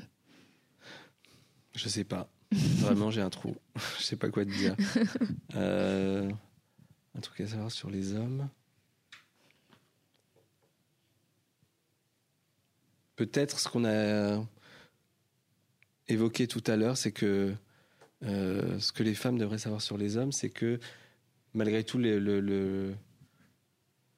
Je 1.74 1.88
sais 1.88 2.04
pas. 2.04 2.30
Vraiment, 2.52 3.10
j'ai 3.10 3.20
un 3.20 3.28
trou. 3.28 3.56
Je 3.98 4.04
sais 4.04 4.14
pas 4.14 4.30
quoi 4.30 4.44
te 4.44 4.50
dire. 4.50 4.76
Euh, 5.56 6.30
un 7.16 7.20
truc 7.20 7.40
à 7.40 7.46
savoir 7.48 7.72
sur 7.72 7.90
les 7.90 8.12
hommes. 8.12 8.48
Peut-être 13.16 13.58
ce 13.58 13.68
qu'on 13.68 13.84
a 13.84 14.46
évoqué 16.06 16.46
tout 16.46 16.62
à 16.66 16.76
l'heure, 16.76 16.96
c'est 16.96 17.10
que 17.10 17.52
euh, 18.22 18.78
ce 18.78 18.92
que 18.92 19.02
les 19.02 19.14
femmes 19.14 19.38
devraient 19.38 19.58
savoir 19.58 19.82
sur 19.82 19.96
les 19.96 20.16
hommes, 20.16 20.30
c'est 20.30 20.50
que 20.50 20.78
malgré 21.54 21.82
tout 21.82 21.98
le, 21.98 22.20
le, 22.20 22.40
le, 22.40 22.94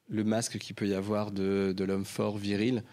le 0.09 0.23
masque 0.23 0.59
qu'il 0.59 0.75
peut 0.75 0.87
y 0.87 0.93
avoir 0.93 1.31
de, 1.31 1.73
de 1.75 1.83
l'homme 1.83 2.05
fort, 2.05 2.37
viril, 2.37 2.83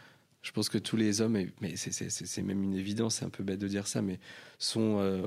je 0.48 0.52
pense 0.54 0.70
que 0.70 0.78
tous 0.78 0.96
les 0.96 1.20
hommes, 1.20 1.36
et- 1.36 1.52
mais 1.60 1.76
c'est- 1.76 2.40
même 2.42 2.62
une 2.62 2.72
évidence, 2.74 3.16
c'est 3.16 3.26
un 3.26 3.28
peu 3.28 3.44
bête 3.44 3.58
de 3.58 3.68
dire 3.68 3.86
ça, 3.86 4.00
mais 4.00 4.18
sont 4.58 4.96
euh, 4.98 5.26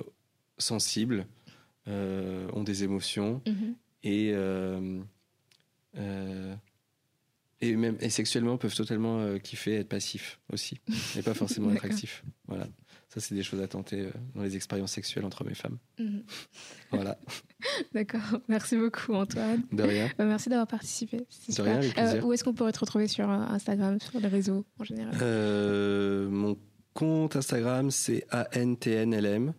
sensibles, 0.57 1.27
euh, 1.87 2.47
ont 2.53 2.63
des 2.63 2.83
émotions 2.83 3.39
et, 4.03 4.31
euh, 4.33 4.99
euh, 5.97 6.55
et 7.61 7.75
même 7.75 7.95
et 8.01 8.09
sexuellement 8.09 8.57
peuvent 8.57 8.75
totalement 8.75 9.19
euh, 9.19 9.37
kiffer 9.37 9.75
être 9.75 9.87
passifs 9.89 10.39
aussi 10.51 10.79
et 11.17 11.21
pas 11.21 11.33
forcément 11.33 11.71
être 11.73 11.85
actifs. 11.85 12.23
Voilà, 12.47 12.67
ça 13.09 13.19
c'est 13.19 13.35
des 13.35 13.43
choses 13.43 13.61
à 13.61 13.67
tenter 13.67 14.01
euh, 14.01 14.11
dans 14.35 14.41
les 14.41 14.55
expériences 14.55 14.93
sexuelles 14.93 15.25
entre 15.25 15.43
mes 15.45 15.53
femmes. 15.53 15.77
Mhm. 15.99 16.23
Voilà, 16.91 17.17
D'accord. 17.93 18.41
Merci 18.47 18.77
beaucoup, 18.77 19.13
Antoine. 19.13 19.61
de 19.71 19.83
rien. 19.83 20.09
Euh, 20.19 20.25
merci 20.27 20.49
d'avoir 20.49 20.67
participé. 20.67 21.17
De 21.17 21.25
super. 21.29 21.65
rien, 21.65 21.75
avec 21.77 21.93
plaisir. 21.93 22.25
Où 22.25 22.33
est-ce 22.33 22.43
qu'on 22.43 22.53
pourrait 22.53 22.71
te 22.71 22.79
retrouver 22.79 23.07
sur 23.07 23.29
Instagram, 23.29 23.99
sur 23.99 24.19
les 24.19 24.27
réseaux 24.27 24.65
en 24.79 24.83
général? 24.83 25.15
Mon 26.29 26.57
compte 26.93 27.35
Instagram 27.35 27.89
c'est 27.91 28.25
ANTNLM 28.31 29.53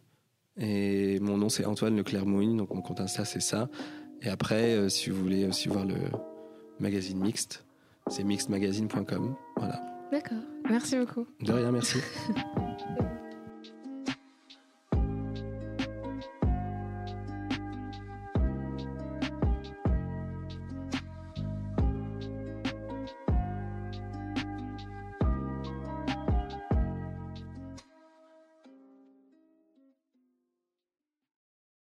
et 0.58 1.18
mon 1.20 1.38
nom 1.38 1.48
c'est 1.48 1.64
Antoine 1.64 1.96
Leclerc-Mouine, 1.96 2.58
donc 2.58 2.74
mon 2.74 2.82
compte 2.82 3.00
Insta 3.00 3.24
c'est 3.24 3.40
ça. 3.40 3.70
Et 4.20 4.28
après, 4.28 4.88
si 4.90 5.10
vous 5.10 5.20
voulez 5.20 5.46
aussi 5.46 5.68
voir 5.68 5.84
le 5.84 5.96
magazine 6.78 7.18
mixte, 7.18 7.64
c'est 8.08 8.24
mixedmagazine.com. 8.24 9.34
Voilà. 9.56 9.80
D'accord. 10.10 10.38
Merci 10.68 10.98
beaucoup. 10.98 11.26
De 11.40 11.52
rien, 11.52 11.72
merci. 11.72 11.98